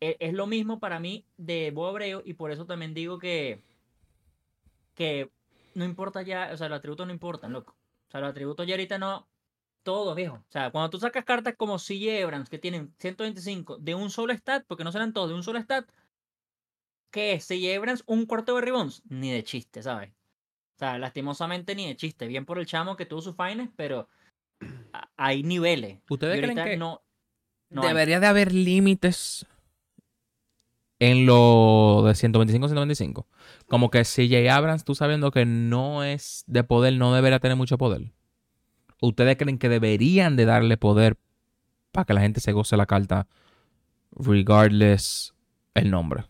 e- 0.00 0.16
es, 0.18 0.34
lo 0.34 0.48
mismo 0.48 0.80
para 0.80 0.98
mí 0.98 1.24
de 1.36 1.70
Bo 1.70 1.86
Abreu 1.86 2.22
y 2.24 2.34
por 2.34 2.50
eso 2.50 2.66
también 2.66 2.92
digo 2.92 3.20
que, 3.20 3.62
que 4.96 5.30
no 5.74 5.84
importa 5.84 6.22
ya, 6.22 6.50
o 6.52 6.56
sea, 6.56 6.68
los 6.68 6.78
atributos 6.78 7.06
no 7.06 7.12
importan, 7.12 7.52
loco. 7.52 7.76
O 8.08 8.10
sea, 8.10 8.18
los 8.18 8.30
atributos 8.30 8.66
ya 8.66 8.74
ahorita 8.74 8.98
no, 8.98 9.28
todos, 9.84 10.16
viejo. 10.16 10.34
O 10.34 10.50
sea, 10.50 10.72
cuando 10.72 10.90
tú 10.90 10.98
sacas 10.98 11.24
cartas 11.24 11.54
como 11.56 11.78
CJ 11.78 12.24
Abrams 12.24 12.48
que 12.48 12.58
tienen 12.58 12.92
125 12.98 13.78
de 13.78 13.94
un 13.94 14.10
solo 14.10 14.32
stat, 14.32 14.64
porque 14.66 14.82
no 14.82 14.90
serán 14.90 15.12
todos 15.12 15.28
de 15.28 15.36
un 15.36 15.44
solo 15.44 15.60
stat, 15.60 15.88
¿qué 17.10 17.32
es? 17.32 17.46
CJ 17.46 17.76
Abrams 17.76 18.04
un 18.06 18.26
cuarto 18.26 18.54
de 18.54 18.62
rebounds? 18.62 19.02
Ni 19.08 19.30
de 19.30 19.44
chiste, 19.44 19.82
¿sabes? 19.82 20.10
O 20.10 20.78
sea, 20.78 20.98
lastimosamente 20.98 21.74
ni 21.74 21.86
de 21.86 21.96
chiste. 21.96 22.26
Bien 22.28 22.44
por 22.44 22.58
el 22.58 22.66
chamo 22.66 22.96
que 22.96 23.06
tuvo 23.06 23.20
sus 23.20 23.36
fines, 23.36 23.68
pero 23.76 24.08
hay 25.16 25.42
niveles. 25.42 26.00
¿Ustedes 26.08 26.40
creen 26.40 26.56
que 26.56 26.76
no, 26.76 27.02
no 27.70 27.82
hay. 27.82 27.88
debería 27.88 28.20
de 28.20 28.26
haber 28.26 28.52
límites 28.52 29.46
en 31.00 31.26
lo 31.26 32.04
de 32.06 32.12
125-125? 32.12 33.26
Como 33.66 33.90
que 33.90 34.04
CJ 34.04 34.50
Abrams, 34.50 34.84
tú 34.84 34.94
sabiendo 34.94 35.30
que 35.30 35.44
no 35.44 36.04
es 36.04 36.44
de 36.46 36.64
poder, 36.64 36.94
no 36.94 37.12
debería 37.12 37.40
tener 37.40 37.56
mucho 37.56 37.78
poder. 37.78 38.12
¿Ustedes 39.00 39.36
creen 39.36 39.58
que 39.58 39.68
deberían 39.68 40.36
de 40.36 40.44
darle 40.44 40.76
poder 40.76 41.18
para 41.92 42.04
que 42.04 42.14
la 42.14 42.20
gente 42.20 42.40
se 42.40 42.52
goce 42.52 42.76
la 42.76 42.86
carta 42.86 43.26
regardless 44.12 45.34
el 45.74 45.90
nombre? 45.90 46.24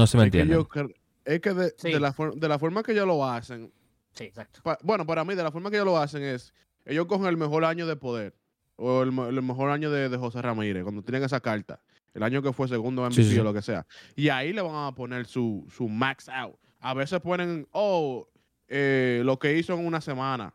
No 0.00 0.06
se 0.06 0.16
me 0.16 0.24
Es 0.24 0.30
que, 0.32 0.40
entiende. 0.40 0.54
yo 0.54 0.84
es 1.26 1.40
que 1.40 1.52
de, 1.52 1.74
Sí. 1.76 1.92
de 1.92 2.00
la 2.00 2.12
for- 2.12 2.34
de 2.34 2.48
la 2.48 2.58
forma 2.58 2.82
que 2.82 2.92
ellos 2.92 3.06
lo 3.06 3.24
hacen, 3.24 3.70
Sí, 4.14 4.24
exacto. 4.24 4.60
pa- 4.62 4.78
bueno, 4.82 5.06
para 5.06 5.24
mí, 5.24 5.34
de 5.34 5.42
la 5.42 5.52
forma 5.52 5.70
que 5.70 5.76
ellos 5.76 5.86
lo 5.86 5.98
hacen 5.98 6.22
es, 6.22 6.52
ellos 6.86 7.06
cogen 7.06 7.26
el 7.26 7.36
mejor 7.36 7.64
año 7.64 7.86
de 7.86 7.96
poder, 7.96 8.34
o 8.76 9.02
el, 9.02 9.12
mejor 9.12 9.70
año 9.70 9.90
de, 9.90 10.08
de 10.08 10.16
José 10.16 10.40
Ramírez, 10.40 10.82
cuando 10.82 11.02
tienen 11.02 11.22
esa 11.22 11.40
carta, 11.40 11.80
el 12.14 12.22
año 12.22 12.40
que 12.42 12.52
fue 12.54 12.66
segundo 12.66 13.02
MVP 13.02 13.22
Sí, 13.22 13.30
sí. 13.32 13.38
o 13.38 13.44
lo 13.44 13.52
que 13.52 13.60
sea, 13.62 13.86
y 14.16 14.30
ahí 14.30 14.52
le 14.54 14.62
van 14.62 14.86
a 14.86 14.94
poner 14.94 15.26
su, 15.26 15.66
su 15.70 15.86
max 15.88 16.28
out. 16.30 16.56
A 16.80 16.94
veces 16.94 17.20
ponen, 17.20 17.68
oh, 17.72 18.26
eh, 18.68 19.20
lo 19.24 19.38
que 19.38 19.56
hizo 19.58 19.74
en 19.74 19.84
una 19.86 20.00
semana, 20.00 20.54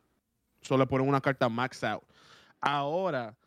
solo 0.62 0.84
le 0.84 0.88
ponen 0.88 1.08
una 1.08 1.22
carta 1.22 1.48
max 1.50 1.84
out. 1.84 2.02
Ahora, 2.60 3.38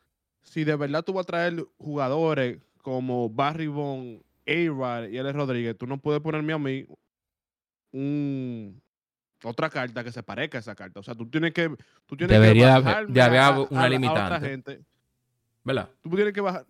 si 0.43 0.63
de 0.65 0.77
verdad 0.77 1.03
tú 1.03 1.13
vas 1.13 1.25
a 1.25 1.27
traer 1.27 1.67
jugadores 1.79 2.59
como 2.83 3.29
Barry 3.29 3.67
Bond, 3.67 4.23
A-Rod 4.49 5.09
y 5.11 5.19
L. 5.19 5.33
Rodríguez, 5.33 5.77
tú 5.77 5.87
no 5.87 5.99
puedes 5.99 6.21
ponerme 6.23 6.53
a 6.55 6.59
mí 6.59 6.87
un, 7.93 8.81
otra 9.45 9.71
carta 9.71 10.03
que 10.05 10.13
se 10.13 10.23
parezca 10.23 10.59
a 10.59 10.61
esa 10.61 10.75
carta. 10.75 11.01
O 11.01 11.03
sea, 11.03 11.15
tú 11.15 11.27
tienes 11.29 11.53
que. 11.53 11.69
Tú 12.07 12.17
tienes 12.17 12.39
Debería 12.41 12.77
que 12.77 13.13
de 13.13 13.23
haber 13.23 13.41
una 13.41 13.47
a- 13.47 13.55
a 13.55 13.63
otra 13.63 13.89
limitante. 13.89 14.49
gente. 14.49 14.81
¿Verdad? 15.65 15.89
Tú 16.03 16.11
tienes 16.11 16.33
que 16.33 16.41
bajar. 16.41 16.67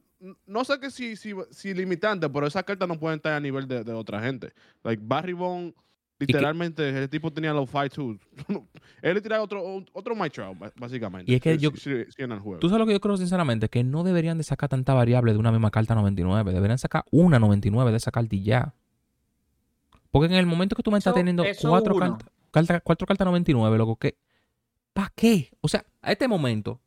No 0.47 0.64
sé 0.64 0.81
que 0.81 0.91
si, 0.91 1.14
si, 1.17 1.33
si 1.51 1.73
limitante, 1.75 2.29
pero 2.29 2.47
esas 2.47 2.64
cartas 2.64 2.88
no 2.88 2.99
pueden 2.99 3.19
estar 3.19 3.35
a 3.35 3.41
nivel 3.41 3.69
de, 3.69 3.85
de 3.85 3.93
otra 3.93 4.21
gente. 4.21 4.53
Like 4.83 5.01
Barry 5.05 5.33
Bond, 5.33 5.75
literalmente, 6.19 6.89
ese 6.89 7.09
tipo 7.09 7.31
tenía 7.33 7.53
los 7.53 7.69
fight 7.71 7.93
tools. 7.93 8.21
Él 9.03 9.15
le 9.15 9.21
tiraba 9.21 9.43
otro, 9.43 9.85
otro 9.93 10.15
My 10.17 10.29
Trout, 10.31 10.57
básicamente. 10.77 11.31
Y 11.31 11.37
es 11.37 11.41
que 11.41 11.57
yo- 11.59 11.71
si- 11.71 12.05
si 12.11 12.23
en 12.23 12.33
el 12.33 12.41
juego. 12.41 12.59
Tú 12.59 12.69
sabes 12.69 12.81
lo 12.81 12.87
que 12.87 12.93
yo 12.93 13.01
creo 13.01 13.17
sinceramente, 13.17 13.69
que 13.69 13.85
no 13.85 14.03
deberían 14.05 14.37
de 14.39 14.45
sacar 14.45 14.69
tanta 14.69 14.95
variable 14.95 15.33
de 15.33 15.39
una 15.39 15.53
misma 15.53 15.71
carta 15.71 15.95
99. 15.95 16.53
Deberían 16.53 16.79
sacar 16.79 17.05
una 17.11 17.39
99 17.39 17.91
de 17.91 17.97
esa 17.97 18.11
carta 18.11 18.35
y 18.35 18.43
ya. 18.43 18.75
Porque 20.11 20.27
en 20.27 20.33
el 20.35 20.47
momento 20.47 20.75
que 20.75 20.83
tú 20.83 20.91
me 20.91 20.99
estás 20.99 21.13
Eso- 21.13 21.19
teniendo 21.19 21.45
eso 21.45 21.69
cuatro, 21.69 21.95
cartas, 21.97 22.29
carta- 22.51 22.81
cuatro 22.81 23.07
cartas 23.07 23.27
99, 23.27 23.77
loco, 23.79 23.97
que 23.97 24.17
¿para 24.93 25.13
qué? 25.15 25.51
O 25.61 25.69
sea, 25.69 25.85
a 26.03 26.11
este 26.13 26.27
momento 26.27 26.81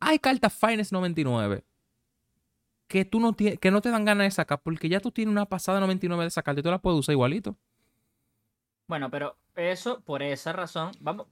hay 0.00 0.18
cartas 0.18 0.52
Finest 0.52 0.92
99 0.92 1.62
que 2.88 3.04
tú 3.04 3.20
no 3.20 3.34
tienes, 3.34 3.60
que 3.60 3.70
no 3.70 3.80
te 3.80 3.90
dan 3.90 4.04
ganas 4.04 4.24
de 4.24 4.30
sacar 4.32 4.60
porque 4.62 4.88
ya 4.88 4.98
tú 4.98 5.12
tienes 5.12 5.30
una 5.30 5.44
pasada 5.46 5.78
99 5.78 6.24
de 6.24 6.28
esa 6.28 6.42
carta 6.42 6.58
y 6.60 6.62
tú 6.64 6.70
la 6.70 6.78
puedes 6.80 6.98
usar 6.98 7.12
igualito. 7.12 7.56
Bueno, 8.90 9.08
pero 9.08 9.38
eso, 9.54 10.00
por 10.02 10.20
esa 10.20 10.52
razón, 10.52 10.90
vamos, 10.98 11.28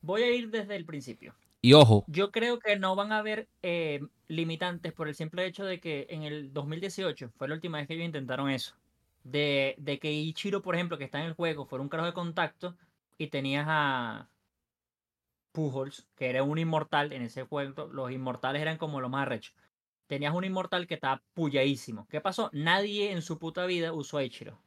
voy 0.00 0.22
a 0.22 0.30
ir 0.34 0.50
desde 0.50 0.74
el 0.74 0.86
principio. 0.86 1.36
Y 1.60 1.74
ojo, 1.74 2.06
Yo 2.06 2.30
creo 2.32 2.58
que 2.60 2.78
no 2.78 2.96
van 2.96 3.12
a 3.12 3.18
haber 3.18 3.50
eh, 3.62 4.00
limitantes 4.26 4.94
por 4.94 5.08
el 5.08 5.14
simple 5.14 5.44
hecho 5.44 5.66
de 5.66 5.80
que 5.80 6.06
en 6.08 6.22
el 6.22 6.54
2018 6.54 7.30
fue 7.36 7.48
la 7.48 7.56
última 7.56 7.76
vez 7.78 7.88
que 7.88 7.94
ellos 7.94 8.06
intentaron 8.06 8.48
eso. 8.50 8.76
De, 9.22 9.74
de 9.78 9.98
que 9.98 10.12
Ichiro, 10.12 10.62
por 10.62 10.76
ejemplo, 10.76 10.96
que 10.96 11.04
está 11.04 11.20
en 11.20 11.26
el 11.26 11.34
juego, 11.34 11.66
fuera 11.66 11.82
un 11.82 11.90
carajo 11.90 12.06
de 12.08 12.14
contacto 12.14 12.78
y 13.18 13.28
tenías 13.28 13.66
a 13.68 14.30
Pujols, 15.52 16.06
que 16.16 16.28
era 16.28 16.42
un 16.42 16.58
inmortal 16.58 17.12
en 17.12 17.22
ese 17.22 17.44
juego. 17.44 17.86
Los 17.86 18.10
inmortales 18.12 18.60
eran 18.60 18.76
como 18.76 19.00
lo 19.00 19.08
más 19.08 19.22
arrecho. 19.22 19.52
Tenías 20.06 20.34
un 20.34 20.44
inmortal 20.44 20.86
que 20.86 20.94
estaba 20.94 21.22
puyadísimo. 21.34 22.06
¿Qué 22.08 22.20
pasó? 22.20 22.50
Nadie 22.52 23.12
en 23.12 23.22
su 23.22 23.38
puta 23.38 23.64
vida 23.66 23.92
usó 23.94 24.18
a 24.18 24.24
Ichiro. 24.24 24.62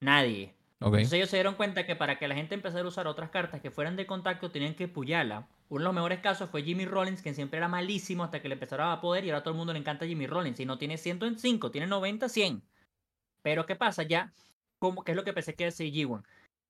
Nadie. 0.00 0.57
Entonces 0.80 1.12
ellos 1.12 1.30
se 1.30 1.36
dieron 1.36 1.56
cuenta 1.56 1.84
que 1.86 1.96
para 1.96 2.18
que 2.18 2.28
la 2.28 2.36
gente 2.36 2.54
empezara 2.54 2.84
a 2.84 2.88
usar 2.88 3.08
otras 3.08 3.30
cartas 3.30 3.60
que 3.60 3.70
fueran 3.70 3.96
de 3.96 4.06
contacto 4.06 4.50
tenían 4.50 4.74
que 4.74 4.86
puyarla. 4.86 5.48
Uno 5.68 5.80
de 5.80 5.84
los 5.84 5.94
mejores 5.94 6.20
casos 6.20 6.48
fue 6.50 6.62
Jimmy 6.62 6.86
Rollins, 6.86 7.20
que 7.20 7.34
siempre 7.34 7.58
era 7.58 7.66
malísimo 7.66 8.22
hasta 8.22 8.40
que 8.40 8.48
le 8.48 8.54
empezaron 8.54 8.90
a 8.90 9.00
poder 9.00 9.24
y 9.24 9.30
ahora 9.30 9.38
a 9.38 9.42
todo 9.42 9.52
el 9.52 9.58
mundo 9.58 9.72
le 9.72 9.80
encanta 9.80 10.06
Jimmy 10.06 10.28
Rollins. 10.28 10.60
Y 10.60 10.66
no 10.66 10.78
tiene 10.78 10.96
105, 10.96 11.70
tiene 11.72 11.88
90, 11.88 12.28
100. 12.28 12.62
Pero 13.42 13.66
¿qué 13.66 13.74
pasa? 13.74 14.04
Ya, 14.04 14.32
como 14.78 15.02
que 15.02 15.12
es 15.12 15.16
lo 15.16 15.24
que 15.24 15.32
pensé 15.32 15.54
que 15.54 15.64
decía 15.64 15.86
G1. 15.86 16.22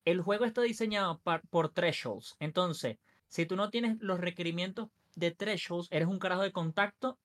El 0.07 0.23
juego 0.23 0.47
está 0.47 0.63
diseñado 0.63 1.21
por 1.51 1.69
thresholds. 1.69 2.37
Entonces, 2.41 2.97
si 3.29 3.45
tú 3.45 3.57
no 3.57 3.69
tienes 3.69 3.99
los 4.01 4.21
requerimientos 4.21 4.89
de 5.17 5.33
thresholds, 5.33 5.89
eres 5.91 6.09
un 6.09 6.19
carajo 6.19 6.43
de 6.43 6.53
contacto, 6.53 7.19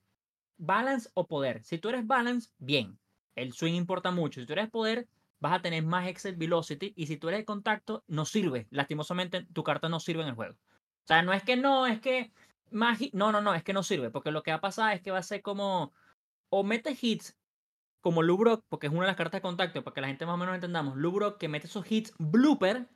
balance 0.58 1.10
o 1.14 1.28
poder. 1.28 1.64
Si 1.64 1.78
tú 1.78 1.90
eres 1.90 2.06
balance, 2.06 2.50
bien. 2.58 2.98
El 3.36 3.54
swing 3.54 3.74
importa 3.74 4.12
mucho. 4.12 4.42
Si 4.42 4.46
tú 4.46 4.54
eres 4.54 4.70
poder, 4.70 5.08
vas 5.44 5.54
a 5.54 5.62
tener 5.62 5.84
más 5.84 6.08
exit 6.08 6.38
velocity 6.38 6.94
y 6.96 7.08
si 7.08 7.18
tú 7.18 7.28
eres 7.28 7.42
de 7.42 7.46
contacto, 7.46 8.06
no 8.08 8.24
sirve. 8.24 8.66
Lastimosamente, 8.72 9.46
tu 9.52 9.62
carta 9.62 9.90
no 9.90 10.00
sirve 10.00 10.24
en 10.24 10.30
el 10.30 10.36
juego. 10.36 10.54
O 10.56 11.06
sea, 11.06 11.22
no 11.22 11.34
es 11.34 11.44
que 11.44 11.58
no, 11.58 11.86
es 11.86 12.00
que 12.00 12.32
magi 12.72 13.12
no, 13.14 13.34
no, 13.34 13.42
no, 13.42 13.54
es 13.54 13.62
que 13.62 13.74
no 13.74 13.84
sirve, 13.84 14.10
porque 14.10 14.32
lo 14.32 14.42
que 14.42 14.52
va 14.52 14.58
a 14.58 14.62
pasar 14.62 14.96
es 14.96 15.02
que 15.02 15.12
va 15.12 15.18
a 15.18 15.24
ser 15.24 15.42
como 15.42 15.92
o 16.50 16.64
mete 16.64 16.98
hits 17.00 17.38
como 18.00 18.24
Lubrock, 18.24 18.66
porque 18.70 18.88
es 18.88 18.94
una 18.94 19.02
de 19.02 19.08
las 19.08 19.18
cartas 19.18 19.40
de 19.40 19.42
contacto, 19.42 19.84
para 19.84 19.94
que 19.94 20.02
la 20.02 20.08
gente 20.08 20.26
más 20.26 20.36
o 20.36 20.38
menos 20.38 20.56
entendamos, 20.56 20.96
Lubrock 20.96 21.38
que 21.38 21.50
mete 21.50 21.68
esos 21.68 21.90
hits 21.92 22.14
blooper 22.18 22.88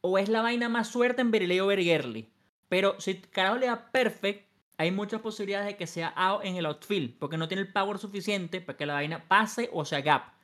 o 0.00 0.16
es 0.16 0.30
la 0.30 0.40
vaina 0.40 0.70
más 0.70 0.88
suerte 0.88 1.20
en 1.20 1.30
Berileo 1.30 1.66
Bergerly. 1.66 2.32
Pero 2.68 2.98
si 3.00 3.20
carajo 3.20 3.56
le 3.56 3.66
da 3.66 3.90
perfect, 3.90 4.48
hay 4.78 4.92
muchas 4.92 5.20
posibilidades 5.20 5.66
de 5.66 5.76
que 5.76 5.86
sea 5.86 6.08
out 6.16 6.42
en 6.44 6.56
el 6.56 6.64
outfield, 6.64 7.18
porque 7.18 7.36
no 7.36 7.48
tiene 7.48 7.64
el 7.64 7.72
power 7.72 7.98
suficiente 7.98 8.62
para 8.62 8.78
que 8.78 8.86
la 8.86 8.94
vaina 8.94 9.28
pase 9.28 9.68
o 9.74 9.84
sea 9.84 10.00
gap. 10.00 10.37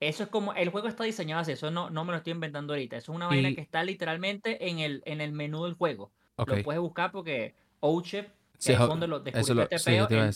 Eso 0.00 0.24
es 0.24 0.28
como, 0.28 0.52
el 0.52 0.68
juego 0.68 0.88
está 0.88 1.04
diseñado 1.04 1.40
así, 1.40 1.52
eso 1.52 1.70
no, 1.70 1.88
no 1.88 2.04
me 2.04 2.12
lo 2.12 2.18
estoy 2.18 2.32
inventando 2.32 2.74
ahorita. 2.74 2.96
Eso 2.96 3.12
es 3.12 3.16
una 3.16 3.26
vaina 3.28 3.50
Y- 3.50 3.54
que 3.54 3.62
está 3.62 3.82
literalmente 3.82 4.68
en 4.68 4.78
el, 4.80 5.02
en 5.06 5.20
el 5.20 5.32
menú 5.32 5.64
del 5.64 5.74
juego. 5.74 6.12
Lo 6.36 6.62
puedes 6.62 6.80
buscar 6.80 7.12
porque 7.12 7.54
Ouchef, 7.80 8.28
Sí, 8.58 8.72
es 8.72 8.78
donde 8.78 9.06
lo 9.06 9.16
Eso 9.16 9.24
descubrió 9.24 9.54
lo, 9.54 9.62
este 9.62 9.78
sí, 9.78 9.84
peo, 9.84 10.08
él- 10.08 10.34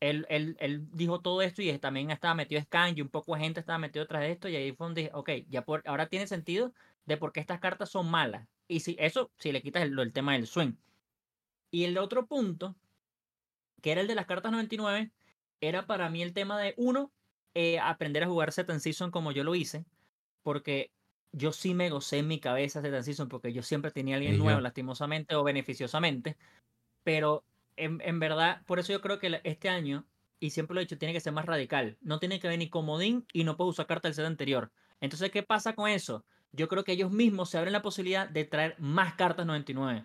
él, 0.00 0.26
él- 0.28 0.56
él 0.60 0.86
dijo 0.92 1.20
todo 1.20 1.42
esto 1.42 1.62
y 1.62 1.76
también 1.78 2.10
estaba 2.10 2.34
metido 2.34 2.60
Scan 2.62 2.96
y 2.96 3.02
un 3.02 3.08
poco 3.08 3.34
de 3.34 3.40
gente 3.40 3.60
estaba 3.60 3.78
metido 3.78 4.04
detrás 4.04 4.22
de 4.22 4.32
esto 4.32 4.48
y 4.48 4.56
ahí 4.56 4.72
fue 4.72 4.86
donde 4.86 5.02
dije, 5.02 5.12
ok, 5.14 5.30
ya 5.48 5.64
por, 5.64 5.82
ahora 5.86 6.06
tiene 6.08 6.26
sentido 6.26 6.72
de 7.06 7.16
por 7.16 7.32
qué 7.32 7.40
estas 7.40 7.60
cartas 7.60 7.90
son 7.90 8.10
malas. 8.10 8.46
Y 8.66 8.80
si 8.80 8.96
eso, 8.98 9.30
si 9.38 9.52
le 9.52 9.62
quitas 9.62 9.82
el, 9.82 9.98
el 9.98 10.12
tema 10.12 10.32
del 10.32 10.46
swing. 10.46 10.72
Y 11.70 11.84
el 11.84 11.98
otro 11.98 12.26
punto, 12.26 12.74
que 13.82 13.92
era 13.92 14.00
el 14.00 14.06
de 14.06 14.14
las 14.14 14.26
cartas 14.26 14.52
99, 14.52 15.10
era 15.60 15.86
para 15.86 16.08
mí 16.08 16.22
el 16.22 16.32
tema 16.32 16.58
de, 16.60 16.74
uno, 16.76 17.12
eh, 17.54 17.78
aprender 17.78 18.24
a 18.24 18.28
jugar 18.28 18.52
Set 18.52 18.70
and 18.70 18.80
Season 18.80 19.10
como 19.10 19.32
yo 19.32 19.44
lo 19.44 19.54
hice, 19.54 19.84
porque 20.42 20.90
yo 21.32 21.52
sí 21.52 21.74
me 21.74 21.90
gocé 21.90 22.18
en 22.18 22.28
mi 22.28 22.40
cabeza 22.40 22.80
Set 22.80 22.94
and 22.94 23.04
Season, 23.04 23.28
porque 23.28 23.52
yo 23.52 23.62
siempre 23.62 23.90
tenía 23.90 24.14
a 24.14 24.18
alguien 24.18 24.36
yo. 24.36 24.44
nuevo, 24.44 24.60
lastimosamente 24.60 25.34
o 25.34 25.44
beneficiosamente, 25.44 26.36
pero 27.02 27.44
en, 27.76 28.00
en 28.02 28.20
verdad, 28.20 28.62
por 28.66 28.78
eso 28.78 28.92
yo 28.92 29.00
creo 29.00 29.18
que 29.18 29.40
este 29.44 29.68
año, 29.68 30.06
y 30.38 30.50
siempre 30.50 30.74
lo 30.74 30.80
he 30.80 30.84
dicho, 30.84 30.98
tiene 30.98 31.12
que 31.12 31.20
ser 31.20 31.32
más 31.32 31.44
radical. 31.44 31.98
No 32.00 32.18
tiene 32.18 32.40
que 32.40 32.48
venir 32.48 32.70
comodín 32.70 33.26
y 33.32 33.44
no 33.44 33.56
puedes 33.56 33.70
usar 33.72 33.86
carta 33.86 34.08
del 34.08 34.14
set 34.14 34.24
anterior. 34.24 34.72
Entonces, 35.00 35.30
¿qué 35.30 35.42
pasa 35.42 35.74
con 35.74 35.88
eso? 35.88 36.24
Yo 36.52 36.66
creo 36.68 36.84
que 36.84 36.92
ellos 36.92 37.12
mismos 37.12 37.50
se 37.50 37.58
abren 37.58 37.72
la 37.72 37.82
posibilidad 37.82 38.28
de 38.28 38.44
traer 38.44 38.74
más 38.78 39.14
cartas 39.14 39.46
99. 39.46 40.04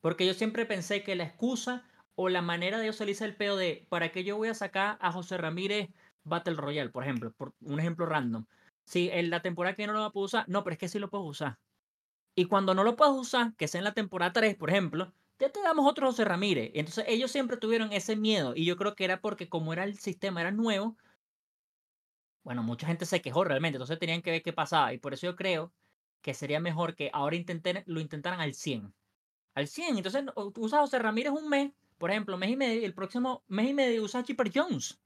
Porque 0.00 0.26
yo 0.26 0.34
siempre 0.34 0.66
pensé 0.66 1.02
que 1.02 1.14
la 1.14 1.24
excusa 1.24 1.84
o 2.14 2.28
la 2.28 2.42
manera 2.42 2.78
de 2.78 2.84
ellos 2.84 2.96
salirse 2.96 3.24
el 3.24 3.36
peo 3.36 3.56
de 3.56 3.86
¿para 3.88 4.10
qué 4.10 4.24
yo 4.24 4.36
voy 4.36 4.48
a 4.48 4.54
sacar 4.54 4.98
a 5.00 5.12
José 5.12 5.36
Ramírez 5.36 5.90
Battle 6.24 6.54
Royale, 6.56 6.90
por 6.90 7.02
ejemplo? 7.04 7.32
Por 7.32 7.54
un 7.60 7.80
ejemplo 7.80 8.06
random. 8.06 8.46
Si 8.84 9.08
en 9.10 9.30
la 9.30 9.42
temporada 9.42 9.76
que 9.76 9.86
no 9.86 9.92
lo 9.92 10.12
poder 10.12 10.24
usar, 10.26 10.48
no, 10.48 10.64
pero 10.64 10.74
es 10.74 10.78
que 10.78 10.88
sí 10.88 10.98
lo 10.98 11.10
puedes 11.10 11.26
usar. 11.28 11.58
Y 12.36 12.46
cuando 12.46 12.74
no 12.74 12.84
lo 12.84 12.96
puedes 12.96 13.14
usar, 13.14 13.54
que 13.56 13.68
sea 13.68 13.78
en 13.80 13.84
la 13.84 13.94
temporada 13.94 14.32
3, 14.32 14.56
por 14.56 14.70
ejemplo, 14.70 15.12
ya 15.38 15.50
te 15.50 15.60
damos 15.62 15.88
otro 15.90 16.06
José 16.08 16.24
Ramírez. 16.24 16.70
Entonces 16.74 17.04
ellos 17.08 17.30
siempre 17.30 17.56
tuvieron 17.56 17.92
ese 17.92 18.16
miedo 18.16 18.54
y 18.56 18.64
yo 18.64 18.76
creo 18.76 18.94
que 18.94 19.04
era 19.04 19.20
porque 19.20 19.48
como 19.48 19.72
era 19.72 19.84
el 19.84 19.98
sistema, 19.98 20.40
era 20.40 20.50
nuevo, 20.52 20.96
bueno, 22.42 22.62
mucha 22.62 22.86
gente 22.86 23.06
se 23.06 23.22
quejó 23.22 23.44
realmente, 23.44 23.76
entonces 23.76 23.98
tenían 23.98 24.22
que 24.22 24.30
ver 24.30 24.42
qué 24.42 24.52
pasaba 24.52 24.92
y 24.92 24.98
por 24.98 25.14
eso 25.14 25.26
yo 25.26 25.36
creo 25.36 25.72
que 26.22 26.34
sería 26.34 26.60
mejor 26.60 26.94
que 26.94 27.10
ahora 27.12 27.36
intenten, 27.36 27.82
lo 27.86 28.00
intentaran 28.00 28.40
al 28.40 28.54
100. 28.54 28.94
Al 29.54 29.68
100, 29.68 29.96
entonces 29.96 30.24
o- 30.36 30.52
usa 30.56 30.78
a 30.78 30.82
José 30.82 30.98
Ramírez 30.98 31.32
un 31.32 31.48
mes, 31.48 31.72
por 31.98 32.10
ejemplo, 32.10 32.36
mes 32.38 32.50
y 32.50 32.56
medio, 32.56 32.84
el 32.86 32.94
próximo 32.94 33.44
mes 33.48 33.70
y 33.70 33.74
medio 33.74 34.02
usa 34.04 34.20
a 34.20 34.24
Chipper 34.24 34.50
Jones. 34.54 35.00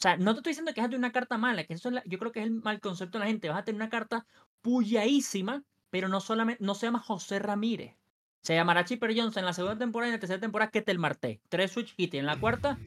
O 0.00 0.02
sea, 0.02 0.16
no 0.16 0.32
te 0.32 0.38
estoy 0.38 0.50
diciendo 0.52 0.72
que 0.72 0.80
es 0.80 0.88
de 0.88 0.96
una 0.96 1.12
carta 1.12 1.36
mala, 1.36 1.64
que 1.64 1.74
eso 1.74 1.88
es 1.90 1.94
la- 1.96 2.02
yo 2.06 2.18
creo 2.18 2.32
que 2.32 2.40
es 2.40 2.46
el 2.46 2.52
mal 2.52 2.80
concepto 2.80 3.18
de 3.18 3.24
la 3.24 3.30
gente. 3.30 3.50
Vas 3.50 3.58
a 3.58 3.64
tener 3.64 3.76
una 3.76 3.90
carta 3.90 4.26
puyadísima, 4.62 5.62
pero 5.90 6.08
no 6.08 6.20
solamente, 6.20 6.64
no 6.64 6.74
se 6.74 6.86
llama 6.86 7.00
José 7.00 7.38
Ramírez. 7.38 7.96
Se 8.42 8.54
llamará 8.54 8.86
Chipper 8.86 9.14
Jones 9.14 9.36
en 9.36 9.44
la 9.44 9.52
segunda 9.52 9.76
temporada 9.78 10.08
y 10.08 10.10
en 10.10 10.16
la 10.16 10.20
tercera 10.20 10.40
temporada 10.40 10.70
Ketel 10.70 10.98
Marte. 10.98 11.42
Tres 11.50 11.72
switch 11.72 11.92
hitters. 11.98 12.20
En 12.20 12.24
la 12.26 12.40
cuarta, 12.40 12.78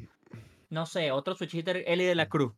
no 0.71 0.87
sé, 0.87 1.11
otro 1.11 1.35
switch 1.35 1.53
hitter 1.53 1.83
Eli 1.85 2.03
de 2.05 2.15
la 2.15 2.27
Cruz. 2.29 2.53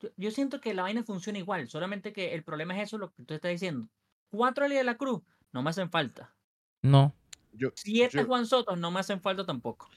Yo, 0.00 0.10
yo 0.18 0.30
siento 0.30 0.60
que 0.60 0.74
la 0.74 0.82
vaina 0.82 1.02
funciona 1.02 1.38
igual, 1.38 1.66
solamente 1.68 2.12
que 2.12 2.34
el 2.34 2.44
problema 2.44 2.76
es 2.76 2.88
eso, 2.88 2.98
lo 2.98 3.10
que 3.10 3.22
tú 3.24 3.32
estás 3.32 3.52
diciendo. 3.52 3.88
Cuatro 4.28 4.66
Eli 4.66 4.74
de 4.74 4.84
la 4.84 4.96
Cruz 4.98 5.22
no 5.52 5.62
me 5.62 5.70
hacen 5.70 5.90
falta. 5.90 6.34
No. 6.82 7.14
Yo, 7.52 7.70
Siete 7.74 8.18
yo- 8.18 8.26
Juan 8.26 8.44
Soto 8.46 8.76
no 8.76 8.90
me 8.90 9.00
hacen 9.00 9.22
falta 9.22 9.46
tampoco. 9.46 9.88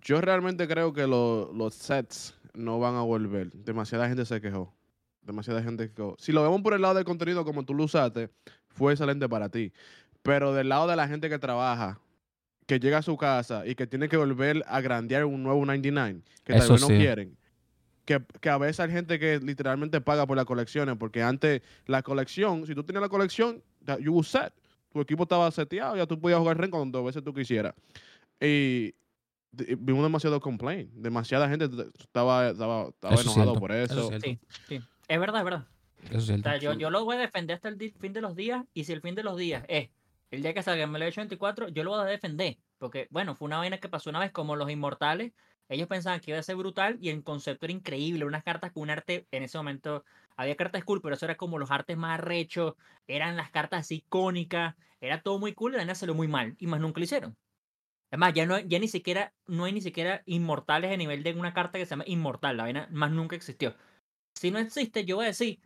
yo 0.00 0.20
realmente 0.20 0.68
creo 0.68 0.92
que 0.92 1.08
lo- 1.08 1.52
los 1.52 1.74
sets 1.74 2.38
no 2.56 2.78
van 2.78 2.94
a 2.96 3.02
volver. 3.02 3.52
Demasiada 3.52 4.08
gente 4.08 4.24
se 4.24 4.40
quejó. 4.40 4.74
Demasiada 5.22 5.62
gente 5.62 5.84
se 5.84 5.92
quejó. 5.92 6.16
Si 6.18 6.32
lo 6.32 6.42
vemos 6.42 6.62
por 6.62 6.74
el 6.74 6.82
lado 6.82 6.94
del 6.94 7.04
contenido 7.04 7.44
como 7.44 7.64
tú 7.64 7.74
lo 7.74 7.84
usaste, 7.84 8.30
fue 8.68 8.92
excelente 8.92 9.28
para 9.28 9.48
ti. 9.48 9.72
Pero 10.22 10.52
del 10.54 10.68
lado 10.68 10.88
de 10.88 10.96
la 10.96 11.06
gente 11.06 11.28
que 11.28 11.38
trabaja, 11.38 12.00
que 12.66 12.80
llega 12.80 12.98
a 12.98 13.02
su 13.02 13.16
casa 13.16 13.66
y 13.66 13.74
que 13.74 13.86
tiene 13.86 14.08
que 14.08 14.16
volver 14.16 14.64
a 14.66 14.80
grandear 14.80 15.24
un 15.24 15.42
nuevo 15.42 15.64
99, 15.64 16.22
que 16.44 16.52
tal 16.52 16.62
Eso 16.62 16.72
vez 16.72 16.82
no 16.82 16.88
sí. 16.88 16.96
quieren. 16.96 17.36
Que, 18.04 18.22
que 18.40 18.48
a 18.48 18.58
veces 18.58 18.80
hay 18.80 18.90
gente 18.90 19.18
que 19.18 19.38
literalmente 19.40 20.00
paga 20.00 20.26
por 20.26 20.36
las 20.36 20.46
colecciones, 20.46 20.96
porque 20.96 21.22
antes 21.22 21.62
la 21.86 22.02
colección, 22.02 22.66
si 22.66 22.74
tú 22.74 22.84
tenías 22.84 23.02
la 23.02 23.08
colección, 23.08 23.62
you 24.00 24.14
was 24.14 24.28
set. 24.28 24.52
Tu 24.92 25.00
equipo 25.00 25.24
estaba 25.24 25.50
seteado, 25.50 25.96
ya 25.96 26.06
tú 26.06 26.18
podías 26.18 26.38
jugar 26.38 26.56
ren 26.58 26.70
cuando 26.70 27.04
veces 27.04 27.22
tú 27.22 27.34
quisieras. 27.34 27.74
Y 28.40 28.94
vimos 29.78 30.02
demasiado 30.02 30.40
complaint. 30.40 30.90
Demasiada 30.94 31.48
gente 31.48 31.66
estaba, 31.98 32.48
estaba, 32.48 32.88
estaba 32.88 33.14
Eso 33.14 33.22
enojado 33.22 33.44
cierto, 33.44 33.60
por 33.60 33.72
eso 33.72 33.94
eso. 33.94 34.12
es. 34.12 34.22
Sí, 34.22 34.38
sí. 34.68 34.80
Es 35.08 35.20
verdad, 35.20 35.38
es 35.40 35.44
verdad. 35.44 35.66
Eso 36.04 36.16
es 36.16 36.22
O 36.22 36.26
cierto. 36.26 36.42
sea, 36.48 36.58
yo, 36.58 36.72
yo 36.74 36.90
lo 36.90 37.04
voy 37.04 37.16
a 37.16 37.20
defender 37.20 37.54
hasta 37.56 37.68
el 37.68 37.78
fin 37.98 38.12
de 38.12 38.20
los 38.20 38.34
días. 38.36 38.64
Y 38.74 38.84
si 38.84 38.92
el 38.92 39.00
fin 39.00 39.14
de 39.14 39.22
los 39.22 39.36
días 39.36 39.64
es 39.68 39.90
el 40.30 40.42
día 40.42 40.54
que 40.54 40.62
salga 40.62 40.84
el 40.84 40.90
MLB 40.90 41.14
24, 41.16 41.68
yo 41.68 41.84
lo 41.84 41.90
voy 41.90 42.00
a 42.00 42.04
defender. 42.04 42.58
Porque, 42.78 43.06
bueno, 43.10 43.34
fue 43.34 43.46
una 43.46 43.58
vaina 43.58 43.78
que 43.78 43.88
pasó 43.88 44.10
una 44.10 44.20
vez 44.20 44.32
como 44.32 44.56
los 44.56 44.70
inmortales. 44.70 45.32
Ellos 45.68 45.88
pensaban 45.88 46.20
que 46.20 46.30
iba 46.30 46.38
a 46.38 46.42
ser 46.44 46.56
brutal 46.56 46.96
y 47.00 47.08
el 47.08 47.24
concepto 47.24 47.66
era 47.66 47.72
increíble. 47.72 48.24
Unas 48.24 48.44
cartas 48.44 48.70
con 48.72 48.84
un 48.84 48.90
arte, 48.90 49.26
en 49.32 49.42
ese 49.42 49.58
momento 49.58 50.04
había 50.36 50.54
cartas 50.54 50.84
cool, 50.84 51.00
pero 51.02 51.14
eso 51.16 51.24
era 51.24 51.36
como 51.36 51.58
los 51.58 51.70
artes 51.70 51.96
más 51.96 52.18
arrechos. 52.20 52.74
Eran 53.08 53.36
las 53.36 53.50
cartas 53.50 53.80
así 53.80 53.96
icónicas. 53.96 54.76
Era 55.00 55.22
todo 55.22 55.38
muy 55.38 55.54
cool 55.54 55.72
y 55.72 55.74
la 55.74 55.78
vaina 55.78 55.94
salió 55.94 56.14
muy 56.14 56.28
mal. 56.28 56.54
Y 56.58 56.66
más 56.66 56.80
nunca 56.80 57.00
lo 57.00 57.04
hicieron. 57.04 57.36
Es 58.10 58.18
más, 58.18 58.32
ya, 58.34 58.46
no, 58.46 58.58
ya 58.60 58.78
ni 58.78 58.88
siquiera, 58.88 59.34
no 59.46 59.64
hay 59.64 59.72
ni 59.72 59.80
siquiera 59.80 60.22
inmortales 60.26 60.92
a 60.92 60.96
nivel 60.96 61.22
de 61.22 61.32
una 61.34 61.52
carta 61.52 61.78
que 61.78 61.86
se 61.86 61.90
llama 61.90 62.04
inmortal. 62.06 62.56
La 62.56 62.64
vaina 62.64 62.88
más 62.92 63.10
nunca 63.10 63.36
existió. 63.36 63.74
Si 64.34 64.50
no 64.50 64.58
existe, 64.58 65.04
yo 65.04 65.16
voy 65.16 65.26
a 65.26 65.28
decir, 65.28 65.60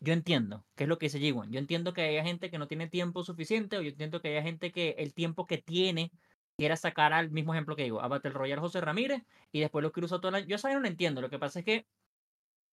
yo 0.00 0.12
entiendo, 0.12 0.64
que 0.76 0.84
es 0.84 0.88
lo 0.88 0.98
que 0.98 1.06
dice 1.06 1.20
G1. 1.20 1.50
Yo 1.50 1.58
entiendo 1.58 1.92
que 1.94 2.02
haya 2.02 2.24
gente 2.24 2.50
que 2.50 2.58
no 2.58 2.68
tiene 2.68 2.88
tiempo 2.88 3.24
suficiente, 3.24 3.78
o 3.78 3.82
yo 3.82 3.90
entiendo 3.90 4.20
que 4.20 4.28
haya 4.28 4.42
gente 4.42 4.72
que 4.72 4.96
el 4.98 5.14
tiempo 5.14 5.46
que 5.46 5.58
tiene 5.58 6.12
quiera 6.56 6.76
sacar 6.76 7.12
al 7.12 7.30
mismo 7.30 7.54
ejemplo 7.54 7.76
que 7.76 7.84
digo, 7.84 8.00
a 8.02 8.08
Battle 8.08 8.32
Royale 8.32 8.60
José 8.60 8.80
Ramírez, 8.80 9.22
y 9.52 9.60
después 9.60 9.82
lo 9.82 9.92
quiere 9.92 10.06
usar 10.06 10.20
todo 10.20 10.30
el 10.30 10.34
año. 10.36 10.46
Yo 10.48 10.56
vaina 10.62 10.76
no 10.78 10.82
lo 10.82 10.88
entiendo. 10.88 11.20
Lo 11.22 11.30
que 11.30 11.38
pasa 11.38 11.60
es 11.60 11.64
que 11.64 11.86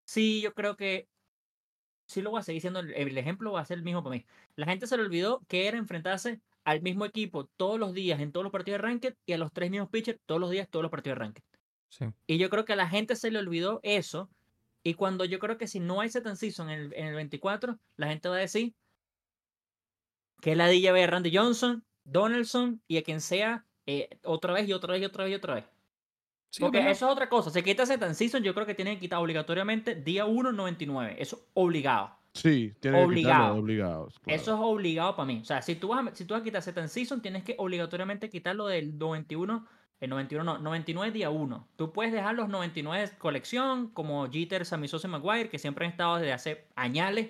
sí, 0.05 0.41
yo 0.41 0.53
creo 0.53 0.75
que 0.77 1.07
sí 2.07 2.21
lo 2.21 2.31
voy 2.31 2.39
a 2.39 2.43
seguir 2.43 2.57
diciendo. 2.57 2.79
El 2.81 3.17
ejemplo 3.17 3.51
va 3.53 3.61
a 3.61 3.65
ser 3.65 3.77
el 3.77 3.83
mismo 3.83 4.03
para 4.03 4.15
mí. 4.15 4.25
La 4.55 4.65
gente 4.67 4.87
se 4.87 4.97
le 4.97 5.03
olvidó 5.03 5.41
que 5.47 5.67
era 5.67 5.77
enfrentarse 5.77 6.41
al 6.65 6.81
mismo 6.81 7.05
equipo 7.05 7.45
todos 7.45 7.79
los 7.79 7.93
días 7.93 8.19
en 8.19 8.31
todos 8.31 8.43
los 8.43 8.51
partidos 8.51 8.79
de 8.79 8.87
Ranked 8.87 9.15
y 9.25 9.33
a 9.33 9.37
los 9.37 9.53
tres 9.53 9.71
mismos 9.71 9.89
pitchers 9.89 10.19
todos 10.25 10.41
los 10.41 10.49
días, 10.49 10.67
todos 10.69 10.83
los 10.83 10.91
partidos 10.91 11.17
de 11.17 11.23
Ranked. 11.23 11.43
Sí. 11.89 12.05
Y 12.27 12.37
yo 12.37 12.49
creo 12.49 12.65
que 12.65 12.73
a 12.73 12.75
la 12.75 12.89
gente 12.89 13.15
se 13.15 13.31
le 13.31 13.39
olvidó 13.39 13.79
eso. 13.83 14.29
Y 14.83 14.95
cuando 14.95 15.25
yo 15.25 15.39
creo 15.39 15.57
que 15.57 15.67
si 15.67 15.79
no 15.79 16.01
hay 16.01 16.09
set 16.09 16.27
and 16.27 16.35
season 16.35 16.69
en 16.69 16.79
el, 16.79 16.93
en 16.93 17.07
el 17.07 17.15
24, 17.15 17.79
la 17.97 18.07
gente 18.07 18.29
va 18.29 18.35
a 18.35 18.39
decir 18.39 18.73
que 20.41 20.55
la 20.55 20.67
DJ 20.67 20.91
ve 20.91 21.07
Randy 21.07 21.35
Johnson, 21.35 21.85
Donaldson 22.03 22.81
y 22.87 22.97
a 22.97 23.03
quien 23.03 23.21
sea 23.21 23.65
eh, 23.85 24.09
otra 24.23 24.53
vez 24.53 24.67
y 24.67 24.73
otra 24.73 24.93
vez 24.93 25.01
y 25.01 25.05
otra 25.05 25.23
vez 25.23 25.31
y 25.31 25.35
otra 25.35 25.55
vez. 25.55 25.65
Sí, 26.51 26.61
Porque 26.61 26.79
eso 26.79 27.05
es 27.05 27.11
otra 27.11 27.29
cosa. 27.29 27.49
Se 27.49 27.63
quita 27.63 27.85
set 27.85 28.01
and 28.03 28.15
season, 28.15 28.43
yo 28.43 28.53
creo 28.53 28.65
que 28.65 28.75
tienen 28.75 28.95
que 28.95 29.01
quitar 29.01 29.19
obligatoriamente 29.19 29.95
día 29.95 30.25
1, 30.25 30.51
99. 30.51 31.15
Eso 31.19 31.47
obligado. 31.53 32.17
Sí, 32.35 32.73
tienen 32.81 32.99
que 32.99 33.05
Obligado. 33.05 33.63
claro. 33.63 34.07
Eso 34.27 34.53
es 34.53 34.59
obligado 34.61 35.15
para 35.15 35.25
mí. 35.25 35.39
O 35.41 35.45
sea, 35.45 35.61
si 35.61 35.75
tú 35.75 35.87
vas 35.87 36.05
a, 36.05 36.13
si 36.15 36.25
tú 36.25 36.33
vas 36.33 36.41
a 36.41 36.43
quitar 36.43 36.61
set 36.61 36.77
and 36.77 36.89
season, 36.89 37.21
tienes 37.21 37.43
que 37.43 37.55
obligatoriamente 37.57 38.29
quitarlo 38.29 38.67
del 38.67 38.97
91. 38.97 39.65
El 40.01 40.09
91 40.09 40.43
no, 40.43 40.57
99 40.59 41.11
día 41.13 41.29
1. 41.29 41.67
Tú 41.77 41.93
puedes 41.93 42.11
dejar 42.11 42.35
los 42.35 42.49
99 42.49 43.07
de 43.07 43.17
colección, 43.17 43.87
como 43.91 44.29
Jeter, 44.29 44.65
Sammy 44.65 44.89
Sosa 44.89 45.07
y 45.07 45.11
Maguire, 45.11 45.47
que 45.49 45.57
siempre 45.57 45.85
han 45.85 45.91
estado 45.91 46.17
desde 46.17 46.33
hace 46.33 46.67
añales. 46.75 47.29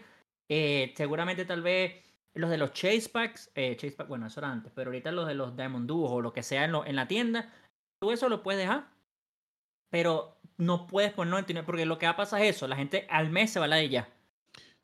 Eh, 0.49 0.91
seguramente 0.97 1.45
tal 1.45 1.61
vez 1.61 2.03
los 2.33 2.49
de 2.49 2.57
los 2.57 2.73
Chase 2.73 3.07
Packs, 3.13 3.51
eh, 3.53 3.75
Chase 3.77 3.95
Pack, 3.95 4.07
bueno, 4.07 4.25
eso 4.25 4.39
era 4.39 4.51
antes, 4.51 4.71
pero 4.75 4.89
ahorita 4.89 5.11
los 5.11 5.27
de 5.27 5.35
los 5.35 5.55
Diamond 5.55 5.87
Duos 5.87 6.11
o 6.11 6.21
lo 6.21 6.33
que 6.33 6.41
sea 6.43 6.65
en, 6.65 6.71
lo- 6.71 6.85
en 6.85 6.95
la 6.95 7.07
tienda, 7.07 7.53
tú 8.01 8.11
eso 8.11 8.27
lo 8.27 8.41
puedes 8.41 8.59
dejar. 8.59 8.87
Pero 9.91 10.37
no 10.57 10.87
puedes 10.87 11.13
poner 11.13 11.31
99, 11.31 11.65
porque 11.65 11.85
lo 11.85 11.97
que 11.97 12.07
va 12.07 12.13
a 12.13 12.17
pasar 12.17 12.41
es 12.41 12.55
eso, 12.55 12.67
la 12.67 12.75
gente 12.75 13.05
al 13.09 13.29
mes 13.29 13.51
se 13.51 13.59
va 13.59 13.65
a 13.65 13.69
la 13.69 13.75
de 13.77 13.89
ya. 13.89 14.09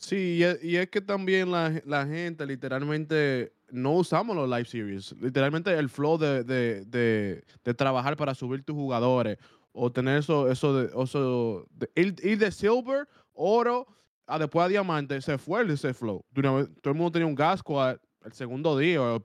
Sí, 0.02 0.38
y 0.40 0.44
es, 0.44 0.64
y 0.64 0.76
es 0.78 0.90
que 0.90 1.00
también 1.00 1.52
la, 1.52 1.82
la 1.86 2.06
gente 2.08 2.46
literalmente 2.46 3.54
no 3.70 3.94
usamos 3.94 4.36
los 4.36 4.50
live 4.50 4.66
series. 4.66 5.16
Literalmente 5.22 5.72
el 5.78 5.90
flow 5.90 6.18
de, 6.18 6.44
de, 6.44 6.84
de, 6.86 7.44
de 7.64 7.74
trabajar 7.74 8.18
para 8.18 8.34
subir 8.36 8.64
tus 8.64 8.76
jugadores 8.76 9.38
o 9.72 9.92
tener 9.92 10.18
eso, 10.18 10.50
eso 10.52 10.76
de, 10.78 11.04
eso 11.04 11.68
ir, 11.96 12.16
ir 12.24 12.38
de 12.40 12.52
silver, 12.52 13.08
oro, 13.34 13.88
a 14.28 14.40
después 14.40 14.66
a 14.66 14.70
diamante, 14.70 15.22
se 15.22 15.38
fue 15.38 15.72
ese 15.72 15.94
flow. 15.94 16.26
Todo 16.34 16.92
el 16.92 16.96
mundo 16.96 17.12
tenía 17.12 17.28
un 17.28 17.36
gas 17.36 17.60
squad 17.60 17.98
el 18.26 18.34
segundo 18.34 18.78
día 18.78 19.02
o 19.02 19.22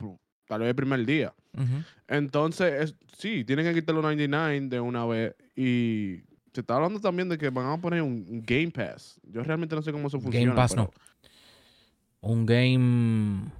tal 0.46 0.60
vez 0.60 0.68
el 0.68 0.74
primer 0.76 1.04
día. 1.06 1.34
Entonces, 2.06 2.82
es- 2.90 2.94
sí, 3.16 3.44
tienen 3.44 3.64
que 3.66 3.74
quitar 3.74 3.94
los 3.94 4.02
99 4.04 4.68
de 4.68 4.80
una 4.80 5.06
vez. 5.06 5.34
Y 5.56 6.18
se 6.56 6.60
está 6.62 6.74
hablando 6.76 6.98
también 7.00 7.28
de 7.28 7.38
que 7.38 7.50
van 7.50 7.66
a 7.66 7.80
poner 7.80 8.02
un, 8.02 8.42
Game 8.44 8.70
Pass. 8.70 9.20
Yo 9.22 9.42
realmente 9.42 9.74
no 9.76 9.82
sé 9.82 9.92
cómo 9.92 10.08
eso 10.08 10.18
funciona. 10.20 10.46
Game 10.46 10.56
Pass 10.56 10.72
pero- 10.74 10.90
no. 12.22 12.28
Un 12.28 12.44
game. 12.46 13.52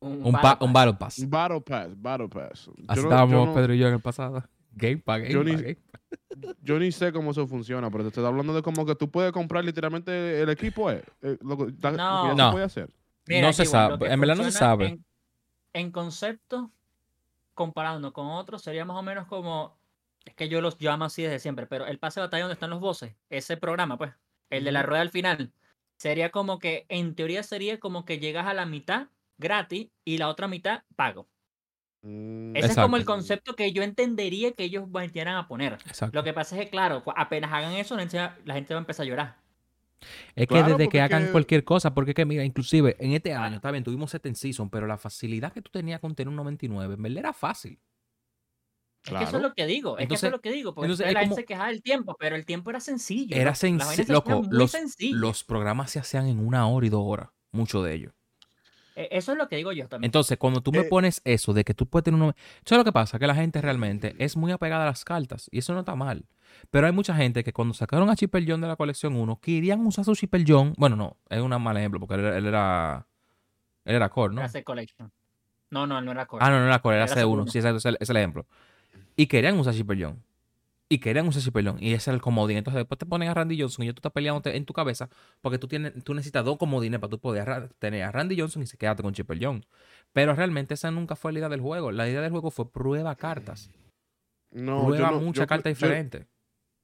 Un, 0.00 0.26
Un, 0.26 0.32
Battle 0.32 0.40
pa- 0.42 0.58
Pass. 0.58 0.60
un 0.68 0.72
Battle 0.72 0.94
Pass. 0.94 1.18
Un 1.18 1.30
Battle 1.30 1.60
Pass, 1.60 1.88
Battle 2.02 2.28
Pass. 2.28 2.70
Así 2.88 3.00
no- 3.00 3.08
estábamos 3.08 3.30
yo 3.32 3.46
no- 3.46 3.54
Pedro 3.54 3.74
y 3.74 3.78
yo 3.78 3.88
en 3.88 3.94
el 3.94 4.00
pasado. 4.00 4.44
Game 4.74 4.98
Pass, 4.98 5.20
Game 5.20 5.32
Yo 5.32 5.44
ni- 5.44 5.52
Game 5.52 5.76
yo 6.62 6.78
ni 6.78 6.90
sé 6.92 7.12
cómo 7.12 7.30
eso 7.32 7.46
funciona, 7.46 7.90
pero 7.90 8.04
te 8.04 8.08
estoy 8.08 8.24
hablando 8.24 8.54
de 8.54 8.62
como 8.62 8.84
que 8.86 8.94
tú 8.94 9.10
puedes 9.10 9.32
comprar 9.32 9.64
literalmente 9.64 10.40
el 10.40 10.48
equipo, 10.48 10.90
eh, 10.90 11.02
eh, 11.22 11.36
lo, 11.42 11.56
da- 11.78 11.90
lo 11.90 11.96
que 11.96 11.96
No. 11.96 12.28
se 12.30 12.34
No. 12.36 12.50
puede 12.52 12.64
hacer. 12.64 12.90
No 13.28 13.52
se 13.52 13.64
sabe, 13.66 14.12
en 14.12 14.20
verdad 14.20 14.36
no 14.36 14.44
se 14.44 14.52
sabe. 14.52 14.86
En, 14.88 15.04
en 15.74 15.90
concepto, 15.92 16.70
comparando 17.54 18.12
con 18.12 18.26
otros, 18.26 18.62
sería 18.62 18.84
más 18.84 18.96
o 18.96 19.02
menos 19.02 19.26
como. 19.28 19.76
Es 20.24 20.34
que 20.34 20.48
yo 20.48 20.60
los 20.60 20.80
llamo 20.80 21.04
así 21.04 21.22
desde 21.22 21.38
siempre, 21.40 21.66
pero 21.66 21.86
el 21.86 21.98
pase 21.98 22.20
de 22.20 22.26
batalla 22.26 22.44
donde 22.44 22.54
están 22.54 22.70
los 22.70 22.80
voces, 22.80 23.14
ese 23.30 23.56
programa, 23.56 23.98
pues, 23.98 24.12
el 24.50 24.64
de 24.64 24.72
la 24.72 24.82
rueda 24.82 25.00
al 25.02 25.10
final, 25.10 25.52
sería 25.96 26.30
como 26.30 26.58
que, 26.58 26.86
en 26.88 27.14
teoría, 27.14 27.42
sería 27.42 27.78
como 27.80 28.04
que 28.04 28.18
llegas 28.18 28.46
a 28.46 28.54
la 28.54 28.66
mitad 28.66 29.08
gratis 29.38 29.88
y 30.04 30.18
la 30.18 30.28
otra 30.28 30.46
mitad 30.48 30.82
pago. 30.96 31.26
Mm, 32.02 32.56
Ese 32.56 32.72
es 32.72 32.76
como 32.76 32.96
el 32.96 33.04
concepto 33.04 33.54
que 33.54 33.72
yo 33.72 33.82
entendería 33.82 34.52
que 34.52 34.64
ellos 34.64 34.88
voltearan 34.88 35.36
a 35.36 35.46
poner. 35.48 35.74
Exacto. 35.86 36.16
Lo 36.16 36.24
que 36.24 36.32
pasa 36.32 36.56
es 36.56 36.64
que, 36.64 36.70
claro, 36.70 37.02
apenas 37.16 37.52
hagan 37.52 37.72
eso, 37.74 37.94
la 37.94 38.02
gente, 38.02 38.18
va- 38.18 38.36
la 38.44 38.54
gente 38.54 38.74
va 38.74 38.78
a 38.80 38.82
empezar 38.82 39.04
a 39.04 39.08
llorar. 39.08 39.36
Es 40.34 40.46
que 40.48 40.54
Claro, 40.54 40.76
desde 40.76 40.88
que 40.88 41.00
hagan 41.00 41.26
que- 41.26 41.32
cualquier 41.32 41.62
cosa, 41.62 41.94
porque 41.94 42.10
es 42.10 42.14
que 42.16 42.24
mira, 42.24 42.44
inclusive 42.44 42.96
en 42.98 43.12
este 43.12 43.32
año, 43.34 43.56
está 43.56 43.70
bien, 43.70 43.84
tuvimos 43.84 44.10
set 44.10 44.26
en 44.26 44.34
season, 44.34 44.68
pero 44.68 44.86
la 44.88 44.98
facilidad 44.98 45.52
que 45.52 45.62
tú 45.62 45.70
tenías 45.70 46.00
con 46.00 46.14
tener 46.16 46.28
un 46.28 46.34
99, 46.36 46.94
en 46.94 47.02
verdad 47.02 47.18
era 47.18 47.32
fácil. 47.32 47.78
Es 49.04 49.10
que 49.12 49.24
eso 49.24 49.36
es 49.38 49.42
lo 49.42 49.52
que 49.54 49.66
digo, 49.66 49.98
es 49.98 50.06
que 50.06 50.14
eso 50.14 50.26
Entonces- 50.26 50.26
es 50.28 50.32
lo 50.32 50.40
que 50.40 50.52
digo, 50.52 50.74
porque 50.74 50.86
entonces 50.86 51.06
entonces 51.06 51.08
es 51.08 51.14
la 51.14 51.20
gente 51.20 51.30
como- 51.30 51.40
se 51.40 51.44
quejaba 51.44 51.68
del 51.68 51.82
tiempo, 51.82 52.16
pero 52.20 52.36
el 52.36 52.44
tiempo 52.44 52.70
era 52.70 52.80
sencillo. 52.80 53.34
Era 53.36 53.54
sencillo, 53.54 54.12
loco, 54.14 54.42
muy 54.42 54.48
los, 54.56 54.72
los 55.12 55.44
programas 55.44 55.90
se 55.90 55.98
hacían 55.98 56.26
en 56.28 56.38
una 56.38 56.66
hora 56.68 56.86
y 56.86 56.88
dos 56.90 57.02
horas, 57.04 57.28
muchos 57.50 57.84
de 57.84 57.94
ellos. 57.94 58.12
E- 58.94 59.08
Eso 59.10 59.32
es 59.32 59.38
lo 59.38 59.48
que 59.48 59.56
digo 59.56 59.72
yo 59.72 59.88
también. 59.88 60.06
Entonces, 60.08 60.36
cuando 60.38 60.60
tú 60.60 60.70
me 60.70 60.80
Eh, 60.80 60.84
pones 60.84 61.20
eso 61.24 61.52
de 61.52 61.64
que 61.64 61.72
tú 61.74 61.86
puedes 61.86 62.04
tener 62.04 62.20
un... 62.20 62.28
Eso 62.28 62.74
es 62.74 62.78
lo 62.78 62.84
que 62.84 62.92
pasa, 62.92 63.18
que 63.18 63.26
la 63.26 63.34
gente 63.34 63.60
realmente 63.62 64.14
es 64.18 64.36
muy 64.36 64.52
apegada 64.52 64.82
a 64.84 64.86
las 64.86 65.04
cartas 65.04 65.48
y 65.50 65.58
eso 65.58 65.72
no 65.72 65.80
está 65.80 65.96
mal. 65.96 66.26
Pero 66.70 66.86
hay 66.86 66.92
mucha 66.92 67.14
gente 67.16 67.42
que 67.42 67.52
cuando 67.54 67.72
sacaron 67.74 68.10
a 68.10 68.14
Chipper 68.16 68.44
John 68.46 68.60
de 68.60 68.68
la 68.68 68.76
colección 68.76 69.16
1, 69.16 69.40
querían 69.40 69.84
usar 69.86 70.04
su 70.04 70.14
Chipper 70.14 70.44
John. 70.46 70.74
Bueno, 70.76 70.94
no, 70.96 71.16
es 71.30 71.40
un 71.40 71.48
mal 71.62 71.76
ejemplo 71.78 71.98
porque 72.00 72.14
él, 72.14 72.20
era- 72.20 72.36
él 72.38 72.46
era... 72.46 73.06
Él 73.84 73.96
era 73.96 74.08
core, 74.10 74.34
¿no? 74.34 74.42
Era 74.42 74.48
C 74.50 74.62
Collection. 74.62 75.10
No, 75.70 75.86
no, 75.86 76.00
no 76.02 76.12
era 76.12 76.26
core. 76.26 76.44
Ah, 76.44 76.50
no, 76.50 76.60
no 76.60 76.66
era 76.66 76.78
core, 76.80 76.96
era 76.96 77.06
Era 77.06 77.14
C1. 77.14 77.44
C1. 77.46 77.48
Sí, 77.50 77.58
exacto, 77.58 77.78
ese 77.78 77.88
es 77.88 77.92
el, 77.92 77.94
ese 77.96 78.04
es 78.04 78.10
el 78.10 78.16
ejemplo. 78.18 78.46
Y 79.16 79.26
querían 79.26 79.58
usar 79.58 79.74
Chipper 79.74 80.02
John. 80.02 80.22
Y 80.88 80.98
querían 80.98 81.26
usar 81.26 81.42
Chipper 81.42 81.64
John. 81.66 81.76
Y 81.80 81.92
ese 81.94 82.10
era 82.10 82.14
el 82.16 82.20
comodín. 82.22 82.58
Entonces 82.58 82.78
después 82.80 82.98
te 82.98 83.06
ponen 83.06 83.28
a 83.28 83.34
Randy 83.34 83.58
Johnson 83.60 83.84
y 83.84 83.86
ya 83.88 83.92
tú 83.94 83.98
estás 83.98 84.12
peleando 84.12 84.42
en 84.50 84.64
tu 84.64 84.72
cabeza 84.74 85.08
porque 85.40 85.58
tú, 85.58 85.68
tienes, 85.68 85.92
tú 86.04 86.12
necesitas 86.14 86.44
dos 86.44 86.58
comodines 86.58 87.00
para 87.00 87.10
tú 87.10 87.18
poder 87.18 87.70
tener 87.78 88.02
a 88.02 88.12
Randy 88.12 88.38
Johnson 88.38 88.62
y 88.62 88.66
se 88.66 88.76
quedarte 88.76 89.02
con 89.02 89.12
Chipper 89.14 89.38
John. 89.40 89.64
Pero 90.12 90.34
realmente 90.34 90.74
esa 90.74 90.90
nunca 90.90 91.16
fue 91.16 91.32
la 91.32 91.38
idea 91.40 91.48
del 91.48 91.60
juego. 91.60 91.92
La 91.92 92.08
idea 92.08 92.20
del 92.20 92.30
juego 92.30 92.50
fue 92.50 92.70
prueba 92.70 93.14
cartas. 93.16 93.70
no, 94.50 94.84
prueba 94.86 94.98
yo 95.10 95.10
no- 95.16 95.20
muchas 95.22 95.42
yo 95.44 95.46
cartas 95.46 95.62
creo- 95.62 95.74
yo- 95.74 95.86
diferentes. 95.86 96.26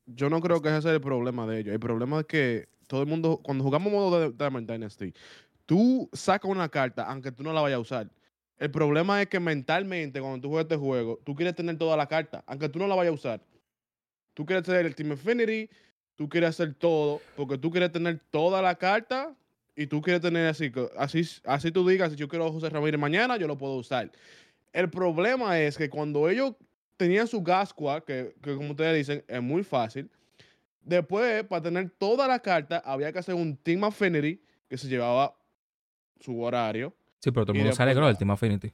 Yo 0.07 0.31
no 0.31 0.41
creo 0.41 0.62
que 0.62 0.70
ese 0.70 0.81
sea 0.81 0.93
el 0.93 1.03
problema 1.03 1.47
de 1.47 1.61
ellos. 1.61 1.74
El 1.74 1.81
problema 1.81 2.20
es 2.20 2.26
que 2.26 2.68
todo 2.87 3.03
el 3.03 3.07
mundo, 3.09 3.41
cuando 3.43 3.62
jugamos 3.62 3.93
modo 3.93 4.18
de 4.18 4.31
Diamond 4.33 4.70
Dynasty, 4.70 5.12
tú 5.66 6.09
sacas 6.14 6.51
una 6.51 6.70
carta 6.70 7.05
aunque 7.11 7.31
tú 7.31 7.43
no 7.43 7.53
la 7.53 7.61
vayas 7.61 7.76
a 7.76 7.81
usar. 7.81 8.11
El 8.59 8.70
problema 8.70 9.22
es 9.22 9.28
que 9.28 9.38
mentalmente, 9.38 10.20
cuando 10.20 10.40
tú 10.40 10.48
juegas 10.48 10.64
este 10.64 10.76
juego, 10.76 11.20
tú 11.24 11.34
quieres 11.34 11.54
tener 11.54 11.78
toda 11.78 11.96
la 11.96 12.09
carta, 12.09 12.42
aunque 12.46 12.68
tú 12.68 12.78
no 12.78 12.88
la 12.88 12.96
vayas 12.96 13.12
a 13.12 13.14
usar. 13.14 13.40
Tú 14.34 14.44
quieres 14.44 14.64
tener 14.64 14.84
el 14.84 14.94
Team 14.94 15.12
Infinity, 15.12 15.70
tú 16.16 16.28
quieres 16.28 16.50
hacer 16.50 16.74
todo, 16.74 17.20
porque 17.36 17.56
tú 17.56 17.70
quieres 17.70 17.92
tener 17.92 18.20
toda 18.30 18.61
la 18.61 18.74
carta 18.74 19.34
y 19.76 19.86
tú 19.86 20.02
quieres 20.02 20.20
tener 20.20 20.48
así, 20.48 20.72
así, 20.96 21.22
así 21.44 21.70
tú 21.70 21.88
digas, 21.88 22.11
si 22.11 22.16
yo 22.16 22.28
quiero 22.28 22.52
José 22.52 22.68
Ramírez 22.68 23.00
mañana, 23.00 23.36
yo 23.36 23.46
lo 23.46 23.56
puedo 23.56 23.74
usar. 23.74 24.11
El 24.72 24.90
problema 24.90 25.61
es 25.61 25.78
que 25.78 25.88
cuando 25.88 26.28
ellos 26.28 26.54
tenían 26.96 27.28
su 27.28 27.42
gas 27.42 27.68
squad, 27.68 28.02
que, 28.02 28.34
que 28.42 28.56
como 28.56 28.70
ustedes 28.70 28.96
dicen, 28.96 29.24
es 29.28 29.40
muy 29.40 29.62
fácil. 29.62 30.11
Después, 30.82 31.44
para 31.44 31.62
tener 31.62 31.90
toda 31.90 32.26
la 32.26 32.40
carta, 32.40 32.82
había 32.84 33.12
que 33.12 33.20
hacer 33.20 33.36
un 33.36 33.56
Team 33.56 33.84
Affinity 33.84 34.42
que 34.68 34.76
se 34.76 34.88
llevaba 34.88 35.36
su 36.18 36.40
horario. 36.42 36.92
Sí, 37.21 37.31
pero 37.33 37.45
todo 37.47 37.53
el 37.55 37.59
mundo 37.61 37.75
se 37.75 37.83
alegró 37.83 38.07
del 38.07 38.16
Team 38.16 38.31
Affinity. 38.31 38.73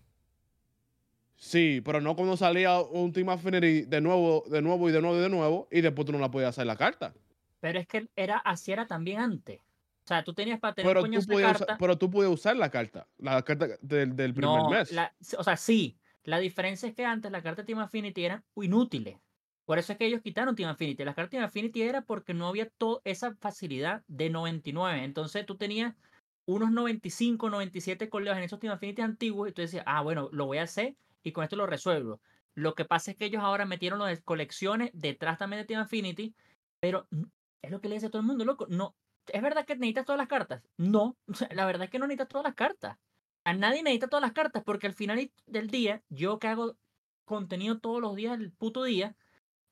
Sí, 1.37 1.83
pero 1.85 2.01
no 2.01 2.15
cuando 2.17 2.37
salía 2.37 2.81
un 2.81 3.13
Team 3.13 3.29
Affinity 3.29 3.83
de 3.83 4.01
nuevo, 4.01 4.45
de 4.49 4.63
nuevo 4.63 4.89
y 4.89 4.93
de 4.93 5.01
nuevo 5.01 5.17
y 5.19 5.21
de 5.21 5.29
nuevo, 5.29 5.69
y 5.71 5.81
después 5.81 6.07
tú 6.07 6.13
no 6.13 6.19
la 6.19 6.31
podías 6.31 6.51
hacer 6.51 6.67
la 6.67 6.77
carta. 6.77 7.13
Pero 7.61 7.79
es 7.79 7.87
que 7.87 8.09
era 8.17 8.39
así 8.39 8.73
era 8.73 8.87
también 8.87 9.21
antes. 9.21 9.61
O 9.61 10.07
sea, 10.07 10.23
tú 10.23 10.35
tenías 10.35 10.61
para 10.61 10.75
tener 10.75 10.91
Pero 10.91 11.05
tú, 11.07 11.13
esa 11.19 11.27
podías 11.33 11.49
carta. 11.53 11.65
usar, 11.65 11.79
pero 11.79 11.99
tú 11.99 12.11
podías 12.11 12.33
usar 12.33 12.57
la 12.57 12.71
carta, 12.71 13.07
la 13.19 13.43
carta 13.43 13.69
del, 13.81 14.15
del 14.15 14.35
primer 14.35 14.63
no, 14.63 14.71
mes. 14.71 14.93
la- 14.93 15.15
o 15.39 15.45
sea, 15.45 15.57
sí. 15.57 15.97
La 16.25 16.39
diferencia 16.39 16.89
es 16.89 16.95
que 16.95 17.05
antes 17.05 17.31
las 17.33 17.43
cartas 17.43 17.65
de 17.67 17.73
Team 17.73 17.81
Affinity 17.81 18.25
eran 18.25 18.45
inútiles. 18.57 19.19
Por 19.65 19.79
eso 19.79 19.93
es 19.93 19.99
que 19.99 20.07
ellos 20.07 20.21
quitaron 20.23 20.55
Team 20.55 20.69
Affinity. 20.71 21.05
Las 21.05 21.15
cartas 21.15 21.31
de 21.33 21.37
Team 21.39 21.45
Affinity 21.45 21.83
era 21.83 22.03
porque 22.03 22.33
no 22.35 22.49
había 22.49 22.69
toda 22.69 23.01
esa 23.05 23.35
facilidad 23.35 24.03
de 24.09 24.29
99. 24.31 25.05
Entonces 25.05 25.45
tú 25.47 25.57
tenías 25.57 25.95
unos 26.47 26.71
95, 26.73 27.51
97 27.51 28.09
colegas 28.09 28.39
en 28.39 28.45
esos 28.45 28.59
Team 28.59 28.73
Affinity 28.73 29.03
antiguos 29.03 29.49
y 29.49 29.53
tú 29.53 29.63
decías, 29.63 29.85
ah, 29.87 30.03
bueno, 30.03 30.29
lo 30.33 30.47
voy 30.47 30.59
a 30.59 30.65
hacer 30.65 30.97
y 31.23 31.33
con 31.33 31.45
esto 31.45 31.57
lo 31.57 31.67
resuelvo. 31.67 32.21
Lo 32.55 32.75
que 32.75 32.85
pasa 32.85 33.11
es 33.11 33.17
que 33.17 33.27
ellos 33.27 33.43
ahora 33.43 33.67
metieron 33.67 34.07
de 34.07 34.23
colecciones 34.23 34.91
detrás 34.93 35.39
también 35.39 35.63
de 35.63 35.67
Team 35.67 35.81
Affinity, 35.81 36.35
pero 36.81 37.09
es 37.63 37.71
lo 37.71 37.81
que 37.81 37.89
le 37.89 37.97
dice 37.97 38.07
a 38.07 38.11
todo 38.11 38.21
el 38.21 38.27
mundo, 38.27 38.45
loco. 38.45 38.67
No, 38.69 38.95
¿Es 39.29 39.43
verdad 39.43 39.65
que 39.65 39.75
necesitas 39.75 40.05
todas 40.05 40.19
las 40.19 40.29
cartas? 40.29 40.63
No, 40.77 41.17
la 41.51 41.67
verdad 41.67 41.85
es 41.85 41.91
que 41.91 41.99
no 41.99 42.07
necesitas 42.07 42.29
todas 42.29 42.45
las 42.45 42.55
cartas. 42.55 42.99
A 43.45 43.53
nadie 43.53 43.83
necesita 43.83 44.09
todas 44.09 44.23
las 44.23 44.33
cartas 44.33 44.63
porque 44.65 44.87
al 44.87 44.95
final 44.95 45.31
del 45.47 45.69
día, 45.69 46.03
yo 46.09 46.39
que 46.39 46.49
hago 46.49 46.77
contenido 47.25 47.79
todos 47.79 48.01
los 48.01 48.17
días, 48.17 48.39
el 48.39 48.53
puto 48.53 48.85
día, 48.85 49.17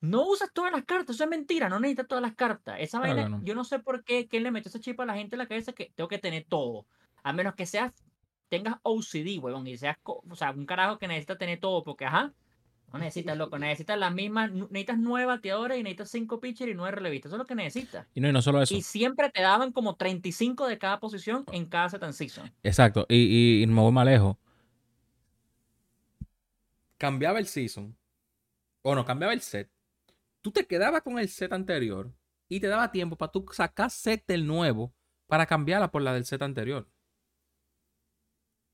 no 0.03 0.27
usas 0.27 0.51
todas 0.51 0.69
las 0.73 0.83
cartas. 0.83 1.15
Eso 1.15 1.23
es 1.23 1.29
mentira, 1.29 1.69
no 1.69 1.79
necesitas 1.79 2.09
todas 2.09 2.21
las 2.21 2.35
cartas. 2.35 2.75
Esa 2.79 2.99
Claro 2.99 3.15
vaina, 3.15 3.29
no. 3.29 3.41
yo 3.45 3.55
no 3.55 3.63
sé 3.63 3.79
por 3.79 4.03
qué, 4.03 4.27
quién 4.27 4.43
le 4.43 4.51
metió 4.51 4.67
esa 4.67 4.81
chipa 4.81 5.03
a 5.03 5.05
la 5.05 5.13
gente 5.13 5.35
en 5.35 5.39
la 5.39 5.47
cabeza 5.47 5.71
que 5.71 5.93
tengo 5.95 6.09
que 6.09 6.17
tener 6.17 6.45
todo. 6.49 6.85
A 7.23 7.31
menos 7.31 7.55
que 7.55 7.65
seas, 7.65 7.93
tengas 8.49 8.75
OCD, 8.83 9.39
huevón, 9.41 9.65
y 9.65 9.77
seas, 9.77 9.97
o 10.03 10.35
sea, 10.35 10.51
un 10.51 10.65
carajo 10.65 10.99
que 10.99 11.07
necesita 11.07 11.37
tener 11.37 11.61
todo 11.61 11.83
porque, 11.85 12.03
ajá, 12.03 12.33
no 12.91 12.99
necesitas, 12.99 13.37
loco, 13.37 13.57
necesitas 13.57 13.97
las 13.97 14.13
mismas, 14.13 14.51
necesitas 14.51 14.97
nueve 14.99 15.25
bateadores 15.25 15.79
y 15.79 15.83
necesitas 15.83 16.11
cinco 16.11 16.41
pitchers 16.41 16.71
y 16.71 16.75
nueve 16.75 16.97
relevistas. 16.97 17.29
Eso 17.29 17.37
es 17.37 17.39
lo 17.39 17.45
que 17.45 17.55
necesitas. 17.55 18.05
Y 18.13 18.19
no, 18.19 18.27
y 18.27 18.33
no 18.33 18.41
solo 18.41 18.61
eso. 18.61 18.75
Y 18.75 18.81
siempre 18.81 19.29
te 19.31 19.41
daban 19.41 19.71
como 19.71 19.95
35 19.95 20.67
de 20.67 20.77
cada 20.77 20.99
posición 20.99 21.45
en 21.53 21.65
cada 21.65 21.87
set 21.89 22.03
and 22.03 22.13
season. 22.13 22.51
Exacto. 22.61 23.05
Y, 23.07 23.15
y, 23.15 23.63
y 23.63 23.67
me 23.67 23.79
voy 23.79 23.93
más 23.93 24.05
lejos. 24.05 24.35
Cambiaba 26.97 27.39
el 27.39 27.47
season. 27.47 27.95
O 28.81 28.93
no, 28.95 29.05
cambiaba 29.05 29.33
el 29.33 29.39
set. 29.39 29.72
Tú 30.43 30.51
te 30.51 30.67
quedabas 30.67 31.01
con 31.01 31.17
el 31.17 31.29
set 31.29 31.53
anterior. 31.53 32.13
Y 32.49 32.59
te 32.59 32.67
daba 32.67 32.91
tiempo 32.91 33.15
para 33.15 33.31
tú 33.31 33.45
sacar 33.51 33.89
set 33.89 34.25
del 34.27 34.45
nuevo. 34.45 34.93
Para 35.25 35.47
cambiarla 35.47 35.89
por 35.89 36.03
la 36.03 36.13
del 36.13 36.25
set 36.25 36.41
anterior. 36.41 36.87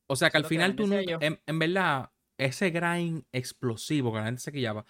O 0.07 0.15
sea 0.15 0.31
que 0.31 0.37
al 0.37 0.45
final 0.45 0.75
tú 0.75 0.87
yo. 0.87 1.19
en, 1.21 1.39
en 1.45 1.59
verdad, 1.59 2.11
ese 2.37 2.71
grind 2.71 3.23
explosivo 3.31 4.11
que 4.11 4.17
la 4.17 4.25
gente 4.25 4.41
se 4.41 4.51
quillaba. 4.51 4.83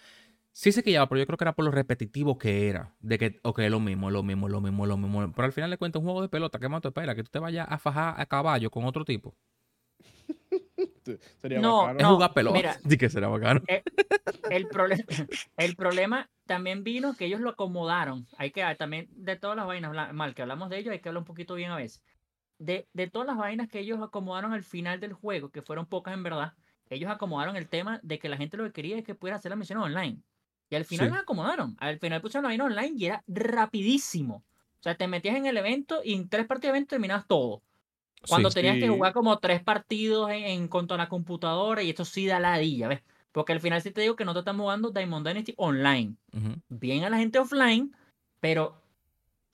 Sí 0.52 0.72
se 0.72 0.82
quillaba, 0.82 1.08
pero 1.08 1.20
yo 1.20 1.26
creo 1.26 1.36
que 1.36 1.44
era 1.44 1.54
por 1.54 1.66
lo 1.66 1.70
repetitivo 1.70 2.38
que 2.38 2.68
era. 2.68 2.96
De 3.00 3.18
que, 3.18 3.38
ok, 3.42 3.58
es 3.60 3.70
lo 3.70 3.78
mismo, 3.78 4.08
es 4.08 4.14
lo 4.14 4.22
mismo, 4.22 4.46
es 4.46 4.52
lo 4.52 4.60
mismo, 4.62 4.84
es 4.84 4.88
lo 4.88 4.96
mismo. 4.96 5.32
Pero 5.32 5.44
al 5.44 5.52
final 5.52 5.68
le 5.68 5.76
cuento 5.76 5.98
un 5.98 6.06
juego 6.06 6.22
de 6.22 6.30
pelota. 6.30 6.58
¿Qué 6.58 6.68
más 6.70 6.80
te 6.80 6.88
espera? 6.88 7.14
Que 7.14 7.22
tú 7.22 7.30
te 7.30 7.38
vayas 7.38 7.66
a 7.70 7.78
fajar 7.78 8.18
a 8.18 8.26
caballo 8.26 8.70
con 8.70 8.86
otro 8.86 9.04
tipo. 9.04 9.36
Sería 11.38 11.60
No, 11.60 11.78
bacano. 11.82 11.98
Es 11.98 12.02
No, 12.04 12.14
jugar 12.14 12.34
pelota. 12.34 12.56
mira. 12.56 12.74
Sí 12.88 12.96
que 12.98 13.08
será 13.08 13.28
bacano. 13.28 13.60
El, 14.50 14.66
problema 14.68 15.04
el 15.56 15.76
problema 15.76 16.30
también 16.46 16.84
vino 16.84 17.14
que 17.16 17.26
ellos 17.26 17.40
lo 17.40 17.50
acomodaron. 17.50 18.26
Hay 18.36 18.50
que 18.50 18.62
también, 18.78 19.08
de 19.10 19.36
todas 19.36 19.56
las 19.56 19.66
vainas, 19.66 20.14
mal 20.14 20.34
que 20.34 20.42
hablamos 20.42 20.70
de 20.70 20.78
ellos, 20.78 20.92
hay 20.92 21.00
que 21.00 21.08
hablar 21.08 21.20
un 21.20 21.26
poquito 21.26 21.54
bien 21.54 21.70
a 21.70 21.76
veces. 21.76 22.02
De, 22.58 22.88
de 22.92 23.08
todas 23.08 23.26
las 23.26 23.36
vainas 23.38 23.68
que 23.68 23.80
ellos 23.80 24.00
acomodaron 24.02 24.52
al 24.52 24.62
final 24.64 25.00
del 25.00 25.12
juego, 25.14 25.50
que 25.50 25.62
fueron 25.62 25.86
pocas 25.86 26.12
en 26.14 26.22
verdad, 26.22 26.52
ellos 26.90 27.10
acomodaron 27.10 27.56
el 27.56 27.68
tema 27.68 28.00
de 28.02 28.18
que 28.18 28.28
la 28.28 28.36
gente 28.36 28.56
lo 28.56 28.64
que 28.64 28.72
quería 28.72 28.98
es 28.98 29.04
que 29.04 29.14
pudiera 29.14 29.36
hacer 29.36 29.50
las 29.50 29.58
misiones 29.58 29.84
online. 29.84 30.20
Y 30.68 30.76
al 30.76 30.84
final 30.84 31.06
Sí. 31.08 31.12
las 31.14 31.22
acomodaron. 31.22 31.76
Al 31.80 31.98
final 31.98 32.20
pusieron 32.20 32.42
la 32.44 32.48
vaina 32.50 32.64
online 32.64 32.92
y 32.96 33.06
era 33.06 33.24
rapidísimo. 33.26 34.44
O 34.78 34.82
sea, 34.82 34.94
te 34.96 35.06
metías 35.08 35.36
en 35.36 35.46
el 35.46 35.56
evento 35.56 36.00
y 36.04 36.14
en 36.14 36.28
tres 36.28 36.46
partidos 36.46 36.72
de 36.72 36.78
evento 36.78 36.90
terminabas 36.90 37.26
todo. 37.26 37.62
Cuando 38.28 38.50
Sí. 38.50 38.56
tenías 38.56 38.78
que 38.78 38.88
jugar 38.88 39.12
como 39.12 39.38
tres 39.38 39.62
partidos 39.62 40.30
en, 40.30 40.44
en 40.44 40.68
cuanto 40.68 40.94
a 40.94 40.98
la 40.98 41.08
computadora 41.08 41.82
y 41.82 41.90
esto 41.90 42.04
sí 42.04 42.26
da 42.26 42.38
ladilla, 42.38 42.88
¿ves? 42.88 43.02
Porque 43.32 43.52
al 43.52 43.60
final 43.60 43.80
sí 43.80 43.90
te 43.92 44.00
digo 44.00 44.16
que 44.16 44.24
no 44.24 44.32
te 44.32 44.40
estamos 44.40 44.64
jugando 44.64 44.90
Diamond 44.90 45.26
Dynasty 45.26 45.54
online. 45.56 46.16
Bien 46.68 47.04
a 47.04 47.10
la 47.10 47.16
gente 47.18 47.38
offline, 47.38 47.94
pero, 48.40 48.82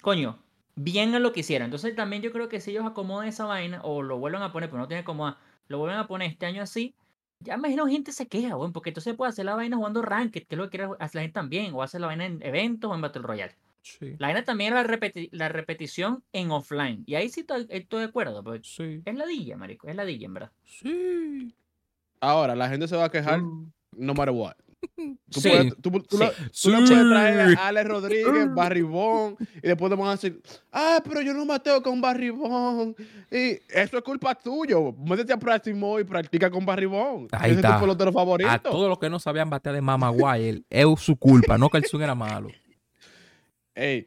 coño, 0.00 0.38
bien 0.74 1.14
a 1.14 1.18
lo 1.18 1.32
que 1.32 1.40
hicieron. 1.40 1.66
Entonces 1.66 1.94
también 1.94 2.22
yo 2.22 2.32
creo 2.32 2.48
que 2.48 2.60
si 2.60 2.70
ellos 2.70 2.86
acomodan 2.86 3.28
esa 3.28 3.44
vaina 3.44 3.80
o 3.82 4.02
lo 4.02 4.18
vuelven 4.18 4.42
a 4.42 4.52
poner, 4.52 4.70
pero 4.70 4.80
no 4.80 4.88
tiene 4.88 5.04
como 5.04 5.36
lo 5.68 5.78
vuelven 5.78 5.98
a 5.98 6.06
poner 6.06 6.30
este 6.30 6.46
año 6.46 6.62
así, 6.62 6.94
ya 7.40 7.54
imagino 7.54 7.86
gente 7.86 8.12
se 8.12 8.26
queja, 8.26 8.56
weón, 8.56 8.72
porque 8.72 8.90
entonces 8.90 9.14
puede 9.14 9.28
hacer 9.28 9.44
la 9.44 9.54
vaina 9.54 9.76
jugando 9.76 10.00
Ranked, 10.00 10.46
que 10.46 10.54
es 10.54 10.58
lo 10.58 10.64
que 10.64 10.78
quiere 10.78 10.92
hacer 10.98 11.16
la 11.16 11.22
gente 11.22 11.34
también, 11.34 11.74
o 11.74 11.82
hacer 11.82 12.00
la 12.00 12.06
vaina 12.06 12.24
en 12.24 12.40
eventos 12.42 12.90
o 12.90 12.94
en 12.94 13.00
Battle 13.02 13.22
Royale. 13.22 13.54
Sí. 13.86 14.16
La 14.18 14.26
vaina 14.28 14.44
también 14.44 14.72
era 14.72 14.82
la, 14.82 14.88
repeti- 14.88 15.28
la 15.30 15.48
repetición 15.48 16.24
en 16.32 16.50
offline. 16.50 17.04
Y 17.06 17.14
ahí 17.14 17.28
sí 17.28 17.40
estoy, 17.40 17.66
estoy 17.70 18.00
de 18.00 18.06
acuerdo, 18.06 18.42
porque 18.42 18.60
Sí. 18.64 19.00
es 19.04 19.14
ladilla, 19.14 19.56
marico, 19.56 19.86
es 19.88 19.94
ladilla, 19.94 20.26
en 20.26 20.34
verdad. 20.34 20.50
Sí. 20.64 21.54
Ahora, 22.20 22.56
la 22.56 22.68
gente 22.68 22.88
se 22.88 22.96
va 22.96 23.04
a 23.04 23.10
quejar 23.10 23.40
no 23.40 24.14
matter 24.14 24.30
what. 24.34 24.54
Tú, 25.30 25.40
Sí, 25.40 25.48
puedes, 25.48 25.74
tú, 25.80 25.90
tú 26.02 26.16
sí. 26.16 26.24
la- 26.24 26.30
tú 26.32 26.84
puedes 26.86 26.88
traer 27.10 27.58
a 27.58 27.68
Alex 27.68 27.88
Rodríguez, 27.88 28.54
Barry 28.54 28.82
Bond, 28.82 29.36
y 29.62 29.68
después 29.68 29.90
te 29.90 29.96
van 29.96 30.08
a 30.08 30.10
decir, 30.12 30.40
ah, 30.72 31.00
pero 31.04 31.20
yo 31.22 31.32
no 31.34 31.44
mateo 31.44 31.82
con 31.82 32.00
Barry 32.00 32.30
Bond. 32.30 32.94
Y 33.30 33.58
eso 33.68 33.96
es 33.98 34.02
culpa 34.04 34.34
tuyo. 34.34 34.92
Métete 34.92 35.32
a 35.32 35.38
Practice 35.38 35.76
y 36.00 36.04
practica 36.04 36.50
con 36.50 36.64
Barry 36.66 36.86
Bond. 36.86 37.28
Ahí 37.32 37.50
Ese 37.52 37.60
es 37.60 37.64
está. 37.64 37.74
tu 37.76 37.80
pelotero 37.82 38.12
favorito. 38.12 38.50
A 38.50 38.58
todos 38.58 38.88
los 38.88 38.98
que 38.98 39.08
no 39.10 39.18
sabían 39.18 39.48
batear 39.50 39.74
de 39.74 39.80
Mama 39.80 40.08
Guay, 40.10 40.64
es 40.70 40.86
su 41.00 41.16
culpa, 41.16 41.56
no 41.58 41.68
que 41.68 41.78
el 41.78 41.84
swing 41.84 42.02
era 42.02 42.14
malo. 42.14 42.48
Ey, 43.76 44.06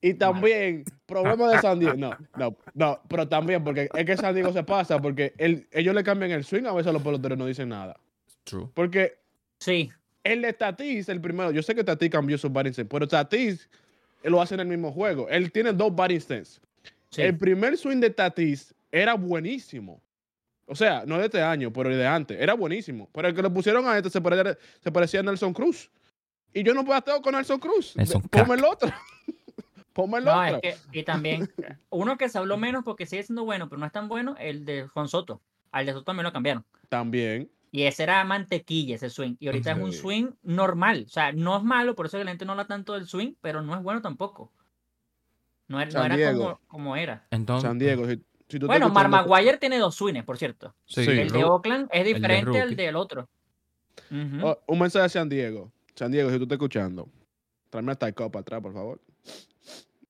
Y 0.00 0.14
también, 0.14 0.82
problema 1.06 1.50
de 1.52 1.58
San 1.60 1.78
Diego. 1.78 1.94
No, 1.96 2.16
no, 2.36 2.56
no, 2.74 3.00
pero 3.08 3.28
también, 3.28 3.62
porque 3.62 3.88
es 3.94 4.04
que 4.04 4.16
San 4.16 4.34
Diego 4.34 4.52
se 4.52 4.64
pasa, 4.64 4.98
porque 5.00 5.32
el- 5.38 5.68
ellos 5.70 5.94
le 5.94 6.02
cambian 6.02 6.32
el 6.32 6.42
swing, 6.42 6.64
a 6.64 6.72
veces 6.72 6.92
los 6.92 7.02
peloteros 7.02 7.38
no 7.38 7.46
dicen 7.46 7.68
nada. 7.68 7.96
True. 8.42 8.68
Porque 8.74 9.18
Sí, 9.60 9.92
el 10.24 10.42
de 10.42 10.52
Tatis, 10.54 11.08
el 11.08 11.20
primero, 11.20 11.52
yo 11.52 11.62
sé 11.62 11.72
que 11.76 11.84
Tatis 11.84 12.10
cambió 12.10 12.36
su 12.36 12.50
batting 12.50 12.72
stance, 12.72 12.88
pero 12.90 13.06
Tatis 13.06 13.68
él 14.24 14.32
lo 14.32 14.40
hace 14.42 14.54
en 14.54 14.60
el 14.60 14.66
mismo 14.66 14.90
juego. 14.90 15.28
Él 15.28 15.52
tiene 15.52 15.72
dos 15.72 15.94
batting 15.94 16.20
stance. 16.20 16.60
sí. 17.10 17.22
El 17.22 17.36
primer 17.38 17.76
swing 17.76 17.98
de 18.00 18.10
Tatis 18.10 18.74
era 18.90 19.14
buenísimo. 19.14 20.00
O 20.66 20.74
sea, 20.74 21.04
no 21.06 21.18
de 21.18 21.26
este 21.26 21.40
año, 21.42 21.72
pero 21.72 21.90
el 21.90 21.98
de 21.98 22.06
antes. 22.06 22.40
Era 22.40 22.54
buenísimo. 22.54 23.08
Pero 23.12 23.28
el 23.28 23.34
que 23.34 23.42
le 23.42 23.50
pusieron 23.50 23.86
a 23.86 23.96
este 23.96 24.10
se 24.10 24.20
parecía, 24.20 24.56
se 24.80 24.90
parecía 24.90 25.20
a 25.20 25.22
Nelson 25.22 25.52
Cruz. 25.52 25.90
Y 26.54 26.62
yo 26.62 26.74
no 26.74 26.84
bateo 26.84 27.20
con 27.22 27.34
Nelson 27.34 27.58
Cruz. 27.58 27.96
Nelson 27.96 28.22
Ponme 28.22 28.54
el 28.54 28.64
otro. 28.64 28.90
Ponme 29.92 30.18
el 30.18 30.24
No, 30.24 30.40
otro. 30.40 30.60
es 30.62 30.80
que, 30.90 30.98
y 31.00 31.02
también, 31.02 31.50
uno 31.90 32.16
que 32.16 32.28
se 32.28 32.38
habló 32.38 32.56
menos 32.56 32.82
porque 32.84 33.06
sigue 33.06 33.22
siendo 33.22 33.44
bueno, 33.44 33.68
pero 33.68 33.78
no 33.78 33.86
es 33.86 33.92
tan 33.92 34.08
bueno, 34.08 34.36
el 34.38 34.64
de 34.64 34.86
Juan 34.88 35.08
Soto. 35.08 35.40
Al 35.70 35.86
de 35.86 35.92
Soto 35.92 36.04
también 36.04 36.24
lo 36.24 36.32
cambiaron. 36.32 36.64
También. 36.88 37.50
Y 37.70 37.84
ese 37.84 38.02
era 38.02 38.22
mantequilla, 38.24 38.96
ese 38.96 39.08
swing. 39.08 39.36
Y 39.38 39.46
ahorita 39.46 39.72
es 39.72 39.78
un 39.78 39.92
swing 39.92 40.30
normal. 40.42 41.04
O 41.06 41.10
sea, 41.10 41.32
no 41.32 41.56
es 41.56 41.62
malo, 41.62 41.94
por 41.94 42.06
eso 42.06 42.18
que 42.18 42.24
la 42.24 42.30
gente 42.30 42.44
no 42.44 42.52
habla 42.52 42.66
tanto 42.66 42.92
del 42.92 43.06
swing, 43.06 43.32
pero 43.40 43.62
no 43.62 43.74
es 43.74 43.82
bueno 43.82 44.02
tampoco. 44.02 44.52
No 45.68 45.80
era, 45.80 45.86
no 45.86 45.92
San 45.92 46.04
era 46.06 46.16
Diego. 46.16 46.42
como, 46.42 46.60
como 46.68 46.96
era. 46.96 47.26
Entonces, 47.30 47.66
San 47.66 47.78
Diego. 47.78 48.06
Si, 48.06 48.16
si 48.16 48.58
tú 48.58 48.66
estás 48.66 48.66
Bueno, 48.66 48.90
Mar 48.90 49.08
Maguire 49.08 49.56
tiene 49.56 49.78
dos 49.78 49.94
swings, 49.94 50.22
por 50.24 50.36
cierto. 50.36 50.74
sí, 50.84 51.02
Sí. 51.04 51.10
El 51.12 51.30
de 51.30 51.44
Oakland 51.44 51.88
es 51.92 52.04
de 52.04 52.12
diferente 52.12 52.60
al 52.60 52.76
del 52.76 52.96
otro. 52.96 53.28
Oh, 54.42 54.58
un 54.66 54.78
mensaje 54.78 55.06
a 55.06 55.08
San 55.08 55.28
Diego. 55.30 55.72
San 55.94 56.10
Diego, 56.10 56.30
si 56.30 56.36
tú 56.36 56.44
estás 56.44 56.56
escuchando, 56.56 57.08
tráeme 57.70 57.92
a 57.92 57.94
Taiko 57.96 58.30
para 58.30 58.40
atrás, 58.40 58.62
por 58.62 58.72
favor. 58.72 59.00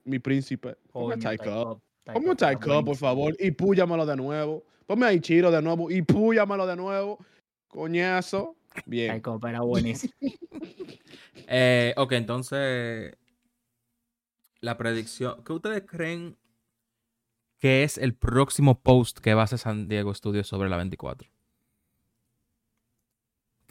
Mi 0.05 0.19
príncipe. 0.19 0.75
Ponme 0.91 1.15
a 1.15 1.17
Taiko. 1.17 1.81
Taiko, 2.03 2.13
Ponme 2.13 2.29
a 2.29 2.31
está 2.33 2.45
Taiko, 2.47 2.85
por 2.85 2.95
favor, 2.95 3.35
y 3.39 3.51
púllamelo 3.51 4.05
de 4.05 4.15
nuevo. 4.15 4.63
Ponme 4.85 5.05
a 5.05 5.13
Ichiro 5.13 5.51
de 5.51 5.61
nuevo 5.61 5.89
y 5.89 6.01
púllamelo 6.01 6.65
de 6.67 6.75
nuevo. 6.75 7.19
Coñazo. 7.67 8.55
Bien. 8.85 9.09
Taiko, 9.09 9.39
era 9.47 9.61
buenísimo. 9.61 10.13
Eh, 11.45 11.93
ok, 11.97 12.13
entonces. 12.13 13.17
La 14.61 14.77
predicción. 14.77 15.43
¿Qué 15.43 15.51
ustedes 15.51 15.83
creen 15.85 16.37
que 17.59 17.83
es 17.83 17.97
el 17.97 18.15
próximo 18.15 18.81
post 18.81 19.19
que 19.19 19.33
va 19.33 19.41
a 19.41 19.43
hacer 19.43 19.59
San 19.59 19.89
Diego 19.89 20.13
Studios 20.13 20.47
sobre 20.47 20.69
la 20.69 20.77
24? 20.77 21.32